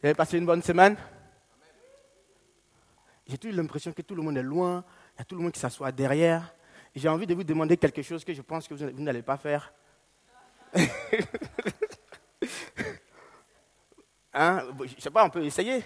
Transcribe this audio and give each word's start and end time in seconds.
Vous 0.00 0.06
avez 0.06 0.14
passé 0.14 0.38
une 0.38 0.46
bonne 0.46 0.62
semaine? 0.62 0.96
J'ai 3.26 3.36
toujours 3.36 3.58
l'impression 3.58 3.92
que 3.92 4.00
tout 4.00 4.14
le 4.14 4.22
monde 4.22 4.38
est 4.38 4.42
loin, 4.42 4.82
il 5.14 5.18
y 5.18 5.20
a 5.20 5.24
tout 5.24 5.34
le 5.36 5.42
monde 5.42 5.52
qui 5.52 5.60
s'assoit 5.60 5.92
derrière. 5.92 6.54
J'ai 6.94 7.06
envie 7.06 7.26
de 7.26 7.34
vous 7.34 7.44
demander 7.44 7.76
quelque 7.76 8.00
chose 8.00 8.24
que 8.24 8.32
je 8.32 8.40
pense 8.40 8.66
que 8.66 8.72
vous 8.72 9.02
n'allez 9.02 9.20
pas 9.20 9.36
faire. 9.36 9.70
hein? 14.32 14.64
Je 14.86 14.94
ne 14.96 15.00
sais 15.00 15.10
pas, 15.10 15.22
on 15.26 15.30
peut 15.30 15.44
essayer? 15.44 15.84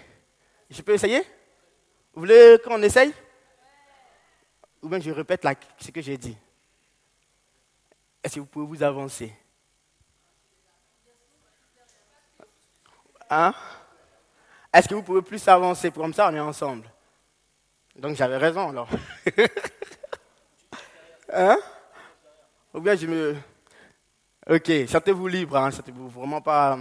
Je 0.69 0.81
peux 0.81 0.93
essayer? 0.93 1.19
Vous 2.13 2.21
voulez 2.21 2.57
qu'on 2.63 2.81
essaye? 2.81 3.13
Ou 4.81 4.87
bien 4.87 5.01
je 5.01 5.11
répète 5.11 5.45
ce 5.77 5.91
que 5.91 6.01
j'ai 6.01 6.17
dit. 6.17 6.37
Est-ce 8.23 8.35
que 8.35 8.39
vous 8.39 8.45
pouvez 8.45 8.65
vous 8.65 8.81
avancer? 8.81 9.35
Hein? 13.29 13.53
Est-ce 14.75 14.89
que 14.89 14.93
vous 14.93 15.03
pouvez 15.03 15.21
plus 15.21 15.47
avancer 15.47 15.89
Comme 15.89 16.13
ça, 16.13 16.29
on 16.29 16.35
est 16.35 16.39
ensemble. 16.39 16.83
Donc 17.95 18.17
j'avais 18.17 18.35
raison 18.35 18.71
alors. 18.71 18.89
hein? 21.33 21.57
Ou 22.73 22.81
bien 22.81 22.95
je 22.97 23.07
me... 23.07 23.37
Ok, 24.49 24.69
sentez-vous 24.89 25.27
libre, 25.27 25.55
hein, 25.55 25.71
sentez-vous 25.71 26.09
vraiment 26.09 26.41
pas, 26.41 26.77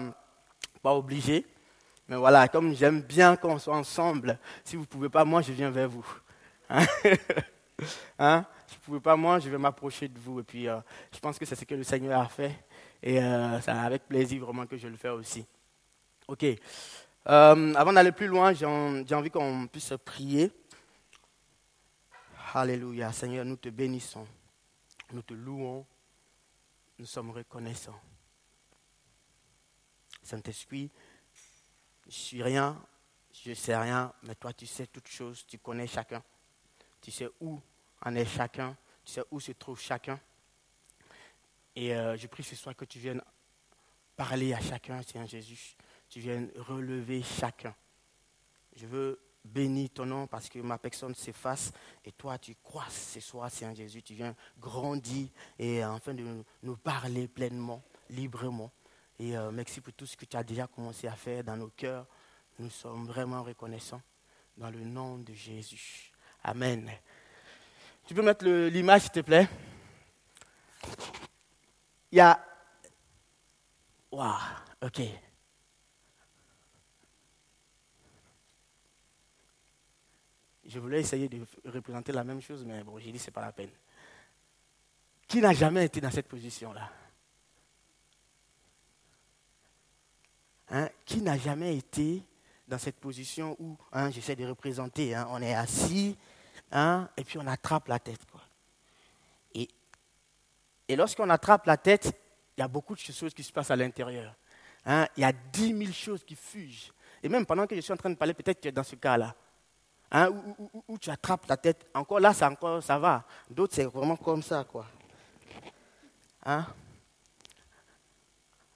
pas 0.82 0.92
obligé. 0.92 1.46
Mais 2.08 2.16
voilà, 2.16 2.48
comme 2.48 2.74
j'aime 2.74 3.00
bien 3.00 3.36
qu'on 3.36 3.60
soit 3.60 3.76
ensemble, 3.76 4.40
si 4.64 4.74
vous 4.74 4.82
ne 4.82 4.86
pouvez 4.86 5.08
pas, 5.08 5.24
moi, 5.24 5.40
je 5.40 5.52
viens 5.52 5.70
vers 5.70 5.88
vous. 5.88 6.04
Hein? 6.68 6.84
hein? 8.18 8.44
Si 8.66 8.74
vous 8.74 8.80
ne 8.80 8.84
pouvez 8.86 9.00
pas, 9.00 9.14
moi, 9.14 9.38
je 9.38 9.48
vais 9.48 9.56
m'approcher 9.56 10.08
de 10.08 10.18
vous. 10.18 10.40
Et 10.40 10.42
puis, 10.42 10.68
euh, 10.68 10.80
je 11.12 11.20
pense 11.20 11.38
que 11.38 11.44
c'est 11.44 11.54
ce 11.54 11.64
que 11.64 11.76
le 11.76 11.84
Seigneur 11.84 12.20
a 12.20 12.26
fait. 12.26 12.58
Et 13.00 13.22
euh, 13.22 13.60
c'est 13.60 13.70
avec 13.70 14.08
plaisir 14.08 14.44
vraiment 14.44 14.66
que 14.66 14.76
je 14.76 14.88
le 14.88 14.96
fais 14.96 15.10
aussi. 15.10 15.46
Ok. 16.26 16.44
Euh, 17.26 17.74
avant 17.74 17.92
d'aller 17.92 18.12
plus 18.12 18.26
loin, 18.26 18.52
j'ai 18.52 18.66
envie 18.66 19.30
qu'on 19.30 19.66
puisse 19.66 19.94
prier. 20.04 20.52
Alléluia. 22.52 23.12
Seigneur, 23.12 23.44
nous 23.44 23.56
te 23.56 23.68
bénissons. 23.68 24.26
Nous 25.12 25.22
te 25.22 25.34
louons. 25.34 25.86
Nous 26.98 27.06
sommes 27.06 27.30
reconnaissants. 27.30 27.98
Saint-Esprit, 30.22 30.90
je 32.06 32.12
suis 32.12 32.42
rien, 32.42 32.80
je 33.32 33.50
ne 33.50 33.54
sais 33.54 33.76
rien, 33.76 34.12
mais 34.22 34.34
toi 34.34 34.52
tu 34.52 34.66
sais 34.66 34.86
toutes 34.86 35.08
choses, 35.08 35.44
tu 35.46 35.58
connais 35.58 35.86
chacun. 35.86 36.22
Tu 37.00 37.10
sais 37.10 37.28
où 37.40 37.60
en 38.00 38.14
est 38.14 38.24
chacun, 38.24 38.76
tu 39.04 39.12
sais 39.12 39.22
où 39.30 39.38
se 39.38 39.52
trouve 39.52 39.78
chacun. 39.78 40.18
Et 41.76 41.94
euh, 41.94 42.16
je 42.16 42.26
prie 42.26 42.42
ce 42.42 42.56
soir 42.56 42.74
que 42.74 42.84
tu 42.84 42.98
viennes 42.98 43.22
parler 44.16 44.54
à 44.54 44.60
chacun, 44.60 45.02
Seigneur 45.02 45.28
Jésus. 45.28 45.76
Tu 46.14 46.20
viennes 46.20 46.48
relever 46.68 47.24
chacun. 47.24 47.74
Je 48.76 48.86
veux 48.86 49.20
bénir 49.44 49.90
ton 49.92 50.06
nom 50.06 50.28
parce 50.28 50.48
que 50.48 50.60
ma 50.60 50.78
personne 50.78 51.12
s'efface 51.12 51.72
et 52.04 52.12
toi 52.12 52.38
tu 52.38 52.54
crois 52.62 52.86
ce 52.88 53.18
soir, 53.18 53.50
Seigneur 53.50 53.74
Jésus. 53.74 54.00
Tu 54.00 54.14
viens 54.14 54.32
grandir 54.60 55.26
et 55.58 55.84
enfin 55.84 56.14
de 56.14 56.44
nous 56.62 56.76
parler 56.76 57.26
pleinement, 57.26 57.82
librement. 58.10 58.70
Et 59.18 59.36
euh, 59.36 59.50
merci 59.50 59.80
pour 59.80 59.92
tout 59.92 60.06
ce 60.06 60.16
que 60.16 60.24
tu 60.24 60.36
as 60.36 60.44
déjà 60.44 60.68
commencé 60.68 61.08
à 61.08 61.16
faire 61.16 61.42
dans 61.42 61.56
nos 61.56 61.70
cœurs. 61.70 62.06
Nous 62.60 62.70
sommes 62.70 63.08
vraiment 63.08 63.42
reconnaissants 63.42 64.02
dans 64.56 64.70
le 64.70 64.84
nom 64.84 65.18
de 65.18 65.32
Jésus. 65.32 66.12
Amen. 66.44 66.92
Tu 68.06 68.14
peux 68.14 68.22
mettre 68.22 68.46
l'image, 68.46 69.02
s'il 69.02 69.10
te 69.10 69.20
plaît? 69.20 69.48
Il 72.12 72.18
y 72.18 72.20
a... 72.20 72.40
Waouh, 74.12 74.38
ok. 74.80 75.02
Je 80.74 80.80
voulais 80.80 80.98
essayer 80.98 81.28
de 81.28 81.40
représenter 81.66 82.10
la 82.10 82.24
même 82.24 82.42
chose, 82.42 82.64
mais 82.64 82.82
bon, 82.82 82.98
j'ai 82.98 83.12
dit, 83.12 83.18
ce 83.20 83.26
n'est 83.26 83.32
pas 83.32 83.42
la 83.42 83.52
peine. 83.52 83.70
Qui 85.28 85.40
n'a 85.40 85.52
jamais 85.52 85.84
été 85.84 86.00
dans 86.00 86.10
cette 86.10 86.26
position-là? 86.26 86.90
Hein, 90.70 90.88
qui 91.04 91.22
n'a 91.22 91.38
jamais 91.38 91.76
été 91.76 92.24
dans 92.66 92.78
cette 92.78 92.96
position 92.96 93.54
où 93.60 93.76
hein, 93.92 94.10
j'essaie 94.10 94.34
de 94.34 94.44
représenter, 94.46 95.14
hein, 95.14 95.28
on 95.30 95.40
est 95.40 95.54
assis 95.54 96.16
et 96.72 97.24
puis 97.24 97.38
on 97.38 97.46
attrape 97.46 97.86
la 97.86 98.00
tête. 98.00 98.28
Quoi. 98.28 98.40
Et, 99.54 99.68
et 100.88 100.96
lorsqu'on 100.96 101.30
attrape 101.30 101.66
la 101.66 101.76
tête, 101.76 102.12
il 102.56 102.62
y 102.62 102.64
a 102.64 102.68
beaucoup 102.68 102.96
de 102.96 103.00
choses 103.00 103.32
qui 103.32 103.44
se 103.44 103.52
passent 103.52 103.70
à 103.70 103.76
l'intérieur. 103.76 104.34
il 104.84 105.20
y 105.20 105.24
a 105.24 105.32
dix 105.32 105.72
mille 105.72 105.94
choses 105.94 106.24
qui 106.24 106.34
fugent. 106.34 106.92
Et 107.22 107.28
même 107.28 107.46
pendant 107.46 107.64
que 107.64 107.76
je 107.76 107.80
suis 107.80 107.92
en 107.92 107.96
train 107.96 108.10
de 108.10 108.16
parler, 108.16 108.34
peut-être 108.34 108.56
que 108.56 108.62
tu 108.62 108.68
es 108.68 108.72
dans 108.72 108.82
ce 108.82 108.96
cas-là. 108.96 109.36
Où, 110.14 110.82
où, 110.88 110.98
tu 110.98 111.10
attrapes 111.10 111.46
la 111.48 111.56
tête. 111.56 111.86
Encore 111.94 112.20
là, 112.20 112.32
ça, 112.32 112.48
encore, 112.48 112.82
ça 112.82 112.98
va. 112.98 113.24
D'autres, 113.50 113.74
c'est 113.74 113.84
vraiment 113.84 114.16
comme 114.16 114.42
ça. 114.42 114.64
Quoi. 114.64 114.86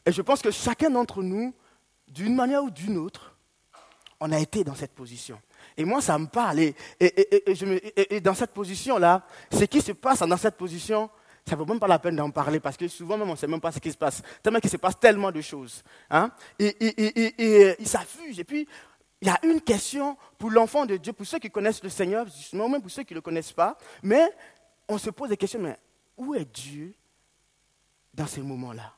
Et 0.06 0.12
je 0.12 0.22
pense 0.22 0.42
que 0.42 0.50
chacun 0.50 0.90
d'entre 0.90 1.22
nous 1.22 1.54
d'une 2.08 2.34
manière 2.34 2.64
ou 2.64 2.70
d'une 2.70 2.96
autre, 2.96 3.34
on 4.20 4.32
a 4.32 4.38
été 4.38 4.64
dans 4.64 4.74
cette 4.74 4.94
position. 4.94 5.40
Et 5.76 5.84
moi, 5.84 6.00
ça 6.00 6.18
me 6.18 6.26
parle. 6.26 6.60
Et, 6.98 8.20
dans 8.20 8.34
cette 8.34 8.52
position-là, 8.52 9.22
ce 9.52 9.64
qui 9.64 9.80
se 9.80 9.92
passe 9.92 10.20
dans 10.20 10.36
cette 10.36 10.56
position, 10.56 11.10
ça 11.46 11.54
ne 11.54 11.58
vaut 11.58 11.66
même 11.66 11.78
pas 11.78 11.86
la 11.86 11.98
peine 11.98 12.16
d'en 12.16 12.30
parler 12.30 12.60
parce 12.60 12.76
que 12.76 12.88
souvent 12.88 13.16
même 13.16 13.28
on 13.28 13.32
ne 13.32 13.36
sait 13.36 13.46
même 13.46 13.60
pas 13.60 13.72
ce 13.72 13.78
qui 13.78 13.92
se 13.92 13.96
passe. 13.96 14.22
Tellement 14.42 14.60
qu'il 14.60 14.70
se 14.70 14.76
passe 14.76 14.98
tellement 14.98 15.30
de 15.30 15.40
choses. 15.40 15.82
Hein? 16.10 16.30
Et, 16.58 17.76
il 17.78 17.88
s'affuse. 17.88 18.40
Et 18.40 18.44
puis, 18.44 18.66
il 19.20 19.28
y 19.28 19.30
a 19.30 19.38
une 19.44 19.60
question 19.60 20.16
pour 20.38 20.50
l'enfant 20.50 20.86
de 20.86 20.96
Dieu, 20.96 21.12
pour 21.12 21.26
ceux 21.26 21.38
qui 21.38 21.50
connaissent 21.50 21.82
le 21.82 21.88
Seigneur, 21.88 22.26
justement, 22.26 22.68
même 22.68 22.80
pour 22.80 22.90
ceux 22.90 23.02
qui 23.02 23.14
ne 23.14 23.18
le 23.18 23.22
connaissent 23.22 23.52
pas. 23.52 23.76
Mais 24.02 24.32
on 24.88 24.96
se 24.96 25.10
pose 25.10 25.30
des 25.30 25.36
questions, 25.36 25.60
mais 25.60 25.76
où 26.16 26.34
est 26.34 26.44
Dieu 26.44 26.94
dans 28.14 28.26
ces 28.26 28.40
moments-là? 28.40 28.94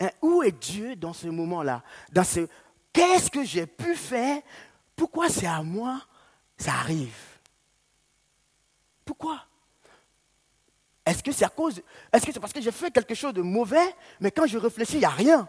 Hein, 0.00 0.10
où 0.22 0.42
est 0.42 0.52
Dieu 0.52 0.96
dans 0.96 1.12
ce 1.12 1.26
moment-là 1.26 1.82
dans 2.12 2.24
ce, 2.24 2.48
Qu'est-ce 2.92 3.30
que 3.30 3.44
j'ai 3.44 3.66
pu 3.66 3.94
faire? 3.94 4.40
Pourquoi 4.96 5.28
c'est 5.28 5.46
à 5.46 5.62
moi? 5.62 6.00
Ça 6.56 6.72
arrive. 6.72 7.16
Pourquoi? 9.04 9.44
Est-ce 11.04 11.22
que 11.22 11.32
c'est 11.32 11.44
à 11.44 11.48
cause. 11.48 11.80
Est-ce 12.12 12.26
que 12.26 12.32
c'est 12.32 12.40
parce 12.40 12.52
que 12.52 12.60
j'ai 12.60 12.72
fait 12.72 12.90
quelque 12.90 13.14
chose 13.14 13.32
de 13.32 13.42
mauvais, 13.42 13.94
mais 14.20 14.30
quand 14.30 14.46
je 14.46 14.58
réfléchis, 14.58 14.94
il 14.94 14.98
n'y 15.00 15.04
a 15.04 15.10
rien 15.10 15.48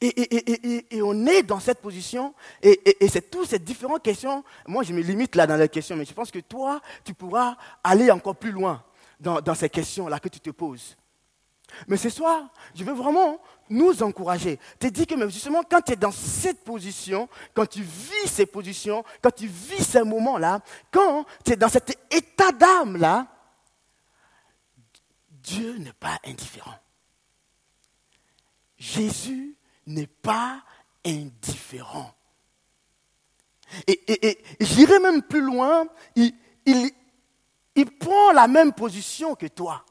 et, 0.00 1.02
on 1.02 1.26
est 1.26 1.42
dans 1.42 1.60
cette 1.60 1.80
position, 1.80 2.34
et, 2.62 2.80
c'est 3.08 3.30
toutes 3.30 3.48
ces 3.48 3.58
différentes 3.58 4.02
questions. 4.02 4.42
Moi, 4.66 4.82
je 4.82 4.92
me 4.92 5.00
limite 5.00 5.36
là 5.36 5.46
dans 5.46 5.56
les 5.56 5.68
questions, 5.68 5.96
mais 5.96 6.04
je 6.04 6.14
pense 6.14 6.30
que 6.30 6.38
toi, 6.38 6.80
tu 7.04 7.14
pourras 7.14 7.56
aller 7.84 8.10
encore 8.10 8.36
plus 8.36 8.52
loin 8.52 8.82
dans, 9.18 9.40
dans 9.40 9.54
ces 9.54 9.68
questions-là 9.68 10.18
que 10.18 10.28
tu 10.28 10.40
te 10.40 10.50
poses. 10.50 10.96
Mais 11.86 11.96
ce 11.96 12.10
soir, 12.10 12.48
je 12.74 12.84
veux 12.84 12.92
vraiment 12.92 13.40
nous 13.68 14.02
encourager. 14.02 14.58
Te 14.78 14.88
dire 14.88 15.06
que 15.06 15.28
justement, 15.28 15.62
quand 15.68 15.80
tu 15.80 15.92
es 15.92 15.96
dans 15.96 16.10
cette 16.10 16.64
position, 16.64 17.28
quand 17.54 17.66
tu 17.66 17.82
vis 17.82 18.28
ces 18.28 18.46
positions, 18.46 19.04
quand 19.22 19.30
tu 19.30 19.46
vis 19.46 19.84
ces 19.84 20.02
moments-là, 20.02 20.60
quand 20.90 21.24
tu 21.44 21.52
es 21.52 21.56
dans 21.56 21.68
cet 21.68 21.96
état 22.10 22.52
d'âme-là, 22.52 23.26
Dieu 25.30 25.78
n'est 25.78 25.92
pas 25.92 26.18
indifférent. 26.24 26.74
Jésus 28.78 29.56
n'est 29.94 30.06
pas 30.06 30.62
indifférent. 31.04 32.14
Et, 33.86 34.38
j'irai 34.60 34.98
même 34.98 35.22
plus 35.22 35.40
loin, 35.42 35.86
il, 36.16 36.34
il 37.74 37.86
prend 37.98 38.32
la 38.32 38.48
même 38.48 38.72
position 38.72 39.34
que 39.34 39.46
toi. 39.46 39.84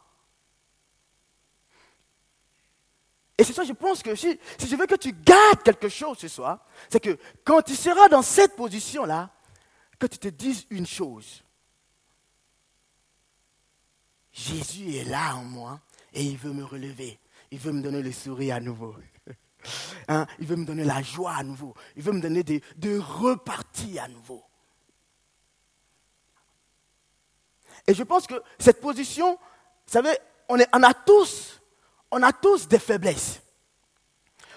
Et 3.37 3.43
c'est 3.45 3.53
ça, 3.53 3.63
je 3.63 3.71
pense 3.71 4.03
que 4.03 4.15
si, 4.15 4.37
je 4.59 4.75
veux 4.75 4.85
que 4.85 4.95
tu 4.95 5.13
gardes 5.13 5.63
quelque 5.63 5.87
chose 5.87 6.17
ce 6.17 6.27
soir, 6.27 6.65
c'est 6.89 6.99
que 6.99 7.17
quand 7.45 7.61
tu 7.61 7.73
seras 7.73 8.09
dans 8.09 8.21
cette 8.21 8.57
position-là, 8.57 9.29
que 9.97 10.07
tu 10.07 10.17
te 10.17 10.27
dises 10.27 10.65
une 10.69 10.85
chose. 10.85 11.43
Jésus 14.31 14.95
est 14.95 15.05
là 15.05 15.35
en 15.35 15.43
moi 15.43 15.79
et 16.13 16.23
il 16.23 16.37
veut 16.37 16.53
me 16.53 16.63
relever. 16.63 17.17
Il 17.51 17.59
veut 17.59 17.71
me 17.71 17.81
donner 17.81 18.01
le 18.01 18.11
sourire 18.11 18.55
à 18.55 18.59
nouveau. 18.59 18.95
Hein? 20.07 20.25
Il 20.39 20.47
veut 20.47 20.55
me 20.55 20.65
donner 20.65 20.83
la 20.83 21.01
joie 21.01 21.33
à 21.33 21.43
nouveau. 21.43 21.73
Il 21.95 22.03
veut 22.03 22.13
me 22.13 22.21
donner 22.21 22.43
de, 22.43 22.61
de 22.77 22.99
repartir 22.99 24.03
à 24.03 24.07
nouveau. 24.07 24.43
Et 27.87 27.93
je 27.93 28.03
pense 28.03 28.27
que 28.27 28.41
cette 28.59 28.81
position, 28.81 29.31
vous 29.33 29.93
savez, 29.93 30.17
on, 30.47 30.57
on 30.73 30.83
a 30.83 30.93
tous 30.93 31.59
on 32.11 32.23
a 32.23 32.31
tous 32.31 32.67
des 32.67 32.79
faiblesses. 32.79 33.41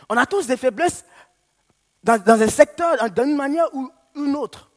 On 0.08 0.16
a 0.16 0.26
tous 0.26 0.46
des 0.46 0.56
faiblesses 0.56 1.04
dans, 2.02 2.20
un 2.26 2.48
secteur, 2.48 3.10
d'une 3.10 3.36
manière 3.36 3.66
ou 3.74 3.90
une 4.16 4.34
autre. 4.36 4.70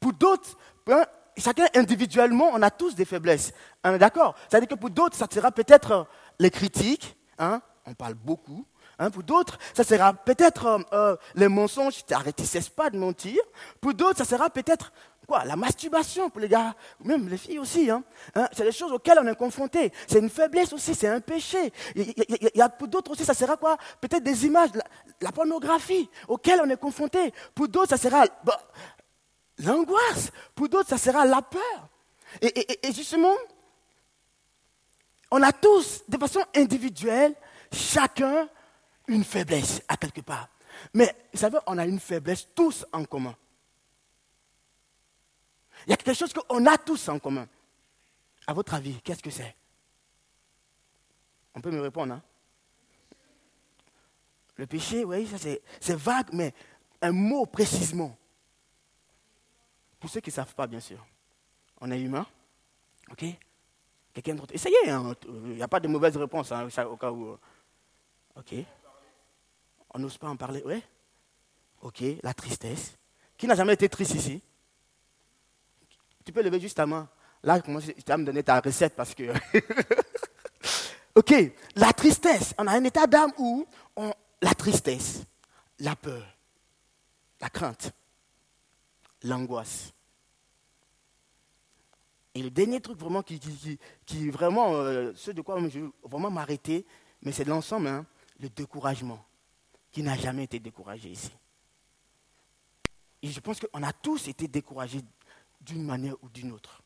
Pour 0.00 0.12
d'autres, 0.12 0.56
hein, 0.88 1.04
chacun 1.36 1.66
individuellement, 1.74 2.50
on 2.52 2.62
a 2.62 2.70
tous 2.70 2.94
des 2.94 3.04
faiblesses. 3.04 3.52
Hein, 3.84 3.98
d'accord? 3.98 4.34
C'est-à-dire 4.48 4.68
que 4.68 4.74
pour 4.74 4.90
d'autres, 4.90 5.16
ça 5.16 5.26
sera 5.30 5.50
peut-être 5.52 6.06
les 6.38 6.50
critiques. 6.50 7.16
On 7.38 7.94
parle 7.96 8.14
beaucoup. 8.14 8.66
Hein, 8.98 9.10
pour 9.10 9.22
d'autres, 9.22 9.58
ça 9.74 9.84
sera 9.84 10.12
peut-être 10.12 10.66
euh, 10.66 10.78
euh, 10.92 11.16
les 11.36 11.48
mensonges, 11.48 12.04
arrête, 12.10 12.38
ne 12.40 12.44
cesse 12.44 12.68
pas 12.68 12.90
de 12.90 12.98
mentir. 12.98 13.40
Pour 13.80 13.94
d'autres, 13.94 14.18
ça 14.18 14.24
sera 14.24 14.50
peut-être 14.50 14.92
quoi 15.26 15.44
La 15.44 15.54
masturbation 15.54 16.30
pour 16.30 16.40
les 16.40 16.48
gars, 16.48 16.74
même 17.04 17.28
les 17.28 17.36
filles 17.36 17.60
aussi. 17.60 17.90
Hein. 17.90 18.02
Hein, 18.34 18.48
c'est 18.52 18.64
des 18.64 18.72
choses 18.72 18.92
auxquelles 18.92 19.18
on 19.22 19.26
est 19.28 19.36
confronté. 19.36 19.92
C'est 20.08 20.18
une 20.18 20.30
faiblesse 20.30 20.72
aussi, 20.72 20.96
c'est 20.96 21.06
un 21.06 21.20
péché. 21.20 21.72
Il 21.94 22.12
y, 22.54 22.60
a, 22.60 22.68
pour 22.68 22.88
d'autres 22.88 23.12
aussi, 23.12 23.24
ça 23.24 23.34
sera 23.34 23.56
quoi? 23.56 23.76
Peut-être 24.00 24.24
des 24.24 24.46
images, 24.46 24.70
la, 25.20 25.30
pornographie 25.30 26.10
auxquelles 26.26 26.60
on 26.64 26.68
est 26.68 26.80
confronté. 26.80 27.32
Pour 27.54 27.68
d'autres, 27.68 27.90
ça 27.90 27.98
sera 27.98 28.24
bah, 28.42 28.60
l'angoisse. 29.58 30.32
Pour 30.56 30.68
d'autres, 30.68 30.88
ça 30.88 30.98
sera 30.98 31.24
la 31.24 31.42
peur. 31.42 31.88
et 32.42 32.92
justement, 32.92 33.34
on 35.30 35.40
a 35.42 35.52
tous, 35.52 36.02
de 36.08 36.18
façon 36.18 36.40
individuelle, 36.56 37.34
chacun 37.72 38.48
une 39.08 39.24
faiblesse 39.24 39.82
à 39.88 39.96
quelque 39.96 40.20
part. 40.20 40.48
Mais 40.94 41.14
vous 41.32 41.38
savez, 41.38 41.58
on 41.66 41.78
a 41.78 41.86
une 41.86 41.98
faiblesse 41.98 42.48
tous 42.54 42.86
en 42.92 43.04
commun. 43.04 43.34
Il 45.86 45.90
y 45.90 45.92
a 45.92 45.96
quelque 45.96 46.14
chose 46.16 46.32
qu'on 46.32 46.66
a 46.66 46.78
tous 46.78 47.08
en 47.08 47.18
commun. 47.18 47.48
À 48.46 48.54
votre 48.54 48.74
avis, 48.74 49.00
qu'est-ce 49.02 49.22
que 49.22 49.30
c'est? 49.30 49.54
On 51.54 51.60
peut 51.60 51.70
me 51.70 51.80
répondre. 51.80 52.14
Hein? 52.14 52.22
Le 54.56 54.66
péché, 54.66 55.04
oui, 55.04 55.26
ça 55.26 55.36
c'est 55.38 55.94
vague, 55.94 56.28
mais 56.32 56.52
un 57.00 57.12
mot 57.12 57.46
précisément. 57.46 58.16
Pour 60.00 60.10
ceux 60.10 60.20
qui 60.20 60.30
ne 60.30 60.34
savent 60.34 60.54
pas, 60.54 60.66
bien 60.66 60.80
sûr. 60.80 61.04
On 61.80 61.90
est 61.90 62.00
humain. 62.00 62.26
OK? 63.10 63.24
Quelqu'un 64.12 64.34
d'autre 64.34 64.54
Essayez, 64.54 64.90
hein. 64.90 65.14
il 65.26 65.54
n'y 65.54 65.62
a 65.62 65.68
pas 65.68 65.80
de 65.80 65.88
mauvaise 65.88 66.16
réponse 66.16 66.50
hein, 66.52 66.68
au 66.86 66.96
cas 66.96 67.10
où. 67.10 67.28
Euh, 67.28 67.38
OK? 68.36 68.54
On 69.94 69.98
n'ose 69.98 70.18
pas 70.18 70.28
en 70.28 70.36
parler, 70.36 70.62
oui 70.64 70.82
Ok, 71.82 72.02
la 72.22 72.34
tristesse. 72.34 72.96
Qui 73.36 73.46
n'a 73.46 73.54
jamais 73.54 73.74
été 73.74 73.88
triste 73.88 74.14
ici? 74.14 74.42
Tu 76.24 76.32
peux 76.32 76.42
lever 76.42 76.60
juste 76.60 76.76
ta 76.76 76.86
main. 76.86 77.08
Là, 77.42 77.60
tu 77.60 77.70
vas 77.72 78.16
me 78.16 78.24
donner 78.24 78.42
ta 78.42 78.60
recette 78.60 78.96
parce 78.96 79.14
que. 79.14 79.32
ok, 81.14 81.34
la 81.76 81.92
tristesse. 81.92 82.52
On 82.58 82.66
a 82.66 82.72
un 82.72 82.84
état 82.84 83.06
d'âme 83.06 83.32
où 83.38 83.64
on... 83.96 84.12
la 84.42 84.54
tristesse, 84.54 85.22
la 85.78 85.94
peur, 85.94 86.26
la 87.40 87.48
crainte, 87.48 87.92
l'angoisse. 89.22 89.92
Et 92.34 92.42
le 92.42 92.50
dernier 92.50 92.80
truc 92.80 92.98
vraiment 92.98 93.22
qui, 93.22 93.40
qui, 94.04 94.30
vraiment, 94.30 94.74
euh, 94.74 95.12
ce 95.14 95.30
de 95.30 95.40
quoi 95.42 95.60
je 95.68 95.78
veux 95.78 95.92
vraiment 96.02 96.30
m'arrêter, 96.30 96.84
mais 97.22 97.32
c'est 97.32 97.44
l'ensemble, 97.44 97.86
hein, 97.86 98.06
le 98.40 98.48
découragement 98.48 99.24
qui 99.90 100.02
n'a 100.02 100.16
jamais 100.16 100.44
été 100.44 100.58
découragé 100.58 101.10
ici. 101.10 101.30
Et 103.22 103.28
je 103.28 103.40
pense 103.40 103.60
qu'on 103.60 103.82
a 103.82 103.92
tous 103.92 104.28
été 104.28 104.46
découragés 104.48 105.00
d'une 105.60 105.84
manière 105.84 106.14
ou 106.22 106.28
d'une 106.28 106.52
autre. 106.52 106.82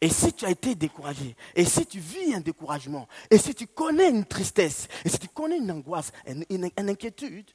Et 0.00 0.08
si 0.08 0.32
tu 0.32 0.44
as 0.44 0.50
été 0.50 0.74
découragé, 0.74 1.36
et 1.54 1.64
si 1.64 1.86
tu 1.86 1.98
vis 1.98 2.34
un 2.34 2.40
découragement, 2.40 3.08
et 3.30 3.38
si 3.38 3.54
tu 3.54 3.66
connais 3.66 4.10
une 4.10 4.24
tristesse, 4.24 4.86
et 5.04 5.08
si 5.08 5.18
tu 5.18 5.28
connais 5.28 5.58
une 5.58 5.70
angoisse, 5.70 6.12
une, 6.26 6.70
inquiétude, 6.76 7.50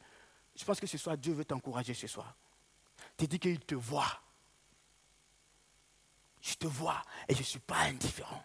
je 0.55 0.65
pense 0.65 0.79
que 0.79 0.87
ce 0.87 0.97
soir, 0.97 1.17
Dieu 1.17 1.33
veut 1.33 1.45
t'encourager 1.45 1.93
ce 1.93 2.07
soir. 2.07 2.35
Tu 3.17 3.27
dis 3.27 3.39
qu'il 3.39 3.59
te 3.59 3.75
voit. 3.75 4.21
Je 6.41 6.55
te 6.55 6.67
vois 6.67 7.01
et 7.27 7.33
je 7.33 7.39
ne 7.39 7.45
suis 7.45 7.59
pas 7.59 7.81
indifférent. 7.81 8.43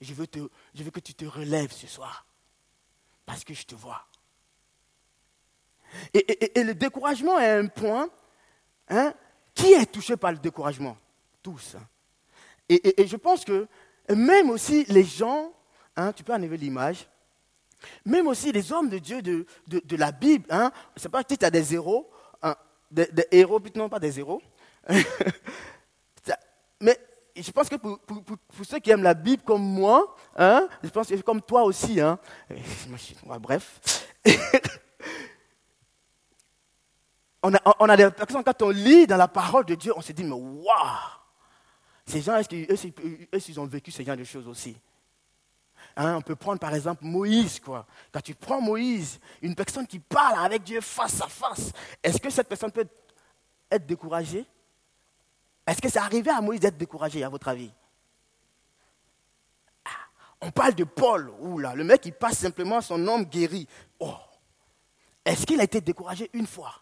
Je 0.00 0.14
veux, 0.14 0.26
te, 0.26 0.38
je 0.74 0.82
veux 0.82 0.90
que 0.90 1.00
tu 1.00 1.14
te 1.14 1.24
relèves 1.24 1.72
ce 1.72 1.86
soir. 1.86 2.26
Parce 3.26 3.44
que 3.44 3.54
je 3.54 3.64
te 3.64 3.74
vois. 3.74 4.06
Et, 6.14 6.62
le 6.62 6.74
découragement 6.74 7.38
est 7.38 7.50
un 7.50 7.66
point. 7.66 8.08
Hein, 8.92 9.14
qui 9.54 9.72
est 9.72 9.86
touché 9.86 10.16
par 10.16 10.32
le 10.32 10.38
découragement 10.38 10.96
Tous. 11.42 11.76
Hein. 11.76 11.86
Et, 12.68 13.06
je 13.06 13.16
pense 13.16 13.44
que 13.44 13.66
même 14.08 14.50
aussi 14.50 14.84
les 14.88 15.04
gens, 15.04 15.52
hein, 15.96 16.12
tu 16.12 16.22
peux 16.24 16.32
enlever 16.32 16.56
l'image, 16.56 17.08
même 18.04 18.26
aussi 18.26 18.52
les 18.52 18.72
hommes 18.72 18.88
de 18.88 18.98
Dieu 18.98 19.22
de, 19.22 19.46
de, 19.66 19.96
la 19.96 20.12
Bible, 20.12 20.46
hein, 20.50 20.70
c'est 20.96 21.08
pas 21.08 21.24
que 21.24 21.34
tu 21.34 21.44
as 21.44 21.50
des 21.50 21.74
héros, 21.74 22.10
des, 22.90 23.08
héros, 23.30 23.60
non 23.74 23.88
pas 23.88 23.98
des 23.98 24.18
héros, 24.18 24.42
mais 26.80 26.98
je 27.36 27.50
pense 27.50 27.68
que 27.68 27.76
pour, 27.76 27.98
pour, 28.00 28.22
pour, 28.22 28.64
ceux 28.64 28.78
qui 28.78 28.90
aiment 28.90 29.02
la 29.02 29.14
Bible 29.14 29.42
comme 29.42 29.62
moi, 29.62 30.14
je 30.36 30.88
pense 30.88 31.08
que 31.08 31.20
comme 31.22 31.42
toi 31.42 31.62
aussi, 31.64 31.98
bref, 33.40 33.80
on 37.42 37.54
a, 37.88 37.96
des 37.96 38.10
personnes, 38.10 38.44
quand 38.44 38.62
on 38.62 38.70
lit 38.70 39.06
dans 39.06 39.16
la 39.16 39.28
parole 39.28 39.64
de 39.64 39.74
Dieu, 39.74 39.92
on 39.96 40.00
se 40.00 40.12
dit, 40.12 40.24
mais 40.24 40.32
waouh! 40.32 41.20
Ces 42.06 42.20
gens, 42.20 42.36
est-ce 42.36 43.46
qu'ils 43.46 43.60
ont 43.60 43.66
vécu 43.66 43.90
ce 43.90 44.02
genre 44.02 44.16
de 44.16 44.24
choses 44.24 44.46
aussi? 44.48 44.76
Hein, 45.96 46.16
On 46.16 46.22
peut 46.22 46.36
prendre 46.36 46.58
par 46.58 46.74
exemple 46.74 47.04
Moïse, 47.04 47.60
quoi. 47.60 47.86
Quand 48.12 48.20
tu 48.20 48.34
prends 48.34 48.60
Moïse, 48.60 49.18
une 49.42 49.54
personne 49.54 49.86
qui 49.86 49.98
parle 49.98 50.44
avec 50.44 50.62
Dieu 50.62 50.80
face 50.80 51.20
à 51.22 51.28
face, 51.28 51.72
est-ce 52.02 52.20
que 52.20 52.30
cette 52.30 52.48
personne 52.48 52.70
peut 52.70 52.86
être 53.70 53.86
découragée? 53.86 54.44
Est-ce 55.66 55.80
que 55.80 55.88
c'est 55.88 55.98
arrivé 55.98 56.30
à 56.30 56.40
Moïse 56.40 56.60
d'être 56.60 56.76
découragé, 56.76 57.22
à 57.22 57.28
votre 57.28 57.48
avis? 57.48 57.70
Ah, 59.84 59.90
On 60.40 60.50
parle 60.50 60.74
de 60.74 60.84
Paul, 60.84 61.32
là, 61.58 61.74
le 61.74 61.84
mec 61.84 62.00
qui 62.02 62.12
passe 62.12 62.38
simplement 62.38 62.80
son 62.80 63.06
homme 63.06 63.24
guéri. 63.24 63.66
Oh 63.98 64.16
Est-ce 65.24 65.46
qu'il 65.46 65.60
a 65.60 65.64
été 65.64 65.80
découragé 65.80 66.28
une 66.32 66.46
fois? 66.46 66.74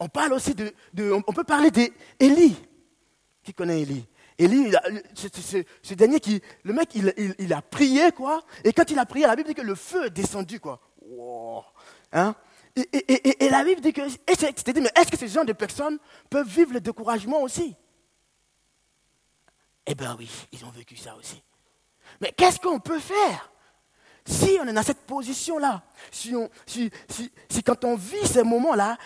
On 0.00 0.08
parle 0.08 0.32
aussi 0.32 0.54
de, 0.54 0.72
on 1.12 1.32
peut 1.32 1.44
parler 1.44 1.70
d'Élie. 1.70 2.56
Qui 3.42 3.52
connaît 3.54 3.82
Élie? 3.82 4.06
Élie, 4.38 4.72
ce, 5.14 5.94
dernier 5.94 6.18
qui, 6.18 6.40
le 6.64 6.72
mec, 6.72 6.94
il, 6.94 7.52
a 7.52 7.62
prié, 7.62 8.10
quoi. 8.12 8.42
Et 8.64 8.72
quand 8.72 8.90
il 8.90 8.98
a 8.98 9.06
prié, 9.06 9.26
la 9.26 9.36
Bible 9.36 9.48
dit 9.48 9.54
que 9.54 9.62
le 9.62 9.74
feu 9.74 10.06
est 10.06 10.10
descendu, 10.10 10.58
quoi. 10.58 10.80
Hein? 12.12 12.34
et, 12.76 13.48
la 13.48 13.62
Bible 13.62 13.80
dit 13.80 13.92
que, 13.92 14.08
dit, 14.08 14.80
mais 14.80 14.90
est-ce 14.96 15.10
que 15.10 15.16
ces 15.16 15.28
genre 15.28 15.44
de 15.44 15.52
personnes 15.52 15.98
peuvent 16.28 16.48
vivre 16.48 16.72
le 16.72 16.80
découragement 16.80 17.42
aussi? 17.42 17.76
Eh 19.86 19.94
bien 19.94 20.16
oui, 20.18 20.30
ils 20.50 20.64
ont 20.64 20.70
vécu 20.70 20.96
ça 20.96 21.14
aussi. 21.16 21.42
Mais 22.20 22.32
qu'est-ce 22.32 22.58
qu'on 22.58 22.80
peut 22.80 22.98
faire 22.98 23.50
si 24.26 24.56
on 24.58 24.66
est 24.66 24.72
dans 24.72 24.82
cette 24.82 25.04
position-là, 25.06 25.82
si, 26.10 26.34
si, 26.66 26.90
si, 27.48 27.62
quand 27.62 27.84
on 27.84 27.94
vit 27.94 28.26
ces 28.26 28.42
moments-là, 28.42 28.96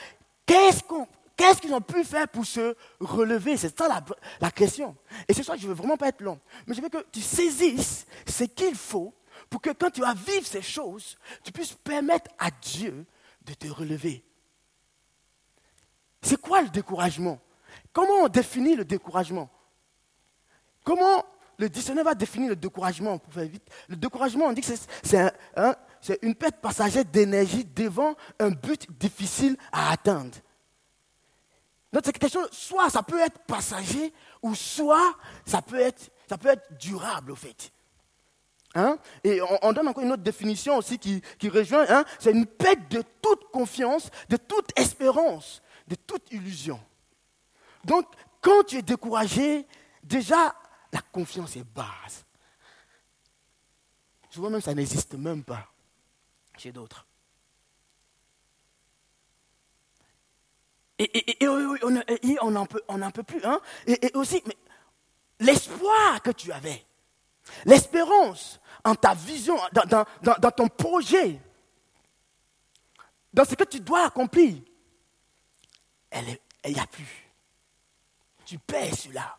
Qu'est-ce 0.48 1.60
qu'ils 1.60 1.74
ont 1.74 1.80
pu 1.80 2.02
faire 2.04 2.26
pour 2.26 2.46
se 2.46 2.74
relever? 2.98 3.56
C'est 3.58 3.76
ça 3.78 4.02
la, 4.40 4.50
question. 4.50 4.96
Et 5.28 5.34
ce 5.34 5.42
soir, 5.42 5.58
je 5.58 5.64
ne 5.64 5.68
veux 5.68 5.74
vraiment 5.74 5.98
pas 5.98 6.08
être 6.08 6.22
long. 6.22 6.40
Mais 6.66 6.74
je 6.74 6.80
veux 6.80 6.88
que 6.88 7.04
tu 7.12 7.20
saisisses 7.20 8.06
ce 8.26 8.44
qu'il 8.44 8.74
faut 8.74 9.14
pour 9.50 9.60
que 9.60 9.70
quand 9.70 9.90
tu 9.90 10.00
vas 10.00 10.14
vivre 10.14 10.46
ces 10.46 10.62
choses, 10.62 11.18
tu 11.44 11.52
puisses 11.52 11.74
permettre 11.74 12.30
à 12.38 12.50
Dieu 12.50 13.04
de 13.42 13.52
te 13.52 13.68
relever. 13.68 14.24
C'est 16.22 16.40
quoi 16.40 16.62
le 16.62 16.68
découragement? 16.70 17.38
Comment 17.92 18.24
on 18.24 18.28
définit 18.28 18.74
le 18.74 18.84
découragement? 18.84 19.50
Comment 20.82 21.24
le 21.58 21.68
dictionnaire 21.68 22.04
va 22.04 22.14
définir 22.14 22.48
le 22.48 22.56
découragement? 22.56 23.20
Vite 23.36 23.68
Le 23.88 23.96
découragement, 23.96 24.46
on 24.46 24.52
dit 24.52 24.62
que 24.62 24.72
c'est 25.02 25.32
un, 25.56 25.76
c'est 26.00 26.18
une 26.22 26.34
perte 26.34 26.60
passagère 26.60 27.04
d'énergie 27.04 27.64
devant 27.64 28.14
un 28.38 28.50
but 28.50 28.86
difficile 28.98 29.56
à 29.72 29.92
atteindre. 29.92 30.36
Donc 31.92 32.02
c'est 32.04 32.12
quelque 32.12 32.30
chose, 32.32 32.48
soit 32.52 32.90
ça 32.90 33.02
peut 33.02 33.20
être 33.20 33.38
passager, 33.46 34.12
ou 34.42 34.54
soit 34.54 35.14
ça 35.46 35.62
peut 35.62 35.80
être, 35.80 36.10
ça 36.28 36.36
peut 36.36 36.48
être 36.48 36.76
durable, 36.78 37.32
au 37.32 37.36
fait. 37.36 37.72
Hein? 38.74 38.98
Et 39.24 39.40
on, 39.62 39.72
donne 39.72 39.88
encore 39.88 40.04
une 40.04 40.12
autre 40.12 40.22
définition 40.22 40.76
aussi 40.76 40.98
qui, 40.98 41.22
qui 41.38 41.48
rejoint, 41.48 41.86
hein? 41.88 42.04
c'est 42.18 42.32
une 42.32 42.46
perte 42.46 42.90
de 42.90 43.02
toute 43.22 43.50
confiance, 43.50 44.10
de 44.28 44.36
toute 44.36 44.78
espérance, 44.78 45.62
de 45.86 45.94
toute 45.94 46.30
illusion. 46.30 46.78
Donc, 47.84 48.06
quand 48.42 48.64
tu 48.64 48.76
es 48.76 48.82
découragé, 48.82 49.66
déjà, 50.02 50.54
la 50.92 51.00
confiance 51.00 51.56
est 51.56 51.64
basse. 51.64 52.24
Souvent 54.28 54.50
même, 54.50 54.60
ça 54.60 54.74
n'existe 54.74 55.14
même 55.14 55.42
pas 55.42 55.66
chez 56.58 56.72
d'autres. 56.72 57.06
Et, 60.98 61.46
on 61.46 62.50
n'en 62.50 62.66
peut, 62.66 63.22
plus. 63.22 63.44
Hein? 63.44 63.60
Et, 63.86 64.10
aussi, 64.14 64.42
l'espoir 65.38 66.20
que 66.22 66.30
tu 66.30 66.50
avais, 66.50 66.84
l'espérance 67.64 68.60
en 68.84 68.96
ta 68.96 69.14
vision, 69.14 69.56
dans, 69.72 70.50
ton 70.50 70.68
projet, 70.68 71.40
dans 73.32 73.44
ce 73.44 73.54
que 73.54 73.64
tu 73.64 73.80
dois 73.80 74.06
accomplir, 74.06 74.60
elle 76.10 76.38
n'y 76.66 76.80
a 76.80 76.86
plus. 76.86 77.30
Tu 78.44 78.58
perds 78.58 78.96
cela. 78.96 79.38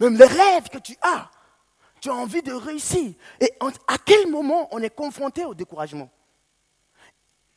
Même 0.00 0.16
les 0.16 0.24
rêves 0.24 0.68
que 0.70 0.78
tu 0.78 0.96
as, 1.02 1.30
tu 2.00 2.10
as 2.10 2.14
envie 2.14 2.42
de 2.42 2.52
réussir. 2.52 3.12
Et 3.40 3.52
à 3.86 3.98
quel 3.98 4.30
moment 4.30 4.68
on 4.72 4.78
est 4.82 4.94
confronté 4.94 5.44
au 5.44 5.54
découragement? 5.54 6.10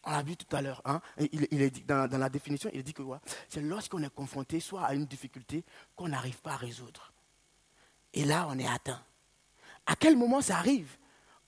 On 0.06 0.12
l'a 0.12 0.22
vu 0.22 0.36
tout 0.36 0.54
à 0.56 0.62
l'heure. 0.62 0.82
Hein? 0.86 1.02
Il, 1.32 1.62
est 1.62 1.86
dans, 1.86 2.10
la 2.12 2.30
définition, 2.30 2.70
il 2.74 2.84
dit 2.84 2.94
que 2.94 3.04
c'est 3.48 3.62
lorsqu'on 3.62 4.04
est 4.04 4.14
confronté 4.14 4.60
soit 4.60 4.84
à 4.84 4.94
une 4.94 5.06
difficulté 5.06 5.64
qu'on 5.96 6.10
n'arrive 6.10 6.42
pas 6.42 6.52
à 6.52 6.58
résoudre. 6.58 7.14
Et 8.14 8.26
là, 8.26 8.48
on 8.50 8.60
est 8.60 8.68
atteint. 8.68 9.02
À 9.86 9.96
quel 9.96 10.18
moment 10.18 10.42
ça 10.42 10.58
arrive? 10.58 10.98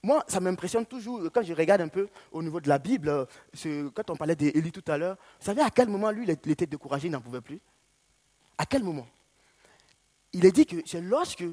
Moi, 0.02 0.24
ça 0.28 0.40
m'impressionne 0.40 0.86
toujours 0.86 1.22
quand 1.34 1.42
je 1.42 1.54
regarde 1.54 1.82
un 1.82 1.88
peu 1.88 2.08
au 2.32 2.42
niveau 2.42 2.62
de 2.62 2.70
la 2.70 2.78
Bible. 2.78 3.28
Quand 3.94 4.10
on 4.10 4.16
parlait 4.16 4.36
d'Élie 4.36 4.72
tout 4.72 4.84
à 4.88 4.98
l'heure, 4.98 5.18
vous 5.40 5.46
savez 5.46 5.62
à 5.62 5.70
quel 5.70 5.90
moment 5.90 6.12
lui, 6.12 6.26
il 6.26 6.52
était 6.52 6.66
découragé, 6.66 7.08
il 7.08 7.12
n'en 7.12 7.22
pouvait 7.22 7.42
plus? 7.42 7.60
À 8.58 8.66
quel 8.66 8.84
moment? 8.84 9.08
Il 10.32 10.46
est 10.46 10.52
dit 10.52 10.66
que 10.66 10.78
c'est 10.86 11.02
lorsque 11.02 11.44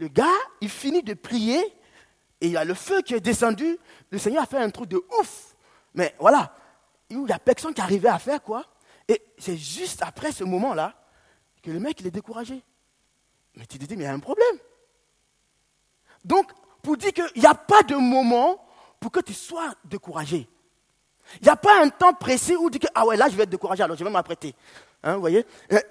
le 0.00 0.08
gars, 0.08 0.24
il 0.62 0.70
finit 0.70 1.02
de 1.02 1.14
prier 1.14 1.60
et 2.40 2.46
il 2.46 2.52
y 2.52 2.56
a 2.56 2.64
le 2.64 2.74
feu 2.74 3.02
qui 3.02 3.14
est 3.14 3.20
descendu. 3.20 3.78
Le 4.10 4.18
Seigneur 4.18 4.42
a 4.42 4.46
fait 4.46 4.56
un 4.56 4.70
truc 4.70 4.88
de 4.88 5.04
ouf. 5.20 5.54
Mais 5.94 6.14
voilà, 6.18 6.54
il 7.10 7.22
n'y 7.22 7.32
a 7.32 7.38
personne 7.38 7.74
qui 7.74 7.82
arrivait 7.82 8.08
à 8.08 8.18
faire 8.18 8.42
quoi. 8.42 8.64
Et 9.06 9.22
c'est 9.36 9.58
juste 9.58 10.02
après 10.02 10.32
ce 10.32 10.42
moment-là 10.44 10.94
que 11.62 11.70
le 11.70 11.78
mec, 11.78 12.00
il 12.00 12.06
est 12.06 12.10
découragé. 12.10 12.62
Mais 13.56 13.66
tu 13.66 13.78
te 13.78 13.84
dis, 13.84 13.96
mais 13.96 14.04
il 14.04 14.06
y 14.06 14.10
a 14.10 14.14
un 14.14 14.20
problème. 14.20 14.56
Donc, 16.24 16.50
pour 16.82 16.96
dire 16.96 17.12
qu'il 17.12 17.26
n'y 17.36 17.46
a 17.46 17.54
pas 17.54 17.82
de 17.82 17.94
moment 17.94 18.58
pour 18.98 19.10
que 19.10 19.20
tu 19.20 19.34
sois 19.34 19.74
découragé. 19.84 20.48
Il 21.40 21.44
n'y 21.44 21.50
a 21.50 21.56
pas 21.56 21.82
un 21.82 21.90
temps 21.90 22.14
précis 22.14 22.56
où 22.56 22.70
tu 22.70 22.78
dis 22.78 22.86
que, 22.86 22.92
ah 22.94 23.04
ouais, 23.04 23.16
là, 23.16 23.28
je 23.28 23.36
vais 23.36 23.42
être 23.42 23.50
découragé, 23.50 23.82
alors 23.82 23.96
je 23.96 24.04
vais 24.04 24.10
m'apprêter. 24.10 24.54
Hein, 25.02 25.14
vous 25.14 25.20
voyez? 25.20 25.44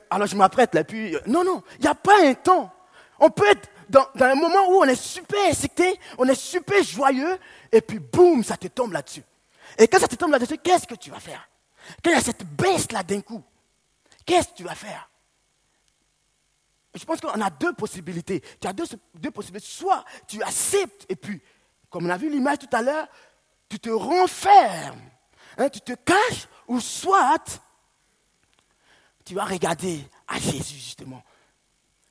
Alors 0.09 0.27
je 0.27 0.35
m'apprête 0.35 0.73
là, 0.73 0.83
puis... 0.83 1.15
Euh, 1.15 1.19
non, 1.27 1.43
non, 1.43 1.61
il 1.77 1.81
n'y 1.81 1.87
a 1.87 1.95
pas 1.95 2.23
un 2.23 2.33
temps. 2.33 2.71
On 3.19 3.29
peut 3.29 3.49
être 3.49 3.69
dans, 3.89 4.07
un 4.19 4.35
moment 4.35 4.69
où 4.69 4.81
on 4.81 4.85
est 4.85 4.95
super 4.95 5.47
excité, 5.47 5.99
on 6.17 6.25
est 6.25 6.35
super 6.35 6.81
joyeux, 6.83 7.38
et 7.71 7.81
puis 7.81 7.99
boum, 7.99 8.43
ça 8.43 8.57
te 8.57 8.67
tombe 8.67 8.93
là-dessus. 8.93 9.23
Et 9.77 9.88
quand 9.88 9.99
ça 9.99 10.07
te 10.07 10.15
tombe 10.15 10.31
là-dessus, 10.31 10.57
qu'est-ce 10.57 10.88
que 10.88 10.95
tu 10.95 11.09
vas 11.09 11.19
faire? 11.19 11.47
Quand 12.03 12.11
il 12.11 12.15
y 12.15 12.19
a 12.19 12.21
cette 12.21 12.43
baisse 12.43 12.91
là 12.91 13.03
d'un 13.03 13.21
coup, 13.21 13.43
qu'est-ce 14.25 14.49
que 14.49 14.55
tu 14.55 14.63
vas 14.63 14.75
faire? 14.75 15.09
Je 16.95 17.05
pense 17.05 17.21
qu'on 17.21 17.41
a 17.41 17.49
deux 17.49 17.73
possibilités. 17.73 18.41
Tu 18.59 18.67
as 18.67 18.73
deux, 18.73 18.85
deux 19.13 19.31
possibilités. 19.31 19.67
Soit 19.67 20.03
tu 20.27 20.41
acceptes, 20.41 21.05
et 21.07 21.15
puis, 21.15 21.41
comme 21.89 22.05
on 22.05 22.09
a 22.09 22.17
vu 22.17 22.29
l'image 22.29 22.59
tout 22.59 22.75
à 22.75 22.81
l'heure, 22.81 23.07
tu 23.69 23.79
te 23.79 23.89
renfermes, 23.89 25.01
hein, 25.57 25.69
tu 25.69 25.81
te 25.81 25.93
caches, 25.93 26.47
ou 26.67 26.79
soit 26.79 27.61
tu 29.23 29.35
vas 29.35 29.45
regarder 29.45 30.03
à 30.27 30.39
Jésus 30.39 30.75
justement 30.75 31.23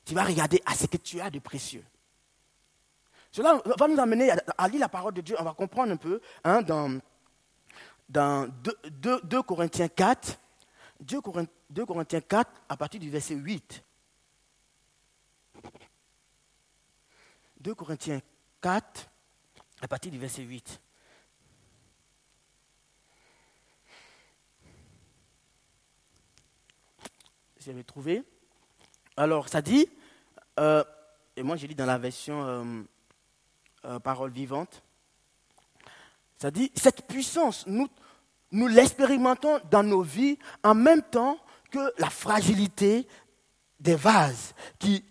tu 0.09 0.15
vas 0.15 0.23
regarder 0.23 0.59
à 0.65 0.73
ce 0.73 0.87
que 0.87 0.97
tu 0.97 1.21
as 1.21 1.29
de 1.29 1.37
précieux. 1.37 1.85
Cela 3.31 3.61
va 3.63 3.87
nous 3.87 3.99
amener 3.99 4.31
à, 4.57 4.67
lire 4.67 4.79
la 4.79 4.89
parole 4.89 5.13
de 5.13 5.21
Dieu. 5.21 5.35
On 5.37 5.43
va 5.43 5.53
comprendre 5.53 5.91
un 5.91 5.97
peu 5.97 6.19
hein, 6.43 6.63
dans, 6.63 6.99
dans 8.09 8.51
2, 8.63 9.43
Corinthiens 9.43 9.87
4, 9.87 10.39
2, 11.01 11.21
Corinthiens 11.85 12.21
4 12.21 12.51
à 12.67 12.75
partir 12.75 12.99
du 12.99 13.11
verset 13.11 13.35
8. 13.35 13.83
2 17.59 17.75
Corinthiens 17.75 18.19
4 18.61 19.07
à 19.79 19.87
partir 19.87 20.11
du 20.11 20.17
verset 20.17 20.41
8. 20.41 20.81
Vous 27.59 27.69
avez 27.69 27.83
trouvé 27.83 28.23
Alors, 29.15 29.49
ça 29.49 29.61
dit, 29.61 29.87
euh, 30.59 30.83
et 31.35 31.43
moi 31.43 31.55
j'ai 31.55 31.67
lu 31.67 31.75
dans 31.75 31.85
la 31.85 31.97
version 31.97 32.43
euh, 32.45 32.83
euh, 33.85 33.99
parole 33.99 34.31
vivante, 34.31 34.83
ça 36.37 36.51
dit, 36.51 36.71
cette 36.75 37.07
puissance, 37.07 37.65
nous, 37.65 37.87
nous 38.51 38.67
l'expérimentons 38.67 39.59
dans 39.71 39.83
nos 39.83 40.01
vies 40.01 40.37
en 40.63 40.75
même 40.75 41.01
temps 41.01 41.37
que 41.71 41.93
la 41.97 42.09
fragilité 42.09 43.07
des 43.79 43.95
vases, 43.95 44.53
qui, 44.79 45.03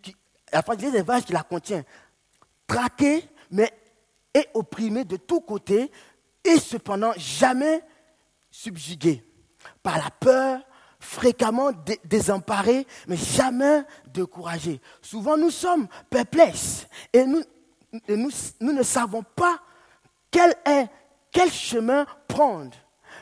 la 0.52 0.62
fragilité 0.62 0.98
des 0.98 1.02
vases 1.02 1.24
qui 1.24 1.32
la 1.32 1.42
contient, 1.42 1.84
traquée, 2.66 3.24
mais 3.50 3.72
et 4.34 4.46
opprimée 4.54 5.04
de 5.04 5.16
tous 5.16 5.40
côtés, 5.40 5.90
et 6.44 6.58
cependant 6.58 7.12
jamais 7.16 7.82
subjuguée 8.50 9.24
par 9.82 9.98
la 9.98 10.10
peur, 10.10 10.60
fréquemment 11.00 11.70
désemparés, 12.04 12.86
mais 13.06 13.16
jamais 13.16 13.84
découragés. 14.06 14.80
Souvent, 15.00 15.36
nous 15.36 15.50
sommes 15.50 15.88
perplexes 16.10 16.86
et 17.12 17.24
nous, 17.24 17.42
ne 18.60 18.82
savons 18.82 19.22
pas 19.22 19.60
quel, 20.30 20.54
est, 20.66 20.88
quel 21.30 21.50
chemin 21.50 22.04
prendre, 22.26 22.76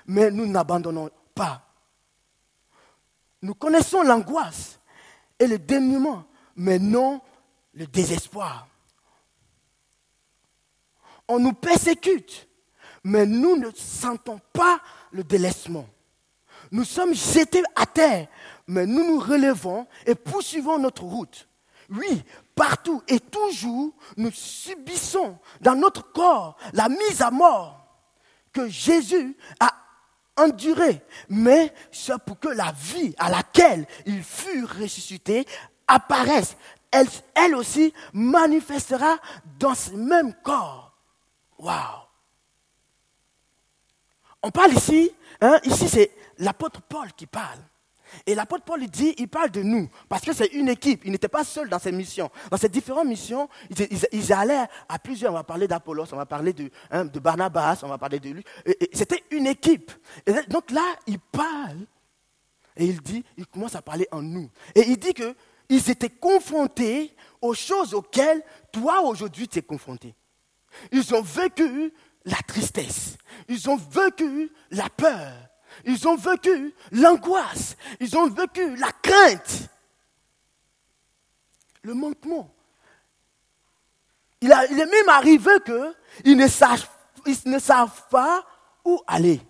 mais 0.06 0.30
nous 0.30 0.47
n'abandonnons 0.47 1.11
pas. 1.35 1.62
Nous 3.42 3.54
connaissons 3.54 4.02
l'angoisse 4.02 4.80
et 5.38 5.47
le 5.47 5.59
dénuement, 5.59 6.25
mais 6.56 6.78
non 6.78 7.21
le 7.75 7.87
désespoir. 7.87 8.66
On 11.28 11.38
nous 11.38 11.52
persécute, 11.52 12.49
mais 13.04 13.26
nous 13.26 13.56
ne 13.56 13.71
sentons 13.73 14.40
pas 14.52 14.80
le 15.12 15.23
délaissement. 15.23 15.87
Nous 16.70 16.85
sommes 16.85 17.14
jetés 17.14 17.62
à 17.75 17.87
terre, 17.87 18.28
mais 18.66 18.87
nous 18.87 19.06
nous 19.06 19.20
relevons 19.20 19.87
et 20.06 20.14
poursuivons 20.14 20.78
notre 20.78 21.04
route. 21.04 21.49
Oui, 21.90 22.23
partout 22.54 23.02
et 23.06 23.20
toujours, 23.20 23.92
nous 24.16 24.32
subissons 24.32 25.38
dans 25.61 25.76
notre 25.76 26.11
corps 26.12 26.56
la 26.73 26.88
mise 26.88 27.23
à 27.23 27.30
mort 27.30 27.87
que 28.52 28.68
Jésus 28.68 29.37
a 29.61 29.73
endurée, 30.37 31.00
mais 31.28 31.73
c'est 31.92 32.18
pour 32.18 32.38
que 32.38 32.49
la 32.49 32.73
vie 32.73 33.14
à 33.18 33.30
laquelle 33.30 33.87
il 34.04 34.23
fut 34.23 34.64
ressuscité 34.64 35.46
apparaisse. 35.87 36.56
Elle, 36.90 37.08
elle 37.35 37.54
aussi 37.54 37.92
manifestera 38.12 39.16
dans 39.58 39.75
ce 39.75 39.90
même 39.92 40.35
corps. 40.42 40.92
Waouh! 41.58 42.06
On 44.42 44.50
parle 44.50 44.75
ici, 44.75 45.11
hein, 45.40 45.58
ici 45.64 45.88
c'est 45.88 46.11
l'apôtre 46.38 46.83
Paul 46.83 47.12
qui 47.12 47.26
parle. 47.26 47.61
Et 48.25 48.35
l'apôtre 48.35 48.64
Paul 48.64 48.83
il 48.83 48.90
dit, 48.90 49.14
il 49.19 49.28
parle 49.28 49.50
de 49.50 49.62
nous, 49.62 49.88
parce 50.09 50.23
que 50.23 50.33
c'est 50.33 50.47
une 50.52 50.69
équipe. 50.69 51.02
Il 51.05 51.12
n'était 51.12 51.28
pas 51.28 51.45
seul 51.45 51.69
dans 51.69 51.78
ses 51.78 51.93
missions. 51.93 52.31
Dans 52.50 52.57
ces 52.57 52.69
différentes 52.69 53.09
missions, 53.09 53.49
ils, 54.12 54.33
allaient 54.33 54.66
à 54.88 54.99
plusieurs. 54.99 55.33
On 55.33 55.37
va 55.37 55.45
parler 55.45 55.66
d'Apollos, 55.66 56.07
on 56.12 56.16
va 56.16 56.26
parler 56.26 56.52
de, 56.52 56.71
hein, 56.90 57.05
de, 57.05 57.19
Barnabas, 57.19 57.81
on 57.83 57.88
va 57.88 57.99
parler 57.99 58.21
de 58.21 58.31
lui. 58.31 58.45
C'était 58.93 59.25
une 59.31 59.47
équipe. 59.47 59.90
Et 60.25 60.33
donc 60.49 60.71
là, 60.71 60.85
il 61.07 61.19
parle 61.19 61.78
et 62.76 62.85
il 62.85 63.00
dit, 63.00 63.25
il 63.37 63.47
commence 63.47 63.75
à 63.75 63.83
parler 63.83 64.07
en 64.12 64.23
nous. 64.23 64.50
Et 64.75 64.83
il 64.88 64.99
dit 64.99 65.14
qu'ils 65.14 65.90
étaient 65.90 66.11
confrontés 66.11 67.14
aux 67.40 67.55
choses 67.55 67.95
auxquelles 67.95 68.43
toi 68.71 69.02
aujourd'hui 69.02 69.49
tu 69.49 69.59
es 69.59 69.62
confronté. 69.62 70.14
Ils 70.93 71.14
ont 71.14 71.23
vécu 71.23 71.93
la 72.25 72.37
tristesse. 72.47 73.16
Ils 73.49 73.69
ont 73.71 73.76
vécu 73.76 74.50
la 74.71 74.88
peur. 74.90 75.33
Ils 75.85 76.06
ont 76.09 76.16
vécu 76.16 76.75
l'angoisse. 76.92 77.76
Ils 78.00 78.16
ont 78.16 78.28
vécu 78.28 78.76
la 78.76 78.90
crainte. 78.92 79.68
Le 81.83 81.95
manquement. 81.95 82.52
Il, 84.40 84.50
est 84.52 84.87
même 84.87 85.09
arrivé 85.09 85.50
qu'ils 85.64 86.37
ne, 86.37 86.47
savent, 86.47 86.88
ne 87.47 87.59
savent 87.59 88.09
pas 88.09 88.45
où 88.85 89.00
aller. 89.06 89.40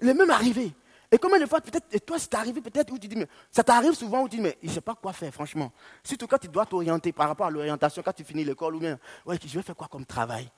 Il 0.00 0.08
est 0.08 0.14
même 0.14 0.30
arrivé. 0.30 0.74
Et 1.10 1.18
combien 1.18 1.38
de 1.38 1.44
fois, 1.44 1.60
peut-être, 1.60 1.86
et 1.92 2.00
toi, 2.00 2.18
c'est 2.18 2.32
arrivé 2.34 2.62
peut-être 2.62 2.90
où 2.90 2.98
tu 2.98 3.06
dis, 3.06 3.16
mais 3.16 3.28
ça 3.50 3.62
t'arrive 3.62 3.92
souvent 3.92 4.22
où 4.22 4.28
tu 4.28 4.36
dis, 4.36 4.42
mais 4.42 4.56
je 4.62 4.68
ne 4.68 4.72
sais 4.72 4.80
pas 4.80 4.94
quoi 4.94 5.12
faire, 5.12 5.32
franchement. 5.32 5.70
Surtout 6.02 6.26
quand 6.26 6.38
tu 6.38 6.48
dois 6.48 6.64
t'orienter 6.64 7.12
par 7.12 7.28
rapport 7.28 7.46
à 7.46 7.50
l'orientation, 7.50 8.02
quand 8.02 8.14
tu 8.14 8.24
finis 8.24 8.44
l'école 8.44 8.76
ou 8.76 8.80
bien, 8.80 8.98
ouais, 9.26 9.38
je 9.44 9.54
vais 9.54 9.62
faire 9.62 9.76
quoi 9.76 9.88
comme 9.88 10.06
travail? 10.06 10.50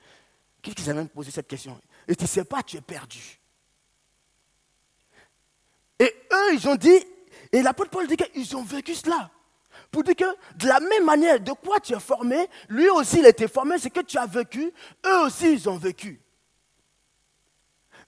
Qu'est-ce 0.63 0.77
qu'ils 0.77 0.91
avaient 0.91 1.05
posé 1.07 1.33
cette 1.33 1.49
question? 1.49 1.79
Et 2.07 2.15
tu 2.15 2.23
ne 2.23 2.29
sais 2.29 2.45
pas, 2.45 2.63
tu 2.63 2.77
es 2.77 2.81
perdu. 2.81 3.41
Et 5.99 6.15
ils 6.53 6.69
ont 6.69 6.77
dit, 6.77 7.05
et 7.53 7.63
l'apôtre 7.63 7.91
Paul 7.91 8.07
dit 8.07 8.17
qu'ils 8.17 8.57
ont 8.57 8.63
vécu 8.63 8.95
cela. 8.95 9.31
Pour 9.91 10.03
dire 10.03 10.17
que 10.17 10.57
de 10.57 10.67
la 10.67 10.81
même 10.81 11.05
manière 11.05 11.41
de 11.41 11.53
quoi 11.53 11.79
tu 11.81 11.95
es 11.95 12.01
formé, 12.01 12.49
lui 12.69 12.89
aussi 12.91 13.19
il 13.19 13.27
été 13.27 13.47
formé, 13.49 13.79
c'est 13.79 13.91
que 13.91 14.01
tu 14.01 14.19
as 14.19 14.27
vécu, 14.27 14.73
eux 15.07 15.21
aussi 15.25 15.53
ils 15.53 15.69
ont 15.69 15.77
vécu. 15.77 16.21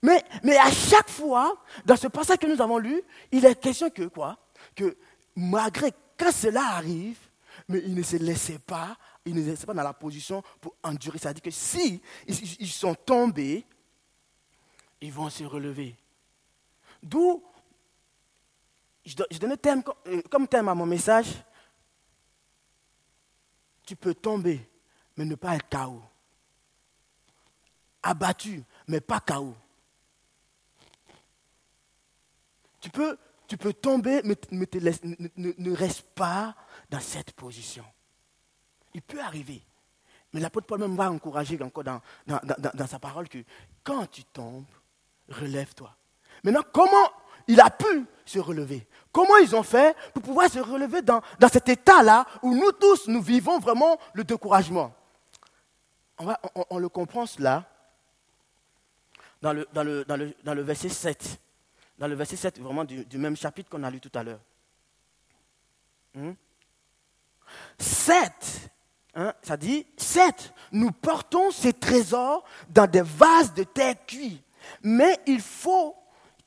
Mais, 0.02 0.22
mais 0.42 0.56
à 0.56 0.70
chaque 0.70 1.08
fois, 1.08 1.62
dans 1.84 1.96
ce 1.96 2.08
passage 2.08 2.38
que 2.38 2.46
nous 2.46 2.60
avons 2.60 2.78
lu, 2.78 3.02
il 3.32 3.44
est 3.44 3.60
question 3.60 3.90
que 3.90 4.04
quoi? 4.04 4.36
Que 4.74 4.96
malgré 5.34 5.92
quand 6.18 6.32
cela 6.32 6.62
arrive, 6.62 7.18
mais 7.68 7.80
ils 7.84 7.94
ne 7.94 8.02
se 8.02 8.16
laissaient 8.16 8.58
pas, 8.58 8.96
ils 9.24 9.34
ne 9.34 9.42
se 9.42 9.50
laissaient 9.50 9.66
pas 9.66 9.74
dans 9.74 9.82
la 9.82 9.94
position 9.94 10.42
pour 10.60 10.74
endurer. 10.82 11.18
C'est-à-dire 11.18 11.42
que 11.42 11.50
si 11.50 12.00
ils 12.26 12.68
sont 12.68 12.94
tombés, 12.94 13.64
ils 15.00 15.12
vont 15.12 15.30
se 15.30 15.44
relever. 15.44 15.94
D'où 17.02 17.42
je, 19.06 19.38
donnais 19.38 19.56
thème, 19.56 19.82
comme 20.30 20.46
thème 20.46 20.68
à 20.68 20.74
mon 20.74 20.86
message 20.86 21.28
tu 23.86 23.94
peux 23.94 24.14
tomber, 24.14 24.68
mais 25.16 25.24
ne 25.24 25.36
pas 25.36 25.54
être 25.54 25.68
KO. 25.70 26.02
Abattu, 28.02 28.62
mais 28.88 29.00
pas 29.00 29.20
KO. 29.20 29.54
Tu 32.80 32.90
peux, 32.90 33.16
tu 33.46 33.56
peux 33.56 33.72
tomber, 33.72 34.20
mais, 34.24 34.36
ne, 34.50 35.72
reste 35.72 36.02
pas 36.14 36.54
dans 36.90 37.00
cette 37.00 37.32
position. 37.32 37.84
Il 38.92 39.02
peut 39.02 39.20
arriver. 39.20 39.62
Mais 40.32 40.40
l'apôtre 40.40 40.66
Paul 40.66 40.80
même 40.80 40.96
va 40.96 41.10
encourager 41.10 41.60
encore 41.62 41.84
dans, 41.84 42.02
dans, 42.26 42.86
sa 42.86 42.98
parole 42.98 43.28
que 43.28 43.38
quand 43.82 44.06
tu 44.10 44.24
tombes, 44.24 44.66
relève-toi. 45.28 45.96
Maintenant, 46.42 46.64
comment 46.72 47.10
il 47.48 47.60
a 47.60 47.70
pu 47.70 48.06
se 48.24 48.38
relever 48.38 48.86
Comment 49.16 49.38
ils 49.38 49.56
ont 49.56 49.62
fait 49.62 49.96
pour 50.12 50.22
pouvoir 50.22 50.50
se 50.50 50.58
relever 50.58 51.00
dans, 51.00 51.22
cet 51.50 51.70
état-là 51.70 52.26
où 52.42 52.54
nous 52.54 52.70
tous, 52.72 53.08
nous 53.08 53.22
vivons 53.22 53.58
vraiment 53.58 53.98
le 54.12 54.24
découragement? 54.24 54.94
On, 56.68 56.76
le 56.76 56.90
comprend 56.90 57.24
cela 57.24 57.64
dans 59.40 59.54
le, 59.54 60.60
verset 60.60 60.90
7. 60.90 61.40
Dans 61.98 62.08
le 62.08 62.14
verset 62.14 62.36
7, 62.36 62.60
vraiment 62.60 62.84
du, 62.84 63.06
même 63.16 63.38
chapitre 63.38 63.70
qu'on 63.70 63.84
a 63.84 63.90
lu 63.90 64.00
tout 64.00 64.12
à 64.14 64.22
l'heure. 64.22 64.40
7, 67.78 68.22
hmm? 69.14 69.18
hein, 69.18 69.32
ça 69.40 69.56
dit 69.56 69.86
7. 69.96 70.52
Nous 70.72 70.90
portons 70.90 71.50
ces 71.52 71.72
trésors 71.72 72.44
dans 72.68 72.86
des 72.86 73.00
vases 73.00 73.54
de 73.54 73.64
terre 73.64 73.94
cuits. 74.04 74.42
Mais 74.82 75.18
il 75.26 75.40
faut 75.40 75.96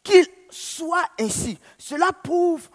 qu'il 0.04 0.28
soit 0.50 1.06
ainsi. 1.20 1.58
Cela 1.78 2.12
prouve 2.12 2.70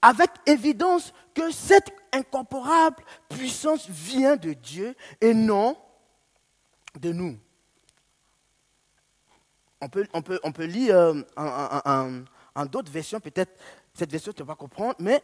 avec 0.00 0.30
évidence 0.46 1.12
que 1.34 1.50
cette 1.50 1.92
incomparable 2.12 3.02
puissance 3.28 3.88
vient 3.88 4.36
de 4.36 4.52
Dieu 4.52 4.94
et 5.20 5.34
non 5.34 5.76
de 6.98 7.12
nous. 7.12 7.38
On 9.80 9.88
peut, 9.88 10.06
on 10.12 10.22
peut, 10.22 10.40
on 10.42 10.52
peut 10.52 10.64
lire 10.64 10.96
euh, 10.96 12.24
en, 12.54 12.66
d'autres 12.66 12.90
versions, 12.90 13.20
peut-être 13.20 13.52
cette 13.94 14.10
version 14.10 14.32
tu 14.32 14.42
vas 14.42 14.56
comprendre, 14.56 14.96
mais 14.98 15.22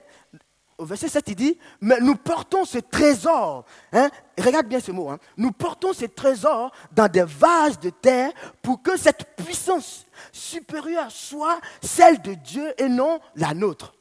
au 0.78 0.84
verset 0.84 1.08
7, 1.08 1.28
il 1.28 1.36
dit, 1.36 1.58
mais 1.80 2.00
nous 2.00 2.16
portons 2.16 2.64
ce 2.64 2.78
trésor, 2.78 3.64
hein, 3.92 4.10
regarde 4.38 4.66
bien 4.66 4.80
ce 4.80 4.92
mot, 4.92 5.08
hein, 5.08 5.18
nous 5.36 5.52
portons 5.52 5.92
ce 5.92 6.06
trésor 6.06 6.72
dans 6.92 7.08
des 7.08 7.22
vases 7.22 7.78
de 7.78 7.90
terre 7.90 8.32
pour 8.62 8.82
que 8.82 8.96
cette 8.96 9.36
puissance 9.36 10.06
supérieure 10.32 11.10
soit 11.10 11.60
celle 11.82 12.20
de 12.22 12.34
Dieu 12.34 12.74
et 12.78 12.88
non 12.88 13.20
la 13.36 13.54
nôtre. 13.54 13.94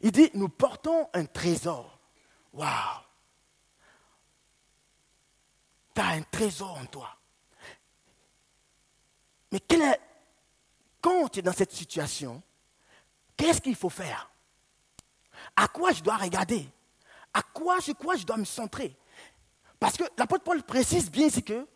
Il 0.00 0.12
dit, 0.12 0.30
nous 0.34 0.48
portons 0.48 1.08
un 1.14 1.24
trésor. 1.24 1.98
Waouh! 2.52 2.68
Tu 5.94 6.00
as 6.00 6.08
un 6.08 6.22
trésor 6.22 6.78
en 6.78 6.84
toi. 6.84 7.08
Mais 9.50 9.60
est, 9.70 10.00
quand 11.00 11.28
tu 11.28 11.38
es 11.38 11.42
dans 11.42 11.52
cette 11.52 11.72
situation, 11.72 12.42
qu'est-ce 13.36 13.62
qu'il 13.62 13.76
faut 13.76 13.88
faire? 13.88 14.30
À 15.54 15.68
quoi 15.68 15.92
je 15.92 16.02
dois 16.02 16.16
regarder? 16.16 16.68
À 17.32 17.42
quoi, 17.42 17.80
sur 17.80 17.96
quoi 17.96 18.16
je 18.16 18.24
dois 18.24 18.36
me 18.36 18.44
centrer? 18.44 18.96
Parce 19.78 19.96
que 19.96 20.04
l'apôtre 20.16 20.44
Paul 20.44 20.62
précise 20.62 21.10
bien 21.10 21.26
ici 21.26 21.42
que 21.42 21.66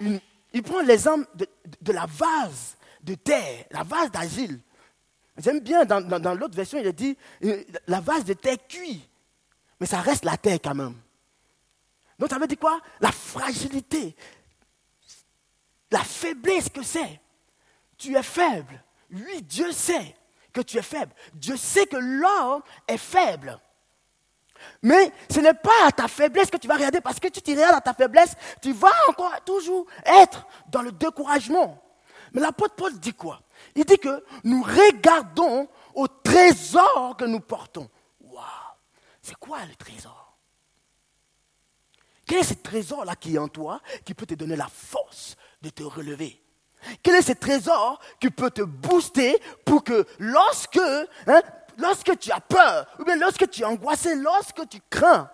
il, 0.00 0.62
prend 0.62 0.80
l'exemple 0.80 1.28
de, 1.36 1.92
la 1.92 2.06
vase 2.06 2.76
de 3.02 3.14
terre, 3.14 3.66
la 3.70 3.82
vase 3.82 4.10
d'asile. 4.10 4.60
J'aime 5.36 5.60
bien, 5.60 5.84
dans, 5.84 6.00
dans, 6.00 6.34
l'autre 6.34 6.56
version, 6.56 6.78
il 6.78 6.86
a 6.86 6.92
dit 6.92 7.16
euh, 7.44 7.62
la 7.86 8.00
vase 8.00 8.24
de 8.24 8.32
terre 8.34 8.56
cuit. 8.66 9.06
Mais 9.78 9.86
ça 9.86 10.00
reste 10.00 10.24
la 10.24 10.36
terre 10.36 10.58
quand 10.62 10.74
même. 10.74 10.96
Donc 12.18 12.28
ça 12.28 12.38
veut 12.38 12.46
dire 12.46 12.58
quoi? 12.58 12.80
La 13.00 13.12
fragilité, 13.12 14.14
la 15.90 16.04
faiblesse 16.04 16.68
que 16.68 16.82
c'est. 16.82 17.20
Tu 17.96 18.16
es 18.16 18.22
faible. 18.22 18.82
Oui, 19.10 19.42
Dieu 19.42 19.72
sait 19.72 20.14
que 20.52 20.60
tu 20.60 20.78
es 20.78 20.82
faible. 20.82 21.12
Dieu 21.34 21.56
sait 21.56 21.86
que 21.86 21.96
l'homme 21.96 22.62
est 22.86 22.98
faible. 22.98 23.60
Mais 24.82 25.12
ce 25.30 25.40
n'est 25.40 25.54
pas 25.54 25.86
à 25.86 25.92
ta 25.92 26.08
faiblesse 26.08 26.50
que 26.50 26.56
tu 26.56 26.68
vas 26.68 26.74
regarder, 26.74 27.00
parce 27.00 27.18
que 27.18 27.28
tu 27.28 27.40
te 27.40 27.50
regardes 27.50 27.76
à 27.76 27.80
ta 27.80 27.94
faiblesse, 27.94 28.34
tu 28.60 28.72
vas 28.72 28.92
encore 29.08 29.32
toujours 29.44 29.86
être 30.04 30.46
dans 30.68 30.82
le 30.82 30.92
découragement. 30.92 31.82
Mais 32.32 32.40
l'apôtre 32.40 32.74
Paul 32.74 32.98
dit 32.98 33.14
quoi? 33.14 33.42
Il 33.74 33.84
dit 33.84 33.98
que 33.98 34.24
nous 34.44 34.62
regardons 34.62 35.68
au 35.94 36.06
trésor 36.06 37.16
que 37.16 37.24
nous 37.24 37.40
portons. 37.40 37.88
Waouh 38.20 38.44
C'est 39.22 39.36
quoi 39.36 39.64
le 39.64 39.74
trésor? 39.74 40.36
Quel 42.26 42.38
est 42.38 42.44
ce 42.44 42.54
trésor-là 42.54 43.16
qui 43.16 43.34
est 43.34 43.38
en 43.38 43.48
toi, 43.48 43.80
qui 44.04 44.14
peut 44.14 44.26
te 44.26 44.34
donner 44.34 44.54
la 44.54 44.68
force 44.68 45.36
de 45.62 45.70
te 45.70 45.82
relever? 45.82 46.39
Quel 47.02 47.16
est 47.16 47.22
ce 47.22 47.32
trésor 47.32 48.00
qui 48.20 48.30
peut 48.30 48.50
te 48.50 48.62
booster 48.62 49.40
pour 49.64 49.84
que 49.84 50.06
lorsque, 50.18 50.80
hein, 51.26 51.42
lorsque 51.78 52.18
tu 52.18 52.30
as 52.32 52.40
peur, 52.40 52.86
ou 52.98 53.04
bien 53.04 53.16
lorsque 53.16 53.48
tu 53.50 53.62
es 53.62 53.64
angoissé, 53.64 54.14
lorsque 54.14 54.68
tu 54.68 54.80
crains, 54.88 55.30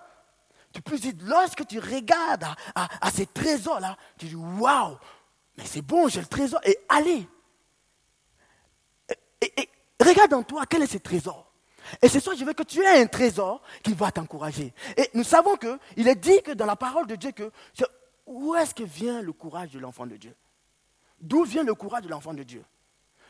tu 0.73 0.83
peux 0.83 0.99
dire, 0.99 1.15
lorsque 1.23 1.67
tu 1.67 1.79
regardes 1.79 2.45
à, 2.75 3.11
ces 3.11 3.27
trésors-là, 3.27 3.97
tu 4.19 4.27
dis, 4.27 4.35
waouh, 4.35 4.99
mais 5.57 5.65
c'est 5.65 5.83
bon, 5.83 6.09
j'ai 6.09 6.21
le 6.21 6.27
trésor, 6.27 6.61
et 6.65 6.79
allez. 6.89 7.27
Et, 9.41 9.69
regarde 10.01 10.35
en 10.35 10.43
toi, 10.43 10.65
quel 10.69 10.83
est 10.83 10.87
ce 10.87 10.99
trésor? 10.99 11.51
Et 12.03 12.09
c'est 12.09 12.21
ça, 12.21 12.33
je 12.35 12.45
veux 12.45 12.53
que 12.53 12.65
tu 12.65 12.83
aies 12.83 13.01
un 13.01 13.07
trésor 13.07 13.63
qui 13.83 13.95
va 13.95 14.11
t'encourager. 14.11 14.75
Et 14.97 15.09
nous 15.15 15.25
savons 15.25 15.57
qu'il 15.57 16.09
est 16.09 16.17
dit 16.17 16.43
que 16.43 16.53
dans 16.53 16.67
la 16.67 16.77
parole 16.77 17.07
de 17.07 17.15
Dieu 17.15 17.31
que 17.31 17.51
où 18.27 18.55
est-ce 18.57 18.75
que 18.75 18.83
vient 18.83 19.23
le 19.23 19.33
courage 19.33 19.71
de 19.71 19.79
l'enfant 19.79 20.05
de 20.05 20.17
Dieu? 20.17 20.35
D'où 21.21 21.45
vient 21.45 21.65
le 21.65 21.75
courage 21.75 22.03
de 22.03 22.09
l'enfant 22.09 22.35
de 22.35 22.43
Dieu? 22.43 22.65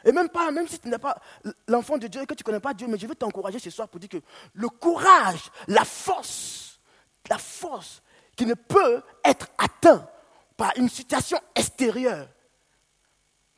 Et 0.05 0.13
même 0.13 0.29
pas, 0.29 0.51
même 0.51 0.69
si 0.69 0.79
tu 0.79 0.89
n'es 0.89 0.99
pas 0.99 1.21
l'enfant 1.67 1.99
de 1.99 2.07
Dieu 2.07 2.23
et 2.23 2.27
que 2.27 2.35
tu 2.35 2.43
ne 2.43 2.45
connais 2.45 2.61
pas 2.61 2.75
Dieu, 2.75 2.87
mais 2.87 2.99
je 2.99 3.07
veux 3.07 3.15
t'encourager 3.15 3.59
ce 3.59 3.71
soir 3.71 3.89
pour 3.89 3.99
dire 3.99 4.09
que 4.09 4.23
le 4.53 4.69
courage, 4.69 5.51
la 5.67 5.85
force, 5.85 6.81
la 7.29 7.39
force 7.39 8.03
qui 8.37 8.47
ne 8.47 8.55
peut 8.55 9.03
être 9.25 9.49
atteinte 9.59 10.09
par 10.57 10.73
une 10.77 10.89
situation 10.89 11.39
extérieure, 11.55 12.29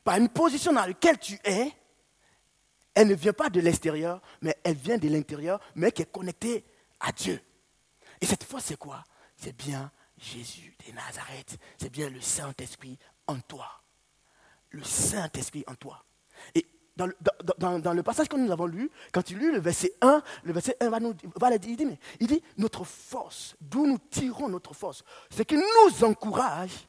par 0.05 0.17
une 0.17 0.29
position 0.29 0.73
dans 0.73 0.87
laquelle 0.87 1.19
tu 1.19 1.39
es, 1.45 1.73
elle 2.95 3.09
ne 3.09 3.15
vient 3.15 3.33
pas 3.33 3.51
de 3.51 3.61
l'extérieur, 3.61 4.21
mais 4.41 4.57
elle 4.65 4.75
vient 4.75 4.99
de 4.99 5.09
l'intérieur, 5.09 5.61
mais 5.75 5.93
qui 5.93 6.03
est 6.03 6.11
connectée 6.11 6.65
à 6.99 7.13
Dieu. 7.13 7.41
Et 8.21 8.27
cette 8.27 8.43
force, 8.43 8.65
c'est 8.65 8.79
quoi? 8.79 9.05
C'est 9.37 9.57
bien 9.57 9.93
Jésus 10.17 10.77
de 10.87 10.93
Nazareth. 10.93 11.59
C'est 11.81 11.91
bien 11.91 12.09
le 12.11 12.21
Saint-Esprit 12.21 12.99
en 13.27 13.39
toi. 13.41 13.69
Le 14.71 14.83
Saint-Esprit 14.83 15.65
en 15.67 15.75
toi. 15.75 16.05
Et 16.55 16.67
dans 16.97 17.07
le, 17.07 18.03
passage 18.03 18.29
que 18.29 18.37
nous 18.37 18.51
avons 18.51 18.67
lu, 18.67 18.91
quand 19.13 19.23
tu 19.23 19.39
lis 19.39 19.53
le 19.53 19.61
verset 19.61 19.93
1, 20.01 20.23
le 20.43 20.53
verset 20.53 20.77
1 20.81 20.91
va 20.91 20.99
nous 20.99 21.15
va 21.37 21.57
dire, 21.57 21.77
il 22.19 22.27
dit, 22.27 22.43
notre 22.57 22.85
force, 22.85 23.55
d'où 23.61 23.87
nous 23.87 23.99
tirons 24.11 24.49
notre 24.49 24.75
force, 24.75 25.05
ce 25.31 25.43
qui 25.43 25.57
nous 25.57 26.05
encourage, 26.05 26.89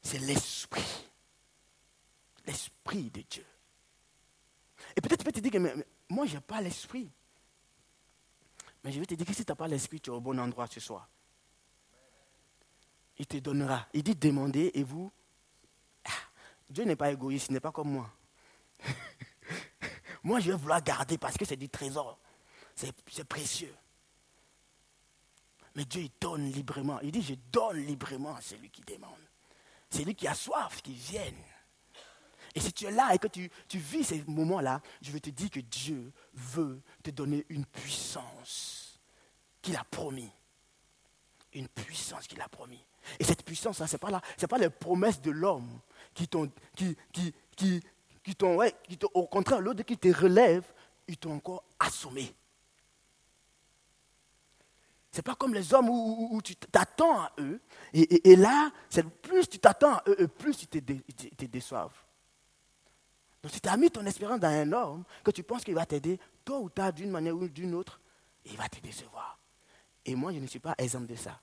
c'est 0.00 0.20
l'Esprit. 0.20 1.06
L'Esprit 2.46 3.10
de 3.10 3.22
Dieu. 3.28 3.44
Et 4.96 5.00
peut-être 5.00 5.18
tu 5.18 5.24
peux 5.24 5.32
te 5.32 5.40
dire 5.40 5.50
que 5.50 5.84
moi, 6.08 6.26
je 6.26 6.34
n'ai 6.36 6.40
pas 6.40 6.60
l'Esprit. 6.60 7.10
Mais 8.84 8.92
je 8.92 9.00
vais 9.00 9.06
te 9.06 9.14
dire 9.14 9.26
que 9.26 9.34
si 9.34 9.44
tu 9.44 9.50
n'as 9.50 9.56
pas 9.56 9.66
l'Esprit, 9.66 10.00
tu 10.00 10.10
es 10.10 10.12
au 10.12 10.20
bon 10.20 10.38
endroit 10.38 10.68
ce 10.68 10.78
soir 10.78 11.08
il 13.18 13.26
te 13.26 13.36
donnera. 13.38 13.86
Il 13.92 14.02
dit 14.02 14.14
demandez 14.14 14.70
et 14.74 14.82
vous. 14.82 15.10
Dieu 16.68 16.84
n'est 16.84 16.96
pas 16.96 17.10
égoïste, 17.10 17.48
il 17.48 17.54
n'est 17.54 17.60
pas 17.60 17.72
comme 17.72 17.90
moi. 17.90 18.10
moi, 20.22 20.40
je 20.40 20.50
vais 20.50 20.56
vouloir 20.56 20.82
garder 20.82 21.18
parce 21.18 21.36
que 21.36 21.44
c'est 21.44 21.56
du 21.56 21.68
trésor. 21.68 22.18
C'est 22.74 23.24
précieux. 23.24 23.74
Mais 25.74 25.84
Dieu, 25.84 26.02
il 26.02 26.10
donne 26.20 26.50
librement. 26.50 27.00
Il 27.00 27.12
dit, 27.12 27.22
je 27.22 27.34
donne 27.52 27.78
librement 27.86 28.34
à 28.34 28.40
celui 28.40 28.70
qui 28.70 28.82
demande. 28.82 29.18
C'est 29.90 30.04
lui 30.04 30.14
qui 30.14 30.28
a 30.28 30.34
soif, 30.34 30.82
qui 30.82 30.92
vienne. 30.92 31.42
Et 32.54 32.60
si 32.60 32.72
tu 32.72 32.86
es 32.86 32.90
là 32.90 33.14
et 33.14 33.18
que 33.18 33.28
tu, 33.28 33.50
tu 33.68 33.78
vis 33.78 34.04
ces 34.04 34.24
moments-là, 34.26 34.80
je 35.00 35.12
veux 35.12 35.20
te 35.20 35.30
dire 35.30 35.50
que 35.50 35.60
Dieu 35.60 36.12
veut 36.34 36.82
te 37.02 37.10
donner 37.10 37.46
une 37.48 37.64
puissance 37.64 38.98
qu'il 39.62 39.76
a 39.76 39.84
promis. 39.84 40.32
Une 41.52 41.68
puissance 41.68 42.26
qu'il 42.26 42.40
a 42.40 42.48
promis. 42.48 42.84
Et 43.18 43.24
cette 43.24 43.44
puissance, 43.44 43.78
ce 43.78 43.82
n'est 43.84 43.98
pas, 43.98 44.20
pas 44.48 44.58
les 44.58 44.70
promesses 44.70 45.20
de 45.20 45.30
l'homme 45.30 45.68
qui 46.14 46.28
t'ont, 46.28 46.50
qui, 46.74 46.96
qui, 47.12 47.34
qui, 47.56 47.82
qui 48.22 48.36
au 49.14 49.26
contraire, 49.26 49.60
l'autre 49.60 49.82
qui 49.82 49.96
te 49.96 50.08
relève, 50.08 50.64
ils 51.06 51.16
t'ont 51.16 51.34
encore 51.34 51.64
assommé. 51.78 52.34
Ce 55.10 55.18
n'est 55.18 55.22
pas 55.22 55.34
comme 55.34 55.54
les 55.54 55.72
hommes 55.72 55.88
où, 55.88 56.40
tu 56.42 56.54
t'attends 56.54 57.22
à 57.22 57.32
eux, 57.38 57.60
et, 57.94 58.36
là, 58.36 58.70
plus 59.22 59.48
tu 59.48 59.58
t'attends 59.58 59.94
à 59.94 60.02
eux, 60.06 60.28
plus 60.28 60.62
ils 60.62 60.68
te, 60.68 60.78
te 60.78 61.44
déçoivent. 61.46 61.96
Donc 63.42 63.52
si 63.52 63.60
tu 63.60 63.68
as 63.68 63.76
mis 63.76 63.90
ton 63.90 64.04
espérance 64.04 64.40
dans 64.40 64.48
un 64.48 64.72
homme, 64.72 65.04
que 65.24 65.30
tu 65.30 65.42
penses 65.42 65.64
qu'il 65.64 65.74
va 65.74 65.86
t'aider, 65.86 66.18
tôt 66.44 66.60
ou 66.60 66.70
tard, 66.70 66.92
d'une 66.92 67.10
manière 67.10 67.36
ou 67.36 67.48
d'une 67.48 67.74
autre, 67.74 68.00
il 68.44 68.56
va 68.56 68.68
te 68.68 68.80
décevoir. 68.80 69.38
Et 70.04 70.14
moi, 70.14 70.32
je 70.32 70.38
ne 70.38 70.46
suis 70.46 70.58
pas 70.58 70.74
exemple 70.78 71.06
de 71.06 71.14
ça. 71.14 71.40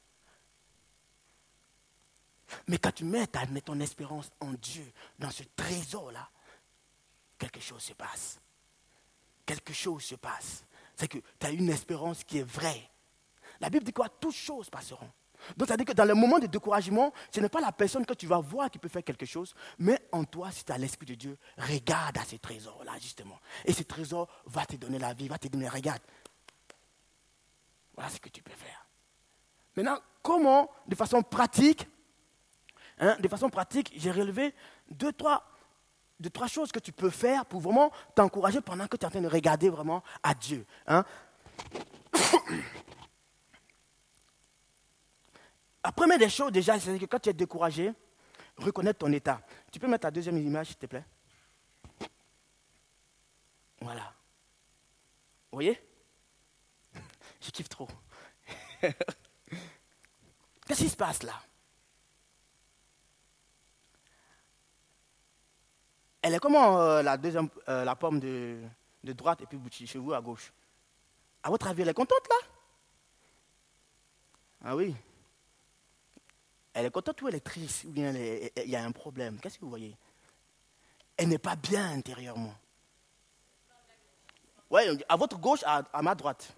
Mais 2.67 2.77
quand 2.77 2.91
tu 2.91 3.05
mets, 3.05 3.27
ton 3.27 3.79
espérance 3.79 4.31
en 4.39 4.51
Dieu, 4.53 4.91
dans 5.19 5.29
ce 5.29 5.43
trésor-là, 5.55 6.29
quelque 7.37 7.59
chose 7.59 7.81
se 7.81 7.93
passe. 7.93 8.39
Quelque 9.45 9.73
chose 9.73 10.03
se 10.03 10.15
passe. 10.15 10.63
C'est 10.95 11.07
que 11.07 11.19
tu 11.39 11.45
as 11.45 11.51
une 11.51 11.69
espérance 11.69 12.23
qui 12.23 12.39
est 12.39 12.43
vraie. 12.43 12.89
La 13.59 13.69
Bible 13.69 13.85
dit 13.85 13.93
quoi? 13.93 14.09
Toutes 14.09 14.35
choses 14.35 14.69
passeront. 14.69 15.09
Donc, 15.57 15.67
ça 15.67 15.73
veut 15.73 15.77
dire 15.77 15.85
que 15.85 15.93
dans 15.93 16.05
le 16.05 16.15
moment 16.15 16.39
de 16.39 16.47
découragement, 16.47 17.13
ce 17.29 17.39
n'est 17.39 17.49
pas 17.49 17.61
la 17.61 17.71
personne 17.71 18.05
que 18.05 18.13
tu 18.13 18.25
vas 18.25 18.39
voir 18.39 18.71
qui 18.71 18.79
peut 18.79 18.87
faire 18.87 19.03
quelque 19.03 19.25
chose, 19.25 19.53
mais 19.77 19.99
en 20.11 20.23
toi, 20.23 20.49
si 20.51 20.63
tu 20.63 20.71
as 20.71 20.77
l'Esprit 20.77 21.05
de 21.05 21.13
Dieu, 21.13 21.37
regarde 21.57 22.17
à 22.17 22.25
ces 22.25 22.39
trésors-là, 22.39 22.93
justement. 22.99 23.39
Et 23.63 23.73
ce 23.73 23.83
trésor 23.83 24.27
va 24.45 24.65
te 24.65 24.75
donner 24.75 24.97
la 24.97 25.13
vie, 25.13 25.27
va 25.27 25.37
te 25.37 25.47
donner, 25.47 25.69
regarde. 25.69 26.01
Voilà 27.93 28.09
ce 28.09 28.19
que 28.19 28.29
tu 28.29 28.41
peux 28.41 28.53
faire. 28.53 28.87
Maintenant, 29.75 29.99
comment, 30.23 30.71
de 30.87 30.95
façon 30.95 31.21
pratique, 31.21 31.87
hein, 32.99 33.17
de 33.19 33.27
façon 33.27 33.49
pratique, 33.49 33.93
j'ai 33.95 34.11
relevé 34.11 34.53
deux, 34.89 35.13
trois, 35.13 35.43
choses 36.47 36.71
que 36.71 36.79
tu 36.79 36.91
peux 36.91 37.09
faire 37.09 37.45
pour 37.45 37.61
vraiment 37.61 37.91
t'encourager 38.13 38.61
pendant 38.61 38.87
que 38.87 38.97
tu 38.97 39.03
es 39.03 39.07
en 39.07 39.11
train 39.11 39.21
de 39.21 39.27
regarder 39.27 39.69
vraiment 39.69 40.03
à 40.23 40.33
Dieu. 40.33 40.65
Hein. 40.87 41.03
La 45.83 45.91
première 45.91 46.17
des 46.17 46.29
choses, 46.29 46.51
déjà, 46.51 46.79
c'est 46.79 46.97
que 46.97 47.05
quand 47.05 47.19
tu 47.19 47.29
es 47.29 47.33
découragé, 47.33 47.93
reconnaître 48.57 48.99
ton 48.99 49.11
état. 49.11 49.41
Tu 49.71 49.79
peux 49.79 49.87
mettre 49.87 50.01
ta 50.01 50.11
deuxième 50.11 50.37
image, 50.37 50.67
s'il 50.67 50.77
te 50.77 50.85
plaît 50.87 51.05
Voilà. 53.81 54.13
Vous 55.51 55.57
voyez? 55.57 55.79
Je 57.39 57.51
kiffe 57.51 57.69
trop. 57.69 57.87
Qu'est-ce 58.81 60.81
qui 60.81 60.89
se 60.89 60.95
passe 60.95 61.21
là? 61.23 61.39
Elle 66.25 66.33
est 66.33 66.39
comment 66.39 66.81
euh, 66.81 67.03
la 67.03 67.17
deuxième, 67.17 67.49
euh, 67.69 67.83
la 67.83 67.95
pomme 67.95 68.19
de, 68.19 68.57
droite 69.03 69.41
et 69.41 69.45
puis 69.45 69.85
chez 69.85 69.99
vous 69.99 70.11
à 70.11 70.19
gauche? 70.21 70.51
À 71.43 71.51
votre 71.51 71.67
avis, 71.67 71.83
elle 71.83 71.89
est 71.89 71.93
contente 71.93 72.27
là? 72.27 72.47
Ah 74.63 74.75
oui. 74.75 74.95
Elle 76.73 76.87
est 76.87 76.89
contente 76.89 77.21
ou 77.21 77.27
elle 77.27 77.35
est 77.35 77.45
triste? 77.45 77.83
Ou 77.83 77.91
bien 77.91 78.11
il 78.11 78.49
y 78.65 78.75
a 78.75 78.83
un 78.83 78.91
problème? 78.91 79.39
Qu'est-ce 79.39 79.59
que 79.59 79.65
vous 79.65 79.69
voyez? 79.69 79.95
Elle 81.15 81.27
n'est 81.27 81.37
pas 81.37 81.55
bien 81.55 81.91
intérieurement. 81.91 82.55
Oui, 84.71 84.81
à 85.07 85.15
votre 85.15 85.37
gauche, 85.37 85.61
à, 85.63 86.01
ma 86.01 86.15
droite. 86.15 86.51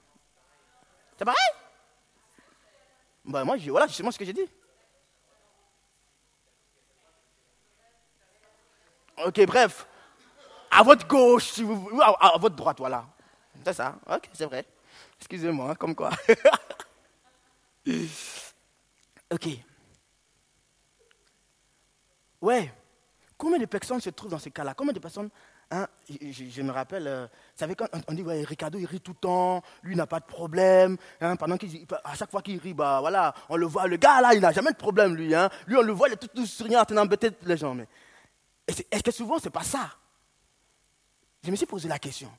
C'est 1.18 1.26
pareil? 1.26 1.38
Ben, 3.26 3.44
Moi, 3.44 3.58
je, 3.58 3.70
voilà 3.70 3.88
justement 3.88 4.12
ce 4.12 4.18
que 4.18 4.24
j'ai 4.24 4.32
dit. 4.32 4.50
Ok, 9.26 9.46
bref. 9.46 9.88
À 10.70 10.84
votre 10.84 11.08
gauche, 11.08 11.52
si 11.52 11.64
vous 11.64 11.90
à, 12.02 12.36
à 12.36 12.38
votre 12.38 12.56
droite, 12.56 12.78
voilà. 12.78 13.06
C'est 13.66 13.74
ça. 13.74 13.96
Ok, 14.10 14.30
c'est 14.34 14.46
vrai. 14.46 14.66
Excusez-moi, 15.20 15.76
comme 15.76 15.96
quoi. 15.96 16.12
ok. 19.32 19.48
Ouais. 22.42 22.72
Combien 23.38 23.60
de 23.60 23.66
personnes 23.66 24.02
se 24.02 24.10
trouvent 24.10 24.32
dans 24.32 24.40
ce 24.40 24.50
cas-là? 24.50 24.74
Combien 24.74 24.94
de 24.94 25.00
personnes 25.00 25.30
hein, 25.70 25.88
je, 26.10 26.62
me 26.62 26.72
rappelle, 26.72 27.08
euh, 27.08 27.26
vous 27.26 27.58
savez, 27.60 27.76
quand 27.76 27.88
on, 28.08 28.14
dit, 28.14 28.24
ouais, 28.24 28.44
Ricardo, 28.44 28.80
il 28.80 28.86
rit 28.86 29.02
tout 29.02 29.12
le 29.12 29.18
temps, 29.18 29.62
lui, 29.84 29.96
n'a 29.96 30.08
pas 30.08 30.20
de 30.20 30.26
problème. 30.26 30.98
Hein, 31.22 31.36
pendant 31.36 31.58
qu'il, 31.58 31.86
à 32.04 32.16
chaque 32.16 32.32
fois 32.32 32.42
qu'il 32.42 32.60
rit, 32.60 32.74
bah, 32.74 33.00
voilà, 33.00 33.34
on 33.50 33.58
le 33.58 33.66
voit, 33.68 33.86
le 33.88 33.98
gars 33.98 34.22
là, 34.22 34.34
il 34.34 34.42
n'a 34.42 34.52
jamais 34.52 34.72
de 34.72 34.78
problème, 34.78 35.16
lui. 35.16 35.36
Hein. 35.36 35.50
Lui, 35.68 35.76
on 35.78 35.82
le 35.82 35.92
voit, 35.94 36.08
il 36.08 36.14
est 36.14 36.18
tout, 36.18 36.28
tout 36.28 36.46
souriant, 36.46 36.82
en 36.82 36.86
train 36.86 36.96
d'embêter 36.96 37.32
les 37.44 37.58
gens. 37.58 37.76
Est-ce 38.68 39.04
que 39.04 39.12
souvent, 39.12 39.40
ce 39.40 39.46
n'est 39.46 39.52
pas 39.52 39.64
ça? 39.64 39.98
Je 41.44 41.52
me 41.52 41.56
suis 41.56 41.66
posé 41.66 41.88
la 41.88 42.00
question. 42.00 42.32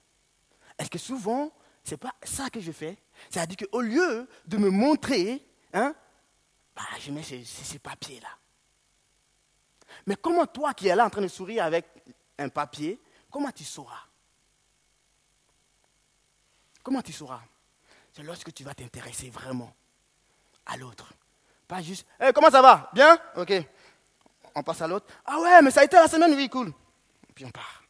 Est-ce 0.79 0.91
que 0.91 0.99
souvent, 0.99 1.51
ce 1.85 1.93
n'est 1.93 1.97
pas 1.97 2.15
ça 2.23 2.51
que 2.51 2.61
je 2.61 2.73
fais? 2.73 2.99
C'est-à-dire 3.31 3.57
qu'au 3.69 3.81
lieu 3.81 4.29
de 4.47 4.57
me 4.57 4.71
montrer, 4.71 5.47
hein, 5.73 5.95
bah, 6.77 6.83
je 7.01 7.11
mets 7.11 7.23
ces, 7.23 7.45
ces 7.45 7.79
papiers-là. 7.79 8.29
Mais 10.07 10.17
comment 10.17 10.47
toi 10.47 10.75
qui 10.75 10.89
es 10.89 10.95
là 10.95 11.07
en 11.07 11.11
train 11.11 11.23
de 11.23 11.29
sourire 11.29 11.65
avec 11.65 11.87
un 12.39 12.49
papier, 12.49 13.01
comment 13.31 13.51
tu 13.51 13.65
sauras? 13.65 14.05
Comment 16.83 17.03
tu 17.03 17.13
sauras? 17.13 17.43
C'est 18.13 18.23
lorsque 18.23 18.53
tu 18.53 18.65
vas 18.65 18.75
t'intéresser 18.75 19.31
vraiment 19.31 19.75
à 20.67 20.77
l'autre. 20.77 21.13
Pas 21.67 21.83
juste, 21.83 22.07
hey, 22.21 22.33
comment 22.33 22.51
ça 22.51 22.63
va? 22.63 22.91
Bien? 22.93 23.19
Ok. 23.37 23.53
On 24.59 24.63
passe 24.63 24.83
à 24.83 24.89
l'autre. 24.89 25.07
Ah 25.25 25.39
ouais, 25.41 25.63
mais 25.63 25.71
ça 25.71 25.81
a 25.81 25.85
été 25.85 25.97
la 25.97 26.09
semaine, 26.09 26.35
oui, 26.35 26.49
cool. 26.49 26.69
Et 26.69 27.33
puis 27.33 27.45
on 27.45 27.51
part. 27.51 27.83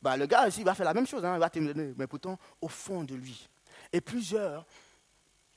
Bah, 0.00 0.16
le 0.16 0.26
gars 0.26 0.46
aussi 0.46 0.62
va 0.62 0.74
faire 0.74 0.86
la 0.86 0.94
même 0.94 1.06
chose, 1.06 1.24
hein, 1.24 1.34
il 1.34 1.40
va 1.40 1.50
te 1.50 1.58
donner, 1.58 1.92
mais 1.96 2.06
pourtant 2.06 2.38
au 2.60 2.68
fond 2.68 3.02
de 3.02 3.14
lui. 3.14 3.48
Et 3.92 4.00
plusieurs, 4.00 4.64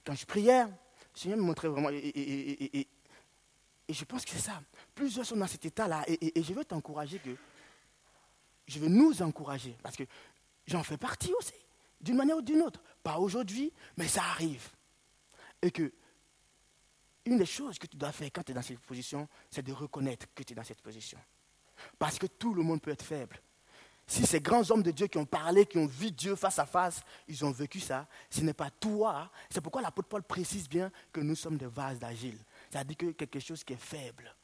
quand 0.04 0.16
je 0.16 0.26
priais, 0.26 0.66
je 1.14 1.22
Seigneur 1.22 1.38
me 1.38 1.44
montrer 1.44 1.68
vraiment, 1.68 1.90
et, 1.92 2.88
et 3.92 3.94
je 3.94 4.06
pense 4.06 4.24
que 4.24 4.32
c'est 4.32 4.40
ça. 4.40 4.62
Plusieurs 4.96 5.26
sont 5.26 5.36
dans 5.36 5.48
cet 5.48 5.66
état-là. 5.66 6.06
Et, 6.08 6.42
je 6.42 6.54
veux 6.54 6.64
t'encourager 6.64 7.20
que. 7.20 7.36
Je 8.66 8.80
veux 8.80 8.88
nous 8.88 9.22
encourager. 9.22 9.76
Parce 9.84 9.98
que 9.98 10.04
j'en 10.66 10.82
fais 10.82 10.96
partie 10.96 11.34
aussi. 11.38 11.54
D'une 12.00 12.16
manière 12.16 12.38
ou 12.38 12.42
d'une 12.42 12.62
autre. 12.62 12.82
Pas 13.04 13.18
aujourd'hui, 13.18 13.74
mais 13.98 14.08
ça 14.08 14.22
arrive. 14.24 14.66
Et 15.62 15.72
que. 15.72 15.92
Une 17.26 17.38
des 17.38 17.46
choses 17.46 17.78
que 17.78 17.88
tu 17.88 17.98
dois 17.98 18.12
faire 18.12 18.30
quand 18.34 18.44
tu 18.44 18.52
es 18.52 18.56
dans 18.56 18.62
cette 18.62 18.80
position, 18.80 19.28
c'est 19.50 19.62
de 19.62 19.72
reconnaître 19.72 20.26
que 20.34 20.44
tu 20.44 20.54
es 20.54 20.56
dans 20.56 20.64
cette 20.64 20.82
position. 20.82 21.20
Parce 22.00 22.18
que 22.18 22.28
tout 22.28 22.54
le 22.54 22.64
monde 22.64 22.82
peut 22.82 22.92
être 22.92 23.06
faible. 23.06 23.40
Si 24.08 24.26
ces 24.26 24.42
grands 24.42 24.70
hommes 24.72 24.84
de 24.84 24.92
Dieu 24.92 25.08
qui 25.08 25.18
ont 25.18 25.26
parlé, 25.26 25.66
qui 25.66 25.78
ont 25.78 25.86
vu 25.86 26.12
Dieu 26.12 26.36
face 26.36 26.60
à 26.60 26.66
face, 26.66 27.02
ils 27.28 27.46
ont 27.46 27.52
vécu 27.52 27.80
ça, 27.80 28.08
ce 28.30 28.42
n'est 28.42 28.54
pas 28.54 28.70
toi. 28.70 29.32
C'est 29.50 29.62
pourquoi 29.62 29.82
l'apôtre 29.82 30.10
Paul 30.10 30.24
précise 30.24 30.68
bien 30.68 30.92
que 31.14 31.22
nous 31.22 31.36
sommes 31.36 31.58
des 31.58 31.68
vases 31.68 32.00
d'agile. 32.00 32.38
Dit 32.86 32.96
que 32.96 33.12
quelque 33.12 33.40
chose 33.40 33.64
qui 33.64 33.74
est 33.74 33.78
faible. 33.78 34.36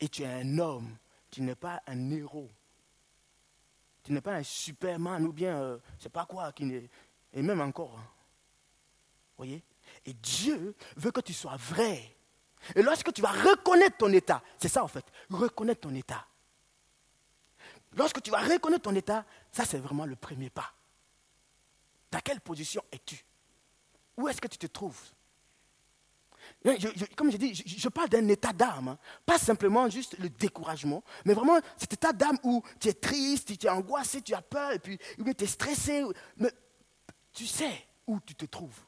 Et 0.00 0.08
tu 0.08 0.22
es 0.22 0.26
un 0.26 0.58
homme, 0.58 0.96
tu 1.30 1.42
n'es 1.42 1.54
pas 1.54 1.82
un 1.86 2.10
héros. 2.12 2.50
Tu 4.02 4.12
n'es 4.12 4.20
pas 4.20 4.34
un 4.34 4.42
superman 4.42 5.26
ou 5.26 5.32
bien, 5.32 5.58
euh, 5.60 5.78
c'est 5.98 6.12
pas 6.12 6.26
quoi, 6.26 6.52
qui 6.52 6.88
et 7.32 7.42
même 7.42 7.60
encore. 7.60 7.98
Hein. 7.98 8.06
Voyez? 9.36 9.62
Et 10.04 10.12
Dieu 10.14 10.74
veut 10.96 11.10
que 11.10 11.20
tu 11.20 11.32
sois 11.32 11.56
vrai. 11.56 12.16
Et 12.74 12.82
lorsque 12.82 13.12
tu 13.12 13.20
vas 13.20 13.32
reconnaître 13.32 13.96
ton 13.98 14.12
état, 14.12 14.42
c'est 14.58 14.68
ça 14.68 14.82
en 14.82 14.88
fait, 14.88 15.04
reconnaître 15.30 15.82
ton 15.82 15.94
état. 15.94 16.26
Lorsque 17.96 18.22
tu 18.22 18.30
vas 18.30 18.40
reconnaître 18.40 18.82
ton 18.82 18.94
état, 18.94 19.24
ça 19.52 19.64
c'est 19.64 19.78
vraiment 19.78 20.06
le 20.06 20.16
premier 20.16 20.50
pas. 20.50 20.72
Dans 22.10 22.20
quelle 22.20 22.40
position 22.40 22.82
es-tu? 22.92 23.24
Où 24.16 24.28
est-ce 24.28 24.40
que 24.40 24.48
tu 24.48 24.58
te 24.58 24.66
trouves? 24.66 25.00
Comme 27.16 27.30
je 27.30 27.36
dis, 27.36 27.54
je, 27.54 27.88
parle 27.88 28.08
d'un 28.08 28.26
état 28.28 28.52
d'âme, 28.52 28.88
hein. 28.88 28.98
pas 29.24 29.38
simplement 29.38 29.88
juste 29.88 30.18
le 30.18 30.28
découragement, 30.28 31.02
mais 31.24 31.34
vraiment 31.34 31.58
cet 31.76 31.92
état 31.94 32.12
d'âme 32.12 32.38
où 32.42 32.62
tu 32.80 32.88
es 32.88 32.94
triste, 32.94 33.58
tu 33.58 33.66
es 33.66 33.70
angoissé, 33.70 34.22
tu 34.22 34.34
as 34.34 34.42
peur, 34.42 34.72
et 34.72 34.78
puis 34.78 34.98
tu 34.98 35.44
es 35.44 35.46
stressé. 35.46 36.04
Mais 36.36 36.50
tu 37.32 37.46
sais 37.46 37.86
où 38.06 38.20
tu 38.20 38.34
te 38.34 38.46
trouves. 38.46 38.78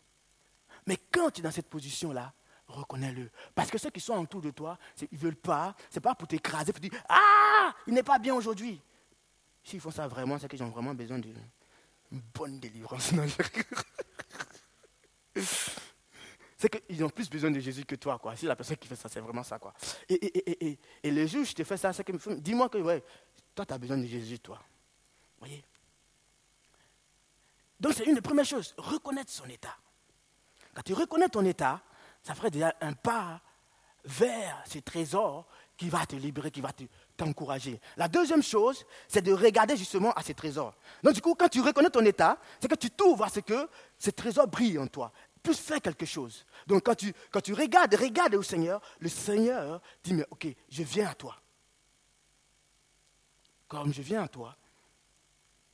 Mais 0.86 0.96
quand 1.10 1.30
tu 1.30 1.40
es 1.40 1.42
dans 1.42 1.50
cette 1.50 1.68
position-là, 1.68 2.32
reconnais-le. 2.68 3.30
Parce 3.54 3.70
que 3.70 3.78
ceux 3.78 3.90
qui 3.90 4.00
sont 4.00 4.14
autour 4.14 4.40
de 4.40 4.50
toi, 4.50 4.78
ils 5.00 5.08
ne 5.12 5.18
veulent 5.18 5.36
pas, 5.36 5.74
ce 5.90 5.96
n'est 5.96 6.02
pas 6.02 6.14
pour 6.14 6.28
t'écraser, 6.28 6.72
pour 6.72 6.80
dire 6.80 6.92
Ah, 7.08 7.74
il 7.86 7.94
n'est 7.94 8.02
pas 8.02 8.18
bien 8.18 8.34
aujourd'hui. 8.34 8.80
S'ils 9.62 9.80
font 9.80 9.90
ça 9.90 10.06
vraiment, 10.06 10.38
c'est 10.38 10.48
qu'ils 10.48 10.62
ont 10.62 10.70
vraiment 10.70 10.94
besoin 10.94 11.18
d'une 11.18 11.34
bonne 12.10 12.60
délivrance 12.60 13.12
c'est 16.56 16.86
qu'ils 16.86 17.04
ont 17.04 17.10
plus 17.10 17.28
besoin 17.28 17.50
de 17.50 17.60
Jésus 17.60 17.84
que 17.84 17.96
toi. 17.96 18.18
Quoi. 18.18 18.36
Si 18.36 18.46
la 18.46 18.56
personne 18.56 18.76
qui 18.76 18.88
fait 18.88 18.96
ça, 18.96 19.08
c'est 19.08 19.20
vraiment 19.20 19.42
ça. 19.42 19.58
Quoi. 19.58 19.74
Et, 20.08 20.14
et, 20.14 20.66
et, 20.66 20.78
et, 21.02 21.10
le 21.10 21.26
je 21.26 21.52
te 21.52 21.64
fais 21.64 21.76
ça, 21.76 21.92
c'est 21.92 22.04
que 22.04 22.12
dis-moi 22.38 22.68
que 22.68 22.78
ouais, 22.78 23.04
toi, 23.54 23.66
tu 23.66 23.74
as 23.74 23.78
besoin 23.78 23.98
de 23.98 24.06
Jésus, 24.06 24.38
toi. 24.38 24.58
voyez? 25.38 25.64
Donc, 27.78 27.92
c'est 27.92 28.04
une 28.04 28.14
des 28.14 28.22
premières 28.22 28.46
choses, 28.46 28.74
reconnaître 28.78 29.30
son 29.30 29.46
état. 29.46 29.76
Quand 30.76 30.82
tu 30.82 30.92
reconnais 30.92 31.30
ton 31.30 31.42
état, 31.46 31.80
ça 32.22 32.34
ferait 32.34 32.50
déjà 32.50 32.74
un 32.82 32.92
pas 32.92 33.40
vers 34.04 34.62
ce 34.70 34.78
trésor 34.80 35.46
qui 35.74 35.88
va 35.88 36.04
te 36.04 36.16
libérer, 36.16 36.50
qui 36.50 36.60
va 36.60 36.70
t'encourager. 37.16 37.80
La 37.96 38.08
deuxième 38.08 38.42
chose, 38.42 38.84
c'est 39.08 39.22
de 39.22 39.32
regarder 39.32 39.74
justement 39.74 40.12
à 40.12 40.22
ces 40.22 40.34
trésors. 40.34 40.76
Donc 41.02 41.14
du 41.14 41.22
coup, 41.22 41.34
quand 41.34 41.48
tu 41.48 41.62
reconnais 41.62 41.88
ton 41.88 42.04
état, 42.04 42.38
c'est 42.60 42.68
que 42.68 42.74
tu 42.74 42.90
t'ouvres 42.90 43.24
à 43.24 43.30
ce 43.30 43.40
que 43.40 43.70
ces 43.98 44.12
trésors 44.12 44.48
brillent 44.48 44.78
en 44.78 44.86
toi 44.86 45.12
plus 45.42 45.58
faire 45.58 45.80
quelque 45.80 46.04
chose. 46.04 46.44
Donc 46.66 46.84
quand 46.84 46.94
tu, 46.94 47.14
quand 47.30 47.40
tu 47.40 47.54
regardes, 47.54 47.94
regardes 47.94 48.34
au 48.34 48.42
Seigneur, 48.42 48.82
le 48.98 49.08
Seigneur 49.08 49.80
dit, 50.02 50.12
mais 50.12 50.26
ok, 50.30 50.46
je 50.68 50.82
viens 50.82 51.08
à 51.08 51.14
toi. 51.14 51.36
Comme 53.66 53.94
je 53.94 54.02
viens 54.02 54.24
à 54.24 54.28
toi, 54.28 54.54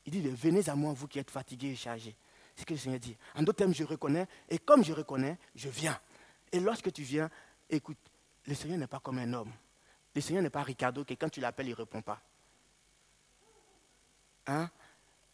il 0.05 0.13
dit, 0.13 0.29
venez 0.29 0.69
à 0.69 0.77
moi, 0.77 0.93
vous 0.93 1.09
qui 1.09 1.19
êtes 1.19 1.31
fatigués 1.31 1.71
et 1.71 1.77
chargés. 1.77 2.17
C'est 2.55 2.63
ce 2.63 2.67
que 2.67 2.75
le 2.75 2.79
Seigneur 2.79 3.01
dit. 3.01 3.17
En 3.35 3.43
d'autres 3.43 3.59
termes, 3.59 3.75
je 3.75 3.85
reconnais. 3.85 4.27
Et 4.49 4.59
comme 4.59 4.85
je 4.85 4.93
reconnais, 4.93 5.39
je 5.55 5.69
viens. 5.69 5.99
Et 6.51 6.61
lorsque 6.61 6.93
tu 6.93 7.03
viens, 7.03 7.31
écoute, 7.69 7.99
le 8.47 8.55
Seigneur 8.55 8.79
n'est 8.79 8.87
pas 8.87 9.01
comme 9.01 9.19
un 9.19 9.33
homme. 9.33 9.53
Le 10.15 10.21
Seigneur 10.21 10.43
n'est 10.43 10.51
pas 10.51 10.63
Ricardo, 10.63 11.05
que 11.05 11.15
quand 11.15 11.31
tu 11.31 11.41
l'appelles, 11.41 11.69
il 11.69 11.71
ne 11.71 11.77
répond 11.77 12.03
pas. 12.03 12.21
Hein? 14.47 14.71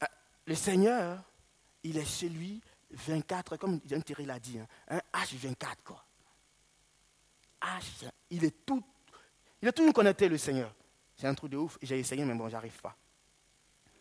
Euh, 0.02 0.07
le 0.46 0.54
Seigneur, 0.54 1.22
il 1.83 1.96
est 1.96 2.04
celui 2.04 2.61
24, 2.90 3.57
comme 3.57 3.81
Jean 3.85 4.00
Thierry 4.00 4.24
l'a 4.24 4.38
dit, 4.38 4.59
hein, 4.59 4.66
un 4.88 5.00
H24, 5.20 5.76
quoi. 5.85 6.04
H, 7.61 8.09
il 8.31 8.44
est 8.44 8.64
tout, 8.64 8.85
il 9.61 9.68
est 9.68 9.72
tout 9.72 9.92
connecté, 9.92 10.28
le 10.28 10.38
Seigneur. 10.38 10.72
C'est 11.16 11.26
un 11.26 11.35
truc 11.35 11.50
de 11.50 11.57
ouf. 11.57 11.76
J'ai 11.83 11.98
essayé, 11.98 12.24
mais 12.24 12.35
bon, 12.35 12.48
j'arrive 12.48 12.81
pas. 12.81 12.96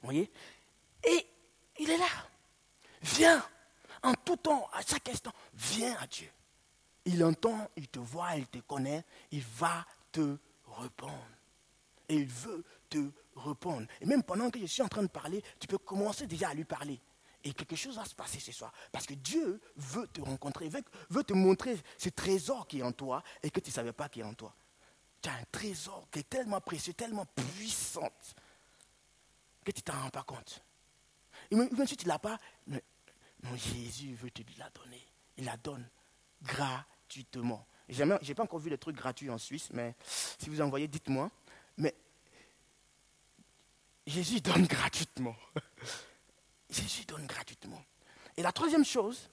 Vous 0.01 0.07
voyez? 0.07 0.31
Et 1.03 1.27
il 1.79 1.89
est 1.89 1.97
là. 1.97 2.05
Viens. 3.15 3.43
En 4.03 4.13
tout 4.13 4.37
temps, 4.37 4.69
à 4.73 4.81
chaque 4.81 5.09
instant, 5.09 5.33
viens 5.53 5.95
à 5.97 6.07
Dieu. 6.07 6.29
Il 7.05 7.23
entend, 7.23 7.69
il 7.75 7.87
te 7.87 7.99
voit, 7.99 8.35
il 8.35 8.47
te 8.47 8.59
connaît, 8.59 9.03
il 9.31 9.41
va 9.41 9.85
te 10.11 10.37
répondre. 10.65 11.27
Et 12.09 12.15
il 12.15 12.27
veut 12.27 12.63
te 12.89 12.99
répondre. 13.35 13.87
Et 14.01 14.05
même 14.05 14.23
pendant 14.23 14.49
que 14.49 14.59
je 14.59 14.65
suis 14.65 14.81
en 14.81 14.87
train 14.87 15.03
de 15.03 15.07
parler, 15.07 15.43
tu 15.59 15.67
peux 15.67 15.77
commencer 15.77 16.27
déjà 16.27 16.49
à 16.49 16.53
lui 16.53 16.65
parler. 16.65 16.99
Et 17.43 17.53
quelque 17.53 17.75
chose 17.75 17.95
va 17.95 18.05
se 18.05 18.15
passer 18.15 18.39
ce 18.39 18.51
soir. 18.51 18.71
Parce 18.91 19.05
que 19.05 19.13
Dieu 19.13 19.61
veut 19.75 20.07
te 20.07 20.21
rencontrer, 20.21 20.69
veut, 21.09 21.23
te 21.23 21.33
montrer 21.33 21.77
ce 21.97 22.09
trésor 22.09 22.67
qui 22.67 22.79
est 22.79 22.83
en 22.83 22.91
toi 22.91 23.23
et 23.41 23.49
que 23.49 23.59
tu 23.59 23.69
ne 23.69 23.73
savais 23.73 23.93
pas 23.93 24.09
qui 24.09 24.19
est 24.19 24.23
en 24.23 24.33
toi. 24.33 24.53
Tu 25.21 25.29
as 25.29 25.33
un 25.33 25.43
trésor 25.51 26.07
qui 26.11 26.19
est 26.19 26.29
tellement 26.29 26.61
précieux, 26.61 26.93
tellement 26.93 27.25
puissant 27.25 28.09
que 29.63 29.71
tu 29.71 29.79
ne 29.79 29.83
t'en 29.83 30.01
rends 30.01 30.09
pas 30.09 30.23
compte. 30.23 30.63
Et 31.51 31.55
même 31.55 31.87
si 31.87 31.95
tu 31.95 32.05
ne 32.05 32.09
l'as 32.09 32.19
pas, 32.19 32.37
Jésus 33.55 34.13
veut 34.15 34.31
te 34.31 34.41
la 34.57 34.69
donner. 34.69 35.05
Il 35.37 35.45
la 35.45 35.57
donne 35.57 35.87
gratuitement. 36.41 37.65
Je 37.89 38.03
n'ai 38.03 38.35
pas 38.35 38.43
encore 38.43 38.59
vu 38.59 38.69
le 38.69 38.77
truc 38.77 38.95
gratuit 38.95 39.29
en 39.29 39.37
Suisse, 39.37 39.69
mais 39.71 39.95
si 40.39 40.49
vous 40.49 40.61
envoyez, 40.61 40.87
dites-moi. 40.87 41.31
Mais 41.77 41.95
Jésus 44.05 44.41
donne 44.41 44.65
gratuitement. 44.65 45.35
Jésus 46.69 47.05
donne 47.05 47.25
gratuitement. 47.25 47.81
Et 48.35 48.41
la 48.41 48.51
troisième 48.51 48.83
chose, 48.83 49.29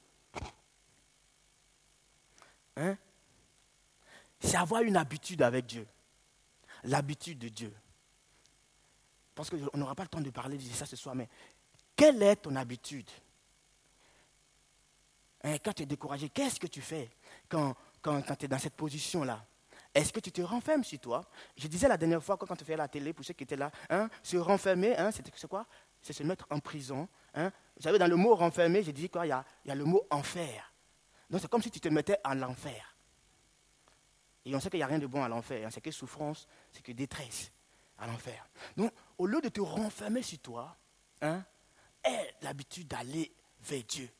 hein, 2.76 2.96
c'est 4.40 4.56
avoir 4.56 4.82
une 4.82 4.96
habitude 4.96 5.42
avec 5.42 5.66
Dieu. 5.66 5.86
L'habitude 6.84 7.38
de 7.38 7.48
Dieu. 7.48 7.74
Parce 9.34 9.50
qu'on 9.50 9.78
n'aura 9.78 9.94
pas 9.94 10.04
le 10.04 10.08
temps 10.08 10.20
de 10.20 10.30
parler 10.30 10.58
de 10.58 10.62
ça 10.62 10.86
ce 10.86 10.96
soir, 10.96 11.14
mais 11.14 11.28
quelle 11.96 12.22
est 12.22 12.36
ton 12.36 12.54
habitude? 12.54 13.10
Hein, 15.44 15.56
Quand 15.64 15.72
tu 15.72 15.84
es 15.84 15.86
découragé, 15.86 16.28
qu'est-ce 16.28 16.58
que 16.58 16.66
tu 16.66 16.80
fais 16.80 17.08
quand, 17.48 17.74
quand, 18.02 18.22
tu 18.36 18.46
es 18.46 18.48
dans 18.48 18.58
cette 18.58 18.74
position-là? 18.74 19.44
Est-ce 19.94 20.12
que 20.12 20.18
tu 20.18 20.32
te 20.32 20.42
renfermes 20.42 20.82
sur 20.82 20.98
toi? 20.98 21.24
Je 21.56 21.68
disais 21.68 21.86
la 21.86 21.96
dernière 21.96 22.22
fois, 22.22 22.36
quand 22.36 22.56
tu 22.56 22.64
fais 22.64 22.76
la 22.76 22.88
télé, 22.88 23.12
pour 23.12 23.24
ceux 23.24 23.34
qui 23.34 23.44
étaient 23.44 23.56
là, 23.56 23.70
hein, 23.88 24.08
se 24.22 24.36
renfermer, 24.36 24.96
hein, 24.96 25.10
c'est 25.12 25.46
quoi? 25.46 25.66
C'est 26.02 26.12
se 26.12 26.24
mettre 26.24 26.46
en 26.50 26.58
prison. 26.58 27.08
Hein. 27.32 27.52
Vous 27.76 27.82
savez, 27.82 27.98
dans 27.98 28.08
le 28.08 28.16
mot 28.16 28.34
renfermer, 28.34 28.82
j'ai 28.82 28.92
dit 28.92 29.08
quoi? 29.08 29.24
Il 29.24 29.28
y, 29.28 29.32
a, 29.32 29.44
y 29.64 29.70
a 29.70 29.74
le 29.74 29.84
mot 29.84 30.04
enfer. 30.10 30.72
Donc 31.30 31.40
c'est 31.40 31.48
comme 31.48 31.62
si 31.62 31.70
tu 31.70 31.80
te 31.80 31.88
mettais 31.88 32.18
en 32.24 32.42
enfer. 32.42 32.94
Et 34.44 34.54
on 34.54 34.60
sait 34.60 34.68
qu'il 34.68 34.78
n'y 34.78 34.84
a 34.84 34.86
rien 34.86 34.98
de 34.98 35.06
bon 35.06 35.22
à 35.22 35.28
l'enfer. 35.28 35.66
Hein. 35.66 35.70
C'est 35.70 35.80
que 35.80 35.90
souffrance, 35.90 36.46
c'est 36.70 36.82
que 36.82 36.92
détresse 36.92 37.50
à 37.98 38.06
l'enfer. 38.06 38.46
Donc, 38.76 38.92
au 39.16 39.26
lieu 39.26 39.40
de 39.40 39.48
te 39.48 39.60
renfermer 39.60 40.22
sur 40.22 40.38
toi, 40.40 40.76
aie 41.22 42.34
l'habitude 42.42 42.88
d'aller 42.88 43.32
vers 43.60 43.82
Dieu. 43.84 44.10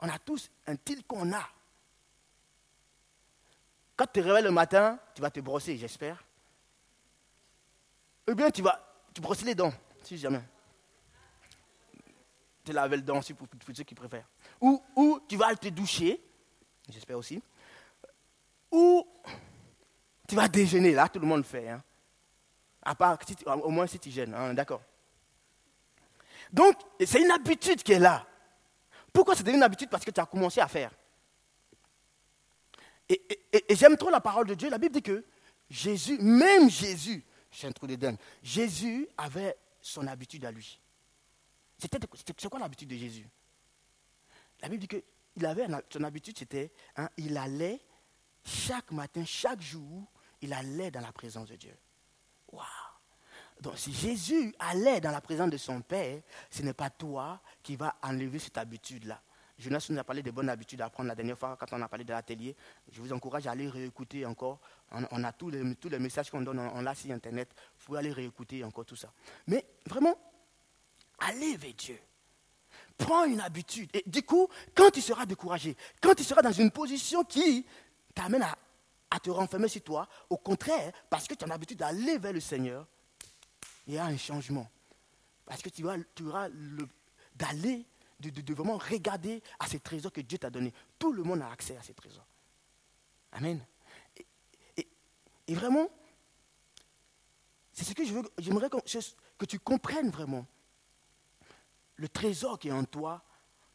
On 0.00 0.08
a 0.08 0.18
tous 0.18 0.50
un 0.66 0.76
til 0.76 1.04
qu'on 1.04 1.32
a. 1.32 1.48
Quand 3.96 4.06
tu 4.06 4.20
te 4.20 4.20
réveilles 4.20 4.44
le 4.44 4.50
matin, 4.50 4.98
tu 5.14 5.20
vas 5.20 5.30
te 5.30 5.40
brosser, 5.40 5.76
j'espère. 5.76 6.22
Ou 8.28 8.34
bien 8.34 8.50
tu 8.50 8.62
vas 8.62 8.78
te 9.12 9.20
brosser 9.20 9.44
les 9.44 9.54
dents, 9.54 9.72
si 10.04 10.18
jamais. 10.18 10.42
Tu 12.64 12.72
laver 12.72 12.96
les 12.96 13.02
dents 13.02 13.18
aussi 13.18 13.34
pour, 13.34 13.48
ceux 13.74 13.84
qui 13.84 13.94
préfèrent. 13.94 14.28
Ou, 14.60 15.20
tu 15.26 15.36
vas 15.36 15.56
te 15.56 15.68
doucher, 15.68 16.20
j'espère 16.88 17.18
aussi 17.18 17.42
ou 18.70 19.06
tu 20.26 20.34
vas 20.34 20.48
déjeuner, 20.48 20.92
là 20.92 21.08
tout 21.08 21.18
le 21.18 21.26
monde 21.26 21.44
fait. 21.44 21.68
Hein. 21.68 21.82
À 22.82 22.94
part, 22.94 23.18
au 23.46 23.70
moins 23.70 23.86
si 23.86 23.98
tu 23.98 24.10
gênes, 24.10 24.34
hein, 24.34 24.54
d'accord. 24.54 24.82
Donc, 26.52 26.76
c'est 27.04 27.20
une 27.20 27.30
habitude 27.30 27.82
qui 27.82 27.92
est 27.92 27.98
là. 27.98 28.26
Pourquoi 29.18 29.34
c'est 29.34 29.48
une 29.52 29.64
habitude 29.64 29.90
Parce 29.90 30.04
que 30.04 30.12
tu 30.12 30.20
as 30.20 30.26
commencé 30.26 30.60
à 30.60 30.68
faire. 30.68 30.92
Et, 33.08 33.20
j'aime 33.70 33.96
trop 33.96 34.10
la 34.10 34.20
parole 34.20 34.46
de 34.46 34.54
Dieu. 34.54 34.70
La 34.70 34.78
Bible 34.78 34.94
dit 34.94 35.02
que 35.02 35.24
Jésus, 35.68 36.18
même 36.20 36.70
Jésus, 36.70 37.24
c'est 37.50 37.66
un 37.66 37.72
trou 37.72 37.88
d'Éden, 37.88 38.16
Jésus 38.44 39.08
avait 39.16 39.58
son 39.80 40.06
habitude 40.06 40.44
à 40.44 40.52
lui. 40.52 40.80
c'est 41.80 42.48
quoi 42.48 42.60
l'habitude 42.60 42.90
de 42.90 42.94
Jésus? 42.94 43.28
La 44.62 44.68
Bible 44.68 44.86
dit 44.86 45.02
qu'il 45.34 45.46
avait 45.46 45.66
son 45.92 46.04
habitude, 46.04 46.38
c'était, 46.38 46.70
hein, 46.94 47.08
il 47.16 47.36
allait 47.36 47.80
chaque 48.44 48.92
matin, 48.92 49.24
chaque 49.24 49.60
jour, 49.60 50.12
il 50.42 50.52
allait 50.52 50.92
dans 50.92 51.00
la 51.00 51.10
présence 51.10 51.48
de 51.48 51.56
Dieu. 51.56 51.76
Waouh! 52.52 52.87
Donc 53.60 53.78
si 53.78 53.92
Jésus 53.92 54.54
allait 54.58 55.00
dans 55.00 55.10
la 55.10 55.20
présence 55.20 55.50
de 55.50 55.56
son 55.56 55.80
Père, 55.80 56.20
ce 56.50 56.62
n'est 56.62 56.74
pas 56.74 56.90
toi 56.90 57.40
qui 57.62 57.76
vas 57.76 57.96
enlever 58.02 58.38
cette 58.38 58.58
habitude-là. 58.58 59.20
Jonas 59.58 59.86
nous 59.90 59.98
a 59.98 60.04
parlé 60.04 60.22
des 60.22 60.30
bonnes 60.30 60.48
habitudes 60.48 60.80
à 60.80 60.88
prendre 60.88 61.08
la 61.08 61.16
dernière 61.16 61.36
fois 61.36 61.56
quand 61.58 61.66
on 61.72 61.82
a 61.82 61.88
parlé 61.88 62.04
de 62.04 62.12
l'atelier. 62.12 62.54
Je 62.92 63.00
vous 63.00 63.12
encourage 63.12 63.46
à 63.48 63.50
aller 63.50 63.68
réécouter 63.68 64.24
encore. 64.24 64.60
On, 64.92 65.24
a 65.24 65.32
tous 65.32 65.50
les, 65.50 65.74
tous 65.74 65.88
les 65.88 65.98
messages 65.98 66.30
qu'on 66.30 66.42
donne, 66.42 66.60
on, 66.60 66.80
l'a 66.80 66.94
sur 66.94 67.10
Internet. 67.10 67.48
Vous 67.78 67.86
pouvez 67.86 67.98
aller 67.98 68.12
réécouter 68.12 68.62
encore 68.62 68.84
tout 68.84 68.94
ça. 68.94 69.12
Mais 69.48 69.64
vraiment, 69.84 70.16
allez 71.18 71.56
vers 71.56 71.74
Dieu. 71.74 71.98
Prends 72.96 73.24
une 73.24 73.40
habitude. 73.40 73.90
Et 73.94 74.04
du 74.06 74.22
coup, 74.22 74.48
quand 74.74 74.90
tu 74.90 75.00
seras 75.00 75.26
découragé, 75.26 75.76
quand 76.00 76.14
tu 76.14 76.22
seras 76.22 76.42
dans 76.42 76.52
une 76.52 76.70
position 76.70 77.24
qui 77.24 77.66
t'amène 78.14 78.42
à, 78.42 79.20
te 79.20 79.30
renfermer 79.30 79.68
sur 79.68 79.82
toi. 79.82 80.08
Au 80.28 80.36
contraire, 80.36 80.92
parce 81.08 81.26
que 81.26 81.34
tu 81.34 81.44
as 81.44 81.48
l'habitude 81.48 81.78
d'aller 81.78 82.18
vers 82.18 82.32
le 82.32 82.40
Seigneur, 82.40 82.86
il 83.88 83.94
y 83.94 83.98
a 83.98 84.04
un 84.04 84.16
changement. 84.16 84.70
Parce 85.46 85.62
que 85.62 85.70
tu, 85.70 85.82
vas, 85.82 85.96
tu 86.14 86.24
auras 86.24 86.48
d'aller, 87.34 87.86
de, 88.20 88.54
vraiment 88.54 88.76
regarder 88.76 89.42
à 89.58 89.66
ces 89.66 89.80
trésors 89.80 90.12
que 90.12 90.20
Dieu 90.20 90.38
t'a 90.38 90.50
donnés. 90.50 90.74
Tout 90.98 91.12
le 91.12 91.22
monde 91.22 91.40
a 91.40 91.50
accès 91.50 91.76
à 91.76 91.82
ces 91.82 91.94
trésors. 91.94 92.26
Amen. 93.32 93.64
Et, 94.76 95.54
vraiment, 95.54 95.88
c'est 97.72 97.84
ce 97.84 97.94
que 97.94 98.04
je 98.04 98.12
veux, 98.12 98.22
j'aimerais 98.36 98.68
que, 98.68 98.76
que 99.38 99.46
tu 99.46 99.58
comprennes 99.58 100.10
vraiment. 100.10 100.46
Le 101.96 102.08
trésor 102.10 102.58
qui 102.58 102.68
est 102.68 102.72
en 102.72 102.84
toi, 102.84 103.24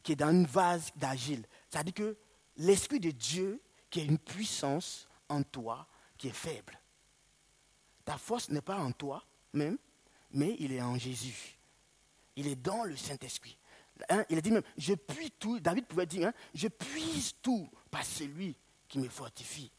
qui 0.04 0.12
est 0.12 0.16
dans 0.16 0.30
une 0.30 0.46
vase 0.46 0.92
d'agile. 0.94 1.44
C'est-à-dire 1.68 1.94
que 1.94 2.16
l'Esprit 2.58 3.00
de 3.00 3.10
Dieu 3.10 3.60
qu'il 3.90 4.04
y 4.04 4.06
a 4.06 4.10
une 4.10 4.18
puissance 4.18 5.08
en 5.28 5.42
toi 5.42 5.88
qui 6.16 6.28
est 6.28 6.32
faible. 6.32 6.78
Ta 8.04 8.16
force 8.16 8.48
n'est 8.50 8.60
pas 8.60 8.78
en 8.78 8.92
toi 8.92 9.24
même, 9.52 9.78
mais 10.34 10.56
il 10.58 10.72
est 10.72 10.82
en 10.82 10.98
Jésus. 10.98 11.58
Il 12.36 12.46
est 12.46 12.56
dans 12.56 12.84
le 12.84 12.96
Saint-Esprit. 12.96 13.56
Hein, 14.08 14.24
il 14.28 14.36
a 14.36 14.40
dit 14.40 14.50
même, 14.50 14.62
je 14.76 14.94
puis 14.94 15.30
tout, 15.30 15.60
David 15.60 15.86
pouvait 15.86 16.06
dire, 16.06 16.28
hein, 16.28 16.34
je 16.52 16.68
puise 16.68 17.34
tout 17.40 17.68
par 17.90 18.04
celui 18.04 18.56
qui 18.88 18.98
me 18.98 19.08
fortifie. 19.08 19.70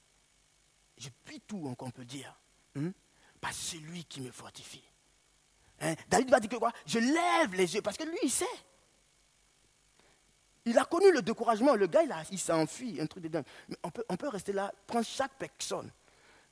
Je 0.97 1.09
puis 1.25 1.41
tout, 1.41 1.75
on 1.77 1.91
peut 1.91 2.05
dire, 2.05 2.33
hein, 2.75 2.91
par 3.41 3.53
celui 3.53 4.05
qui 4.05 4.21
me 4.21 4.31
fortifie. 4.31 4.83
David 6.09 6.29
va 6.29 6.39
dire 6.39 6.49
que 6.49 6.55
quoi? 6.55 6.71
Je 6.85 6.99
lève 6.99 7.53
les 7.53 7.75
yeux, 7.75 7.81
parce 7.81 7.97
que 7.97 8.03
lui, 8.03 8.17
il 8.23 8.31
sait. 8.31 8.45
Il 10.63 10.77
a 10.77 10.85
connu 10.85 11.11
le 11.11 11.21
découragement. 11.21 11.75
Le 11.75 11.85
gars, 11.87 12.03
il, 12.03 12.13
il 12.31 12.39
s'enfuit, 12.39 12.99
un 12.99 13.05
truc 13.05 13.23
de 13.23 13.27
dingue. 13.27 13.45
Mais 13.67 13.75
on 13.83 13.91
peut, 13.91 14.05
on 14.07 14.15
peut 14.15 14.29
rester 14.29 14.53
là, 14.53 14.73
prendre 14.87 15.05
chaque 15.05 15.33
personne. 15.37 15.91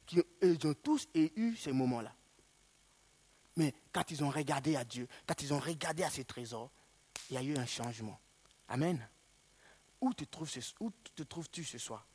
Qui, 0.05 0.21
ils 0.41 0.67
ont 0.67 0.73
tous 0.73 1.07
eu 1.15 1.55
ces 1.55 1.71
moments-là. 1.71 2.13
Mais 3.55 3.73
quand 3.91 4.09
ils 4.11 4.23
ont 4.23 4.29
regardé 4.29 4.75
à 4.75 4.83
Dieu, 4.83 5.07
quand 5.27 5.41
ils 5.41 5.53
ont 5.53 5.59
regardé 5.59 6.03
à 6.03 6.09
ses 6.09 6.23
trésors, 6.23 6.71
il 7.29 7.35
y 7.35 7.37
a 7.37 7.43
eu 7.43 7.55
un 7.57 7.65
changement. 7.65 8.19
Amen. 8.67 9.07
Où 10.01 10.13
te 10.13 10.23
trouves-tu 10.23 11.63
ce 11.63 11.77
soir? 11.77 12.07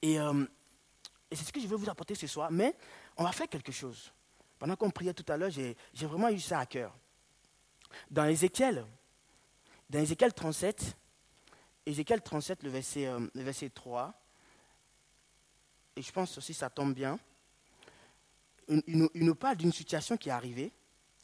Et, 0.00 0.18
euh, 0.18 0.44
et 1.30 1.36
c'est 1.36 1.44
ce 1.44 1.52
que 1.52 1.60
je 1.60 1.66
veux 1.66 1.76
vous 1.76 1.88
apporter 1.88 2.14
ce 2.14 2.26
soir. 2.26 2.50
Mais 2.50 2.76
on 3.16 3.24
va 3.24 3.32
faire 3.32 3.48
quelque 3.48 3.72
chose. 3.72 4.12
Pendant 4.58 4.76
qu'on 4.76 4.90
priait 4.90 5.14
tout 5.14 5.30
à 5.30 5.36
l'heure, 5.36 5.50
j'ai 5.50 5.76
vraiment 5.94 6.28
eu 6.28 6.40
ça 6.40 6.60
à 6.60 6.66
cœur. 6.66 6.96
Dans 8.10 8.26
Ézéchiel, 8.26 8.86
dans 9.90 9.98
Ézéchiel 9.98 10.32
37, 10.32 10.96
Ézéchiel 11.84 12.22
37, 12.22 12.62
le 12.62 12.70
verset, 12.70 13.06
euh, 13.06 13.26
le 13.34 13.42
verset 13.42 13.70
3, 13.70 14.14
et 15.96 16.02
je 16.02 16.12
pense 16.12 16.38
aussi 16.38 16.54
ça 16.54 16.70
tombe 16.70 16.94
bien, 16.94 17.18
il, 18.86 19.08
nous 19.14 19.34
parle 19.34 19.56
d'une 19.56 19.72
situation 19.72 20.16
qui 20.16 20.28
est 20.28 20.32
arrivée. 20.32 20.72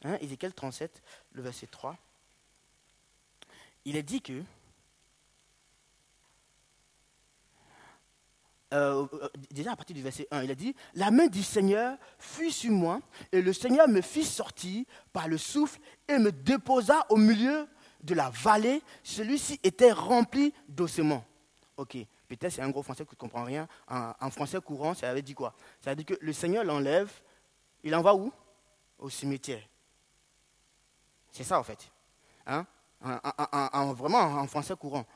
Hein, 0.05 0.17
Ézéchiel 0.21 0.53
37, 0.53 1.03
le 1.33 1.43
verset 1.43 1.67
3. 1.67 1.97
Il 3.85 3.97
est 3.97 4.03
dit 4.03 4.21
que 4.21 4.43
Euh, 8.75 9.07
euh, 9.15 9.29
déjà 9.51 9.73
à 9.73 9.77
partir 9.77 9.97
du 9.97 10.03
verset 10.03 10.29
1, 10.31 10.43
il 10.43 10.51
a 10.51 10.55
dit, 10.55 10.75
la 10.95 11.11
main 11.11 11.27
du 11.27 11.43
Seigneur 11.43 11.97
fut 12.19 12.51
sur 12.51 12.71
moi, 12.71 13.01
et 13.33 13.41
le 13.41 13.53
Seigneur 13.55 13.89
me 13.89 14.03
fit 14.03 14.25
sortir 14.25 14.85
par 15.13 15.27
le 15.27 15.39
souffle 15.39 15.81
et 16.07 16.19
me 16.19 16.31
déposa 16.31 17.07
au 17.09 17.17
milieu 17.17 17.67
de 18.03 18.15
la 18.15 18.31
vallée. 18.31 18.83
Celui-ci 19.03 19.59
était 19.63 19.93
rempli 19.93 20.53
d'ossements. 20.69 21.25
Ok, 21.79 21.97
peut-être 22.29 22.53
c'est 22.53 22.61
un 22.61 22.69
gros 22.69 22.83
français 22.83 23.07
qui 23.07 23.15
ne 23.15 23.19
comprend 23.19 23.45
rien. 23.45 23.67
En, 23.89 24.31
français 24.31 24.61
courant, 24.61 24.93
ça 24.93 25.09
avait 25.09 25.23
dit 25.23 25.35
quoi? 25.35 25.55
Ça 25.81 25.91
veut 25.91 25.97
dire 25.97 26.19
que 26.19 26.23
le 26.23 26.33
Seigneur 26.35 26.63
l'enlève, 26.63 27.11
il 27.83 27.95
en 27.95 28.03
va 28.03 28.14
où? 28.14 28.33
Au 28.99 29.09
cimetière. 29.09 29.62
C'est 31.31 31.45
ça 31.45 31.59
en 31.59 31.62
fait. 31.62 31.91
Hein? 32.47 32.67
En, 33.01 33.93
vraiment 33.93 34.19
en 34.19 34.47
français 34.47 34.75
courant. 34.77 35.07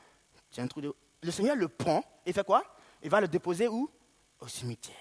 Un 0.57 0.67
truc 0.67 0.83
de... 0.83 0.95
Le 1.21 1.31
Seigneur 1.31 1.55
le 1.55 1.67
prend 1.67 2.03
et 2.25 2.33
fait 2.33 2.45
quoi? 2.45 2.63
Il 3.01 3.09
va 3.09 3.19
le 3.21 3.27
déposer 3.27 3.67
où? 3.67 3.89
Au 4.39 4.47
cimetière. 4.47 4.95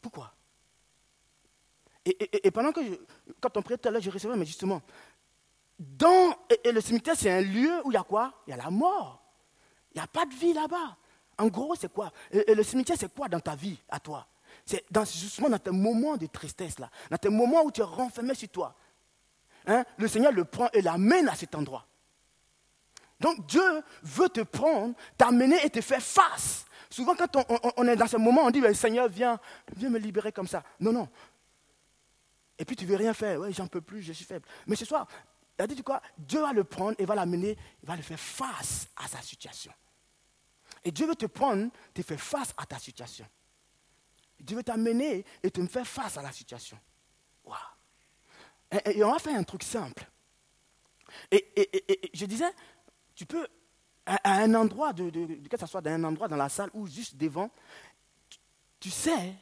Pourquoi? 0.00 0.32
Et, 2.04 2.50
pendant 2.50 2.72
que, 2.72 2.80
quand 3.40 3.56
on 3.56 3.62
priait 3.62 3.76
tout 3.76 3.88
à 3.88 3.92
l'heure, 3.92 4.00
je 4.00 4.10
recevais, 4.10 4.36
mais 4.36 4.46
justement, 4.46 4.80
dans, 5.78 6.34
et, 6.64 6.72
le 6.72 6.80
cimetière, 6.80 7.14
c'est 7.16 7.30
un 7.30 7.42
lieu 7.42 7.82
où 7.84 7.90
il 7.90 7.94
y 7.94 7.98
a 7.98 8.02
quoi? 8.02 8.32
Il 8.46 8.50
y 8.50 8.52
a 8.54 8.56
la 8.56 8.70
mort. 8.70 9.22
Il 9.92 9.98
n'y 9.98 10.04
a 10.04 10.06
pas 10.06 10.24
de 10.24 10.34
vie 10.34 10.52
là-bas. 10.52 10.96
En 11.36 11.48
gros, 11.48 11.74
c'est 11.74 11.92
quoi? 11.92 12.10
Et, 12.30 12.54
le 12.54 12.62
cimetière, 12.62 12.96
c'est 12.98 13.12
quoi 13.14 13.28
dans 13.28 13.40
ta 13.40 13.54
vie, 13.54 13.78
à 13.88 14.00
toi? 14.00 14.26
C'est 14.68 14.84
justement 15.18 15.48
dans 15.48 15.58
tes 15.58 15.70
moments 15.70 16.18
de 16.18 16.26
tristesse, 16.26 16.78
là, 16.78 16.90
dans 17.10 17.16
tes 17.16 17.30
moments 17.30 17.62
où 17.62 17.70
tu 17.70 17.80
es 17.80 17.84
renfermé 17.84 18.34
sur 18.34 18.50
toi. 18.50 18.74
Hein? 19.66 19.82
Le 19.96 20.06
Seigneur 20.06 20.30
le 20.30 20.44
prend 20.44 20.68
et 20.74 20.82
l'amène 20.82 21.26
à 21.26 21.34
cet 21.34 21.54
endroit. 21.54 21.86
Donc 23.18 23.46
Dieu 23.46 23.82
veut 24.02 24.28
te 24.28 24.42
prendre, 24.42 24.94
t'amener 25.16 25.64
et 25.64 25.70
te 25.70 25.80
faire 25.80 26.02
face. 26.02 26.66
Souvent 26.90 27.14
quand 27.14 27.34
on, 27.78 27.88
est 27.88 27.96
dans 27.96 28.06
ce 28.06 28.18
moment, 28.18 28.42
on 28.44 28.50
dit, 28.50 28.62
Seigneur, 28.74 29.08
viens, 29.08 29.40
viens 29.74 29.88
me 29.88 29.98
libérer 29.98 30.32
comme 30.32 30.46
ça. 30.46 30.62
Non, 30.80 30.92
non. 30.92 31.08
Et 32.58 32.66
puis 32.66 32.76
tu 32.76 32.84
ne 32.84 32.90
veux 32.90 32.96
rien 32.96 33.14
faire. 33.14 33.40
Oui, 33.40 33.54
j'en 33.54 33.68
peux 33.68 33.80
plus, 33.80 34.02
je 34.02 34.12
suis 34.12 34.26
faible. 34.26 34.46
Mais 34.66 34.76
ce 34.76 34.84
soir, 34.84 35.06
il 35.58 35.66
dit 35.66 35.82
quoi 35.82 36.02
Dieu 36.18 36.42
va 36.42 36.52
le 36.52 36.64
prendre 36.64 36.94
et 36.98 37.06
va 37.06 37.14
l'amener, 37.14 37.56
il 37.82 37.86
va 37.88 37.96
le 37.96 38.02
faire 38.02 38.20
face 38.20 38.86
à 38.96 39.08
sa 39.08 39.22
situation. 39.22 39.72
Et 40.84 40.90
Dieu 40.90 41.06
veut 41.06 41.16
te 41.16 41.26
prendre, 41.26 41.70
te 41.94 42.02
faire 42.02 42.20
face 42.20 42.52
à 42.58 42.66
ta 42.66 42.78
situation. 42.78 43.26
Dieu 44.40 44.56
veut 44.56 44.62
t'amener 44.62 45.24
et 45.42 45.50
te 45.50 45.64
faire 45.66 45.86
face 45.86 46.16
à 46.16 46.22
la 46.22 46.32
situation. 46.32 46.78
Wow. 47.44 47.54
Et, 48.84 49.02
on 49.02 49.12
va 49.12 49.18
faire 49.18 49.38
un 49.38 49.44
truc 49.44 49.62
simple. 49.62 50.06
et 51.30 52.10
je 52.14 52.26
disais, 52.26 52.52
tu 53.14 53.26
peux, 53.26 53.46
à, 54.08 54.38
un 54.38 54.54
endroit, 54.54 54.92
de, 54.92 55.10
que 55.48 55.58
ce 55.58 55.66
soit 55.66 55.80
dans 55.80 55.90
un 55.90 56.04
endroit 56.04 56.28
dans 56.28 56.36
la 56.36 56.48
salle 56.48 56.70
ou 56.72 56.86
juste 56.86 57.16
devant, 57.16 57.50
tu, 58.80 58.90
sais 58.90 59.34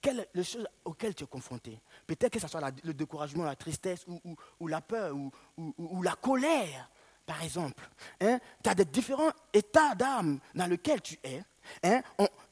quelles 0.00 0.28
les 0.34 0.44
choses 0.44 0.68
auxquelles 0.84 1.14
tu 1.14 1.24
es 1.24 1.26
confronté. 1.26 1.80
Peut-être 2.06 2.32
que 2.32 2.38
ce 2.38 2.46
soit 2.46 2.60
le 2.84 2.94
découragement, 2.94 3.44
la 3.44 3.56
tristesse 3.56 4.04
ou, 4.06 4.68
la 4.68 4.80
peur 4.80 5.16
ou, 5.56 6.02
la 6.02 6.14
colère, 6.14 6.90
par 7.26 7.42
exemple. 7.42 7.88
Hein? 8.20 8.38
Tu 8.62 8.70
as 8.70 8.74
des 8.74 8.84
différents 8.84 9.32
états 9.52 9.94
d'âme 9.94 10.38
dans 10.54 10.66
lesquels 10.66 11.00
tu 11.00 11.18
es. 11.22 11.42
Hein? 11.82 12.02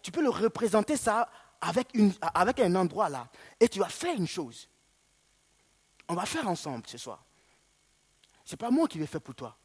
tu 0.03 0.11
peux 0.11 0.23
le 0.23 0.29
représenter 0.29 0.97
ça 0.97 1.29
avec, 1.61 2.61
un 2.61 2.75
endroit 2.75 3.09
là. 3.09 3.29
Et 3.61 3.69
tu 3.69 3.79
vas 3.79 3.89
faire 3.89 4.17
une 4.17 4.27
chose. 4.27 4.69
On 6.09 6.15
va 6.15 6.27
faire 6.27 6.49
ensemble 6.49 6.85
ce 6.87 6.99
soir. 6.99 7.25
Ce 8.45 8.53
n'est 8.53 8.59
pas 8.59 8.71
moi 8.71 8.87
qui 8.87 8.99
vais 8.99 9.07
faire 9.07 9.21
pour 9.21 9.35
toi. 9.35 9.57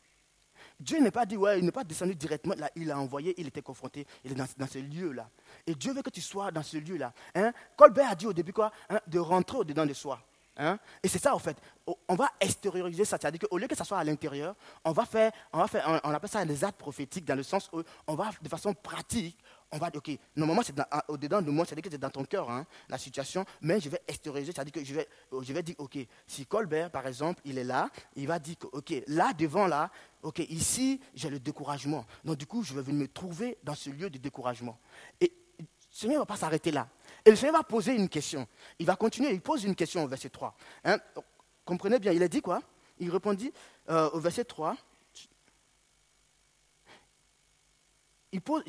Dieu 0.80 0.99
n'est 0.99 1.12
pas 1.12 1.25
dit, 1.25 1.38
ouais, 1.38 1.60
il 1.60 1.65
n'est 1.65 1.71
pas 1.71 1.84
descendu 1.84 2.15
directement 2.15 2.56
là, 2.58 2.69
il 2.75 2.89
a 2.91 2.97
envoyé, 2.97 3.36
il 3.39 3.47
était 3.47 3.62
confronté, 3.62 4.08
il 4.23 4.32
est 4.32 4.36
dans, 4.36 4.67
ce 4.67 4.80
lieu-là. 4.80 5.30
Et 5.67 5.75
Dieu 5.75 5.93
veut 5.93 6.01
que 6.01 6.10
tu 6.10 6.21
sois 6.21 6.49
dans 6.49 6.63
ce 6.63 6.77
lieu-là. 6.77 7.13
Hein? 7.36 7.54
Colbert 7.77 8.10
a 8.10 8.15
dit 8.15 8.25
au 8.25 8.34
début 8.34 8.51
quoi 8.51 8.71
hein? 8.89 8.99
De 9.06 9.19
rentrer 9.19 9.58
au-dedans 9.58 9.86
de 9.86 9.93
soi. 9.93 10.19
Hein? 10.58 10.80
Et 11.01 11.08
c'est 11.08 11.19
ça, 11.21 11.34
en 11.36 11.39
fait. 11.39 11.58
On 12.08 12.15
va 12.15 12.30
extérioriser 12.39 13.06
ça. 13.06 13.17
C'est-à-dire 13.19 13.47
qu'au 13.47 13.58
lieu 13.58 13.67
que 13.67 13.75
ça 13.75 13.84
soit 13.84 13.99
à 13.99 14.04
l'intérieur, 14.04 14.56
on 14.84 14.91
va 14.91 15.06
faire, 15.06 15.32
on 15.54 15.60
va 15.60 15.67
faire, 15.67 16.01
on 16.04 16.12
appelle 16.12 16.30
ça 16.30 16.43
des 16.43 16.63
actes 16.63 16.80
prophétiques, 16.80 17.25
dans 17.25 17.36
le 17.36 17.43
sens 17.43 17.69
où 17.71 17.82
on 18.08 18.15
va, 18.15 18.32
de 18.41 18.49
façon 18.49 18.73
pratique, 18.73 19.38
on 19.71 19.77
va 19.77 19.89
dire, 19.89 20.01
OK, 20.05 20.17
normalement, 20.36 20.63
c'est 20.63 20.73
au-dedans 21.07 21.41
de 21.41 21.49
moi, 21.49 21.65
c'est-à-dire 21.65 21.84
que 21.84 21.89
c'est 21.89 21.97
dans 21.97 22.10
ton 22.10 22.25
cœur, 22.25 22.49
hein, 22.49 22.65
la 22.89 22.97
situation, 22.97 23.45
mais 23.62 23.79
je 23.79 23.89
vais 23.89 24.01
extérioriser, 24.07 24.51
c'est-à-dire 24.51 24.73
que 24.73 24.84
je 24.84 24.93
vais, 24.93 25.07
je 25.41 25.53
vais 25.53 25.63
dire, 25.63 25.75
OK, 25.77 25.97
si 26.27 26.45
Colbert, 26.45 26.91
par 26.91 27.07
exemple, 27.07 27.41
il 27.45 27.57
est 27.57 27.63
là, 27.63 27.89
il 28.15 28.27
va 28.27 28.39
dire, 28.39 28.55
OK, 28.73 28.93
là, 29.07 29.34
devant, 29.34 29.67
là, 29.67 29.89
OK, 30.23 30.39
ici, 30.39 30.99
j'ai 31.13 31.29
le 31.29 31.39
découragement. 31.39 32.05
Donc, 32.23 32.38
du 32.38 32.45
coup, 32.45 32.63
je 32.63 32.73
vais 32.73 32.81
venir 32.81 33.01
me 33.01 33.07
trouver 33.07 33.57
dans 33.63 33.75
ce 33.75 33.89
lieu 33.89 34.10
de 34.10 34.17
découragement. 34.17 34.77
Et 35.19 35.31
le 35.60 35.65
Seigneur 35.89 36.15
ne 36.15 36.21
va 36.21 36.25
pas 36.25 36.38
s'arrêter 36.38 36.71
là. 36.71 36.88
Et 37.25 37.29
le 37.29 37.36
Seigneur 37.36 37.55
va 37.55 37.63
poser 37.63 37.95
une 37.95 38.10
question. 38.10 38.47
Il 38.77 38.86
va 38.86 38.95
continuer, 38.95 39.31
il 39.31 39.41
pose 39.41 39.63
une 39.63 39.75
question 39.75 40.03
au 40.03 40.07
verset 40.07 40.29
3. 40.29 40.55
Hein, 40.86 40.97
comprenez 41.65 41.99
bien, 41.99 42.12
il 42.12 42.23
a 42.23 42.27
dit 42.27 42.41
quoi? 42.41 42.62
Il 42.99 43.10
répondit 43.10 43.51
euh, 43.89 44.10
au 44.12 44.19
verset 44.19 44.43
3. 44.43 44.75
Il 48.34 48.41
pose, 48.41 48.63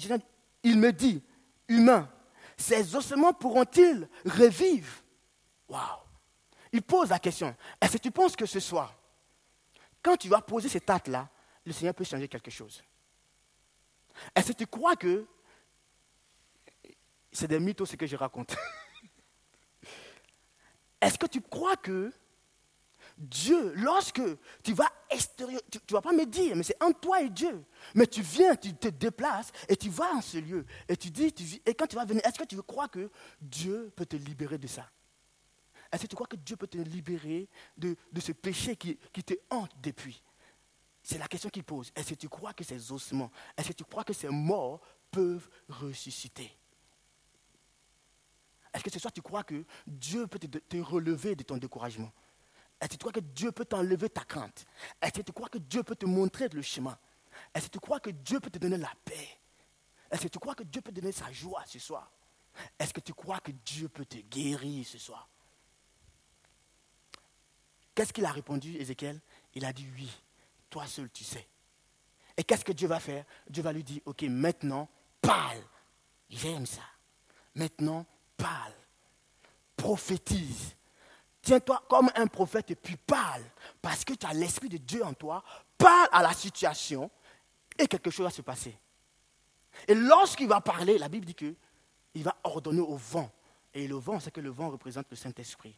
il 0.62 0.78
me 0.78 0.92
dit, 0.92 1.22
humain, 1.68 2.10
ces 2.56 2.94
ossements 2.94 3.32
pourront-ils 3.32 4.08
revivre? 4.24 4.92
Waouh. 5.68 6.00
Il 6.72 6.82
pose 6.82 7.10
la 7.10 7.18
question, 7.18 7.54
est-ce 7.80 7.92
que 7.92 8.02
tu 8.02 8.10
penses 8.10 8.34
que 8.34 8.46
ce 8.46 8.60
soir, 8.60 8.94
quand 10.02 10.16
tu 10.16 10.28
vas 10.28 10.40
poser 10.40 10.68
cet 10.68 10.88
acte-là, 10.88 11.28
le 11.64 11.72
Seigneur 11.72 11.94
peut 11.94 12.04
changer 12.04 12.28
quelque 12.28 12.50
chose? 12.50 12.82
Est-ce 14.34 14.52
que 14.52 14.58
tu 14.58 14.66
crois 14.66 14.96
que 14.96 15.26
c'est 17.30 17.48
des 17.48 17.60
mythos 17.60 17.86
ce 17.86 17.96
que 17.96 18.06
je 18.06 18.16
raconte? 18.16 18.56
Est-ce 21.00 21.18
que 21.18 21.26
tu 21.26 21.40
crois 21.40 21.76
que 21.76 22.12
Dieu, 23.22 23.72
lorsque 23.76 24.20
tu 24.64 24.74
vas 24.74 24.90
extérieur, 25.08 25.60
tu 25.70 25.78
ne 25.78 25.92
vas 25.94 26.02
pas 26.02 26.12
me 26.12 26.26
dire, 26.26 26.56
mais 26.56 26.64
c'est 26.64 26.82
en 26.82 26.92
toi 26.92 27.22
et 27.22 27.30
Dieu. 27.30 27.64
Mais 27.94 28.06
tu 28.06 28.20
viens, 28.20 28.56
tu 28.56 28.74
te 28.74 28.88
déplaces 28.88 29.52
et 29.68 29.76
tu 29.76 29.90
vas 29.90 30.12
en 30.12 30.20
ce 30.20 30.38
lieu. 30.38 30.66
Et 30.88 30.96
tu 30.96 31.08
dis, 31.10 31.32
et 31.64 31.74
quand 31.74 31.86
tu 31.86 31.94
vas 31.94 32.04
venir, 32.04 32.20
est-ce 32.26 32.38
que 32.38 32.44
tu 32.44 32.60
crois 32.62 32.88
que 32.88 33.10
Dieu 33.40 33.92
peut 33.94 34.06
te 34.06 34.16
libérer 34.16 34.58
de 34.58 34.66
ça? 34.66 34.90
Est-ce 35.92 36.02
que 36.02 36.08
tu 36.08 36.16
crois 36.16 36.26
que 36.26 36.36
Dieu 36.36 36.56
peut 36.56 36.66
te 36.66 36.78
libérer 36.78 37.48
de, 37.76 37.96
ce 38.18 38.32
péché 38.32 38.74
qui, 38.74 38.98
qui 39.12 39.22
te 39.22 39.34
hante 39.50 39.70
depuis? 39.80 40.20
C'est 41.00 41.18
la 41.18 41.28
question 41.28 41.48
qu'il 41.48 41.64
pose. 41.64 41.92
Est-ce 41.94 42.10
que 42.10 42.14
tu 42.14 42.28
crois 42.28 42.52
que 42.54 42.64
ces 42.64 42.90
ossements, 42.90 43.30
est-ce 43.56 43.68
que 43.68 43.74
tu 43.74 43.84
crois 43.84 44.02
que 44.02 44.12
ces 44.12 44.28
morts 44.30 44.80
peuvent 45.12 45.48
ressusciter? 45.68 46.50
Est-ce 48.74 48.82
que 48.82 48.90
ce 48.90 48.98
soir 48.98 49.12
tu 49.12 49.22
crois 49.22 49.44
que 49.44 49.64
Dieu 49.86 50.26
peut 50.26 50.38
te 50.40 50.76
relever 50.78 51.36
de 51.36 51.44
ton 51.44 51.58
découragement? 51.58 52.10
Est-ce 52.82 52.88
que 52.88 52.94
tu 52.94 52.98
crois 52.98 53.12
que 53.12 53.20
Dieu 53.20 53.52
peut 53.52 53.64
t'enlever 53.64 54.08
ta 54.08 54.24
crainte? 54.24 54.66
Est-ce 55.00 55.12
que 55.12 55.22
tu 55.22 55.30
crois 55.30 55.48
que 55.48 55.58
Dieu 55.58 55.84
peut 55.84 55.94
te 55.94 56.04
montrer 56.04 56.48
le 56.48 56.62
chemin? 56.62 56.98
Est-ce 57.54 57.66
que 57.66 57.70
tu 57.70 57.78
crois 57.78 58.00
que 58.00 58.10
Dieu 58.10 58.40
peut 58.40 58.50
te 58.50 58.58
donner 58.58 58.76
la 58.76 58.92
paix? 59.04 59.38
Est-ce 60.10 60.22
que 60.22 60.28
tu 60.28 60.40
crois 60.40 60.56
que 60.56 60.64
Dieu 60.64 60.82
peut 60.82 60.90
te 60.90 60.98
donner 60.98 61.12
sa 61.12 61.30
joie 61.30 61.62
ce 61.64 61.78
soir? 61.78 62.10
Est-ce 62.76 62.92
que 62.92 62.98
tu 62.98 63.14
crois 63.14 63.38
que 63.38 63.52
Dieu 63.52 63.88
peut 63.88 64.04
te 64.04 64.16
guérir 64.16 64.84
ce 64.84 64.98
soir? 64.98 65.28
Qu'est-ce 67.94 68.12
qu'il 68.12 68.24
a 68.24 68.32
répondu, 68.32 68.74
Ézéchiel? 68.76 69.20
Il 69.54 69.64
a 69.64 69.72
dit 69.72 69.86
oui, 69.94 70.10
toi 70.68 70.84
seul 70.88 71.08
tu 71.08 71.22
sais. 71.22 71.46
Et 72.36 72.42
qu'est-ce 72.42 72.64
que 72.64 72.72
Dieu 72.72 72.88
va 72.88 72.98
faire? 72.98 73.24
Dieu 73.48 73.62
va 73.62 73.72
lui 73.72 73.84
dire, 73.84 74.00
ok, 74.06 74.22
maintenant, 74.22 74.88
parle. 75.20 75.62
J'aime 76.28 76.66
ça. 76.66 76.82
Maintenant, 77.54 78.06
parle. 78.36 78.74
Prophétise. 79.76 80.74
Tiens-toi 81.42 81.84
comme 81.88 82.10
un 82.14 82.28
prophète 82.28 82.70
et 82.70 82.76
puis 82.76 82.96
parle. 82.96 83.42
Parce 83.80 84.04
que 84.04 84.14
tu 84.14 84.24
as 84.26 84.32
l'Esprit 84.32 84.68
de 84.68 84.78
Dieu 84.78 85.04
en 85.04 85.12
toi. 85.12 85.42
Parle 85.76 86.08
à 86.12 86.22
la 86.22 86.32
situation 86.32 87.10
et 87.78 87.88
quelque 87.88 88.10
chose 88.10 88.24
va 88.24 88.30
se 88.30 88.42
passer. 88.42 88.76
Et 89.88 89.94
lorsqu'il 89.94 90.48
va 90.48 90.60
parler, 90.60 90.98
la 90.98 91.08
Bible 91.08 91.26
dit 91.26 91.34
qu'il 91.34 91.56
va 92.22 92.36
ordonner 92.44 92.80
au 92.80 92.96
vent. 92.96 93.30
Et 93.74 93.88
le 93.88 93.96
vent, 93.96 94.20
c'est 94.20 94.30
que 94.30 94.40
le 94.40 94.50
vent 94.50 94.70
représente 94.70 95.06
le 95.10 95.16
Saint-Esprit. 95.16 95.76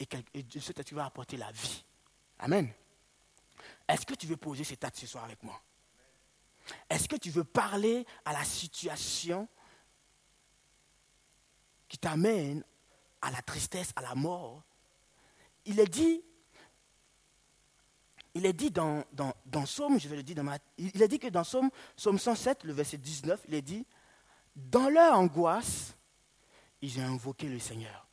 Et, 0.00 0.08
et 0.34 0.60
cet 0.60 0.78
esprit 0.78 0.94
va 0.94 1.04
apporter 1.04 1.36
la 1.36 1.50
vie. 1.50 1.84
Amen. 2.38 2.72
Est-ce 3.88 4.06
que 4.06 4.14
tu 4.14 4.26
veux 4.26 4.36
poser 4.36 4.64
cet 4.64 4.84
acte 4.84 4.96
ce 4.96 5.06
soir 5.06 5.24
avec 5.24 5.42
moi? 5.42 5.60
Est-ce 6.88 7.08
que 7.08 7.16
tu 7.16 7.30
veux 7.30 7.44
parler 7.44 8.06
à 8.24 8.32
la 8.32 8.44
situation 8.44 9.48
qui 11.88 11.98
t'amène 11.98 12.62
à 13.22 13.30
la 13.30 13.42
tristesse, 13.42 13.92
à 13.96 14.02
la 14.02 14.14
mort. 14.14 14.62
Il 15.64 15.80
est 15.80 15.88
dit, 15.88 16.22
il 18.34 18.46
est 18.46 18.52
dit 18.52 18.70
dans, 18.70 19.04
dans, 19.12 19.34
dans 19.46 19.66
Somme, 19.66 19.98
je 19.98 20.08
vais 20.08 20.16
le 20.16 20.22
dire 20.22 20.36
dans 20.36 20.44
ma, 20.44 20.58
il 20.76 21.02
est 21.02 21.08
dit 21.08 21.18
que 21.18 21.28
dans 21.28 21.44
Somme, 21.44 21.70
Somme 21.96 22.18
107, 22.18 22.64
le 22.64 22.72
verset 22.72 22.98
19, 22.98 23.40
il 23.48 23.54
est 23.54 23.62
dit, 23.62 23.86
dans 24.54 24.88
leur 24.88 25.18
angoisse, 25.18 25.94
ils 26.80 26.98
ont 27.00 27.04
invoqué 27.04 27.48
le 27.48 27.58
Seigneur. 27.58 28.06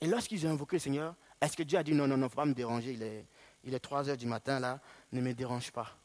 Et 0.00 0.06
lorsqu'ils 0.06 0.46
ont 0.46 0.50
invoqué 0.50 0.76
le 0.76 0.80
Seigneur, 0.80 1.14
est-ce 1.40 1.56
que 1.56 1.62
Dieu 1.62 1.78
a 1.78 1.82
dit 1.82 1.92
non, 1.92 2.06
non, 2.06 2.16
non, 2.16 2.28
faut 2.28 2.36
pas 2.36 2.44
me 2.44 2.54
déranger, 2.54 2.92
il 2.92 3.02
est, 3.02 3.26
il 3.64 3.74
est 3.74 3.80
3 3.80 4.08
heures 4.08 4.16
du 4.16 4.26
matin 4.26 4.60
là, 4.60 4.80
ne 5.12 5.20
me 5.20 5.32
dérange 5.34 5.70
pas 5.70 5.96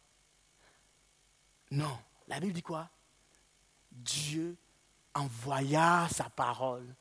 Non. 1.72 1.98
La 2.28 2.40
Bible 2.40 2.54
dit 2.54 2.62
quoi? 2.62 2.90
Dieu 3.92 4.56
envoya 5.14 6.08
sa 6.12 6.30
parole 6.30 6.96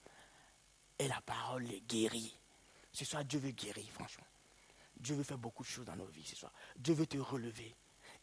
la 1.08 1.20
parole 1.20 1.64
les 1.64 1.80
guérit. 1.80 2.36
Ce 2.92 3.04
soir, 3.04 3.24
Dieu 3.24 3.38
veut 3.38 3.50
guérir, 3.50 3.86
franchement. 3.92 4.26
Dieu 4.96 5.16
veut 5.16 5.22
faire 5.22 5.38
beaucoup 5.38 5.62
de 5.62 5.68
choses 5.68 5.86
dans 5.86 5.96
nos 5.96 6.06
vies 6.06 6.24
ce 6.24 6.36
soir. 6.36 6.52
Dieu 6.76 6.94
veut 6.94 7.06
te 7.06 7.18
relever. 7.18 7.74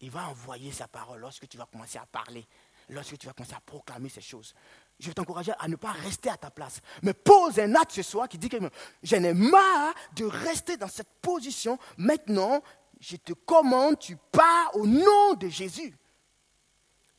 Il 0.01 0.11
va 0.11 0.27
envoyer 0.29 0.71
sa 0.71 0.87
parole 0.87 1.19
lorsque 1.19 1.47
tu 1.47 1.57
vas 1.57 1.65
commencer 1.65 1.97
à 1.97 2.05
parler, 2.05 2.47
lorsque 2.89 3.17
tu 3.17 3.27
vas 3.27 3.33
commencer 3.33 3.55
à 3.55 3.59
proclamer 3.59 4.09
ces 4.09 4.21
choses. 4.21 4.53
Je 4.99 5.07
vais 5.07 5.13
t'encourager 5.13 5.51
à 5.59 5.67
ne 5.67 5.75
pas 5.75 5.91
rester 5.91 6.29
à 6.29 6.37
ta 6.37 6.51
place. 6.51 6.81
Mais 7.01 7.13
pose 7.13 7.59
un 7.59 7.75
acte 7.75 7.91
ce 7.91 8.03
soir 8.03 8.29
qui 8.29 8.37
dit 8.37 8.49
que 8.49 8.57
je 9.03 9.15
n'ai 9.15 9.33
marre 9.33 9.93
de 10.15 10.25
rester 10.25 10.77
dans 10.77 10.87
cette 10.87 11.09
position. 11.21 11.77
Maintenant, 11.97 12.61
je 12.99 13.17
te 13.17 13.33
commande, 13.33 13.99
tu 13.99 14.15
pars 14.31 14.75
au 14.75 14.85
nom 14.85 15.33
de 15.33 15.49
Jésus. 15.49 15.97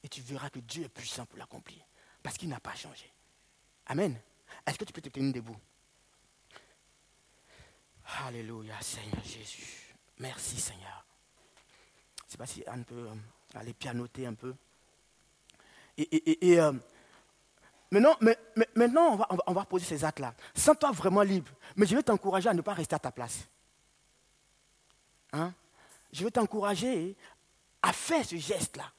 Et 0.03 0.09
tu 0.09 0.23
verras 0.23 0.49
que 0.49 0.61
Dieu 0.61 0.85
est 0.85 0.89
puissant 0.89 1.27
pour 1.27 1.39
l'accomplir. 1.39 1.85
Parce 2.23 2.37
qu'il 2.39 2.49
n'a 2.49 2.61
pas 2.61 2.75
changé. 2.75 3.13
Amen. 3.87 4.19
Est-ce 4.67 4.79
que 4.79 4.85
tu 4.85 4.93
peux 4.93 5.01
te 5.01 5.09
tenir 5.09 5.33
debout? 5.33 5.57
Alléluia, 8.27 8.75
Seigneur 8.81 9.23
Jésus. 9.25 9.95
Merci, 10.19 10.61
Seigneur. 10.61 11.05
Je 12.19 12.25
ne 12.27 12.31
sais 12.31 12.39
pas 12.39 12.47
si 12.47 12.65
Anne 12.67 12.85
peut 12.85 13.09
euh, 13.09 13.59
aller 13.59 13.73
pianoter 13.73 14.27
un 14.27 14.35
peu. 14.35 14.55
Et, 15.97 16.61
euh, 16.61 16.73
maintenant, 17.91 18.17
on, 19.13 19.17
va, 19.17 19.29
on, 19.47 19.65
poser 19.65 19.85
ces 19.85 20.05
actes-là. 20.05 20.35
Sens-toi 20.55 20.93
vraiment 20.93 21.23
libre. 21.23 21.51
Mais 21.77 21.87
je 21.87 21.97
vais 21.97 22.03
t'encourager 22.03 22.49
à 22.49 22.55
ne 22.55 22.63
pas 22.63 22.75
rester 22.75 22.95
à 22.95 22.99
ta 22.99 23.13
place. 23.13 23.47
Hein? 25.33 25.53
Je 26.13 26.25
vais 26.25 26.31
t'encourager 26.31 27.17
à 27.83 27.93
faire 27.93 28.25
ce 28.25 28.37
geste-là. 28.37 28.91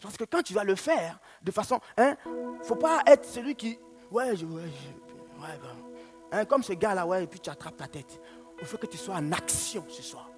Parce 0.00 0.16
que 0.16 0.24
quand 0.24 0.42
tu 0.42 0.52
vas 0.52 0.64
le 0.64 0.76
faire, 0.76 1.18
de 1.42 1.50
façon, 1.50 1.80
il 1.96 2.02
hein, 2.02 2.16
ne 2.26 2.64
faut 2.64 2.76
pas 2.76 3.02
être 3.06 3.24
celui 3.24 3.54
qui, 3.54 3.78
ouais, 4.16 4.36
je, 4.36 4.46
ouais, 4.46 4.62
ouais 5.40 5.58
hein, 6.32 6.44
comme 6.44 6.62
ce 6.62 6.72
gars-là, 6.72 7.06
ouais, 7.06 7.24
et 7.24 7.26
puis 7.26 7.40
tu 7.40 7.50
attrapes 7.50 7.76
ta 7.76 7.86
tête. 7.86 8.20
Il 8.60 8.66
faut 8.66 8.78
que 8.78 8.86
tu 8.86 8.96
sois 8.96 9.16
en 9.16 9.32
action 9.32 9.84
ce 9.88 10.02
soir. 10.02 10.30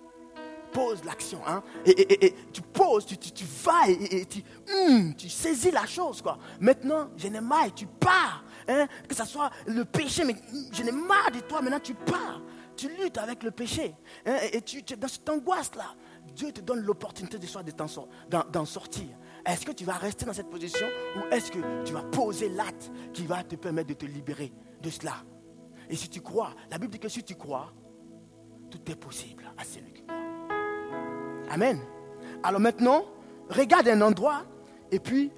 Pose 0.73 1.03
l'action, 1.05 1.41
hein, 1.47 1.63
et, 1.87 2.35
tu 2.53 2.61
poses, 2.61 3.07
tu, 3.07 3.17
tu, 3.17 3.45
vas 3.65 3.89
et, 3.89 4.27
tu, 4.27 4.43
hum, 4.71 5.15
tu 5.15 5.29
saisis 5.31 5.71
la 5.71 5.87
chose, 5.87 6.21
quoi. 6.21 6.39
Maintenant, 6.61 7.09
je 7.17 7.29
n'ai 7.29 7.41
marre, 7.41 7.75
tu 7.75 7.87
pars, 7.87 8.45
hein, 8.69 8.87
que 9.09 9.15
ce 9.15 9.25
soit 9.25 9.51
le 9.67 9.87
péché, 9.87 10.25
mais 10.25 10.37
je 10.71 10.83
n'ai 10.83 10.93
marre 10.93 11.31
de 11.33 11.41
toi, 11.41 11.63
maintenant 11.63 11.81
tu 11.81 11.95
pars. 11.95 12.43
Tu 12.77 12.89
luttes 12.91 13.19
avec 13.19 13.43
le 13.43 13.51
péché, 13.51 13.95
hein, 14.27 14.37
et 14.53 14.61
tu, 14.61 14.79
es 14.79 14.97
dans 14.97 15.09
cette 15.09 15.29
angoisse-là. 15.29 15.95
Dieu 16.35 16.53
te 16.53 16.61
donne 16.61 16.81
l'opportunité 16.81 17.39
de, 17.39 18.51
d'en 18.51 18.65
sortir. 18.67 19.09
Est-ce 19.47 19.65
que 19.65 19.73
tu 19.73 19.85
vas 19.85 19.95
rester 19.95 20.25
dans 20.25 20.33
cette 20.33 20.51
position 20.51 20.87
ou 21.17 21.33
est-ce 21.33 21.51
que 21.51 21.85
tu 21.85 21.93
vas 21.93 22.03
poser 22.03 22.49
l'acte 22.49 22.91
qui 23.13 23.27
va 23.27 23.43
te 23.43 23.57
permettre 23.57 23.89
de 23.89 23.95
te 23.95 24.07
libérer 24.07 24.53
de 24.83 24.91
cela? 24.91 25.25
Et 25.89 25.97
si 25.97 26.09
tu 26.09 26.21
crois, 26.21 26.51
la 26.71 26.79
Bible 26.79 26.93
dit 26.93 26.99
que 26.99 27.09
si 27.09 27.23
tu 27.23 27.35
crois, 27.35 27.73
tout 28.71 28.91
est 28.91 28.97
possible 28.97 29.45
à 29.57 29.65
celui 29.65 29.93
qui 29.93 30.03
croit. 30.03 30.17
Amen. 31.51 31.81
Alors 32.43 32.61
maintenant, 32.61 33.05
regarde 33.49 33.89
un 33.89 34.01
endroit 34.03 34.45
et 34.91 34.99
puis 35.01 35.33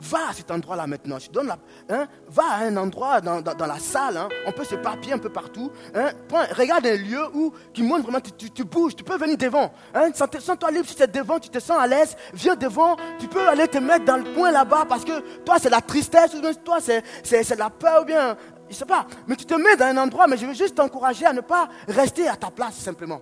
Va 0.00 0.28
à 0.30 0.32
cet 0.32 0.50
endroit-là 0.50 0.86
maintenant. 0.86 1.18
Je 1.18 1.30
donne 1.30 1.46
la, 1.46 1.58
hein, 1.88 2.06
va 2.28 2.42
à 2.44 2.64
un 2.64 2.76
endroit 2.76 3.20
dans, 3.20 3.66
la 3.66 3.78
salle. 3.78 4.16
Hein. 4.16 4.28
on 4.46 4.52
peut 4.52 4.64
se 4.64 4.74
papier 4.74 5.12
un 5.12 5.18
peu 5.18 5.30
partout. 5.30 5.70
Hein, 5.94 6.10
regarde 6.56 6.86
un 6.86 6.96
lieu 6.96 7.24
où, 7.34 7.52
qui 7.72 7.82
montre 7.82 8.02
vraiment, 8.02 8.20
tu, 8.20 8.50
tu, 8.50 8.64
bouges. 8.64 8.96
Tu 8.96 9.04
peux 9.04 9.16
venir 9.16 9.36
devant. 9.36 9.72
Sens-toi 10.14 10.70
libre 10.70 10.86
si 10.86 10.94
c'est 10.96 11.10
devant, 11.10 11.38
tu 11.38 11.48
te 11.48 11.58
sens 11.58 11.78
à 11.78 11.86
l'aise. 11.86 12.16
Viens 12.34 12.56
devant. 12.56 12.96
Tu 13.18 13.28
peux 13.28 13.48
aller 13.48 13.68
te 13.68 13.78
mettre 13.78 14.04
dans 14.04 14.16
le 14.16 14.34
coin 14.34 14.50
là-bas 14.50 14.84
parce 14.88 15.04
que 15.04 15.20
toi, 15.44 15.56
c'est 15.60 15.70
la 15.70 15.80
tristesse 15.80 16.34
ou 16.34 16.40
toi, 16.64 16.78
c'est 16.80 17.58
la 17.58 17.70
peur 17.70 18.02
ou 18.02 18.04
bien 18.04 18.36
je 18.68 18.74
ne 18.74 18.78
sais 18.78 18.84
pas, 18.86 19.06
mais 19.26 19.36
tu 19.36 19.44
te 19.44 19.54
mets 19.54 19.76
dans 19.76 19.86
un 19.86 19.96
endroit, 19.98 20.26
mais 20.26 20.36
je 20.36 20.46
veux 20.46 20.54
juste 20.54 20.76
t'encourager 20.76 21.26
à 21.26 21.32
ne 21.32 21.42
pas 21.42 21.68
rester 21.86 22.28
à 22.28 22.36
ta 22.36 22.50
place 22.50 22.74
simplement. 22.74 23.20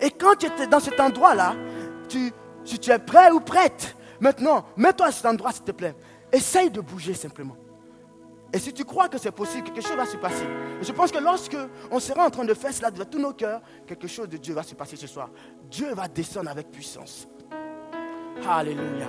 Et 0.00 0.10
quand 0.10 0.36
tu 0.36 0.46
es 0.46 0.66
dans 0.66 0.80
cet 0.80 0.98
endroit-là, 0.98 1.54
tu, 2.08 2.32
si 2.64 2.78
tu 2.78 2.90
es 2.90 2.98
prêt 2.98 3.30
ou 3.30 3.40
prête, 3.40 3.94
Maintenant, 4.20 4.64
mets-toi 4.76 5.06
à 5.06 5.12
cet 5.12 5.26
endroit, 5.26 5.52
s'il 5.52 5.64
te 5.64 5.72
plaît. 5.72 5.96
Essaye 6.32 6.70
de 6.70 6.80
bouger 6.80 7.14
simplement. 7.14 7.56
Et 8.52 8.58
si 8.58 8.72
tu 8.72 8.84
crois 8.84 9.08
que 9.08 9.18
c'est 9.18 9.30
possible, 9.30 9.64
quelque 9.64 9.86
chose 9.86 9.96
va 9.96 10.06
se 10.06 10.16
passer. 10.16 10.46
je 10.82 10.92
pense 10.92 11.12
que 11.12 11.18
lorsque 11.18 11.56
on 11.90 12.00
sera 12.00 12.26
en 12.26 12.30
train 12.30 12.44
de 12.44 12.54
faire 12.54 12.72
cela 12.72 12.90
de 12.90 13.04
tous 13.04 13.18
nos 13.18 13.32
cœurs, 13.32 13.62
quelque 13.86 14.08
chose 14.08 14.28
de 14.28 14.36
Dieu 14.36 14.54
va 14.54 14.62
se 14.62 14.74
passer 14.74 14.96
ce 14.96 15.06
soir. 15.06 15.30
Dieu 15.70 15.94
va 15.94 16.08
descendre 16.08 16.50
avec 16.50 16.70
puissance. 16.70 17.28
Alléluia. 18.48 19.06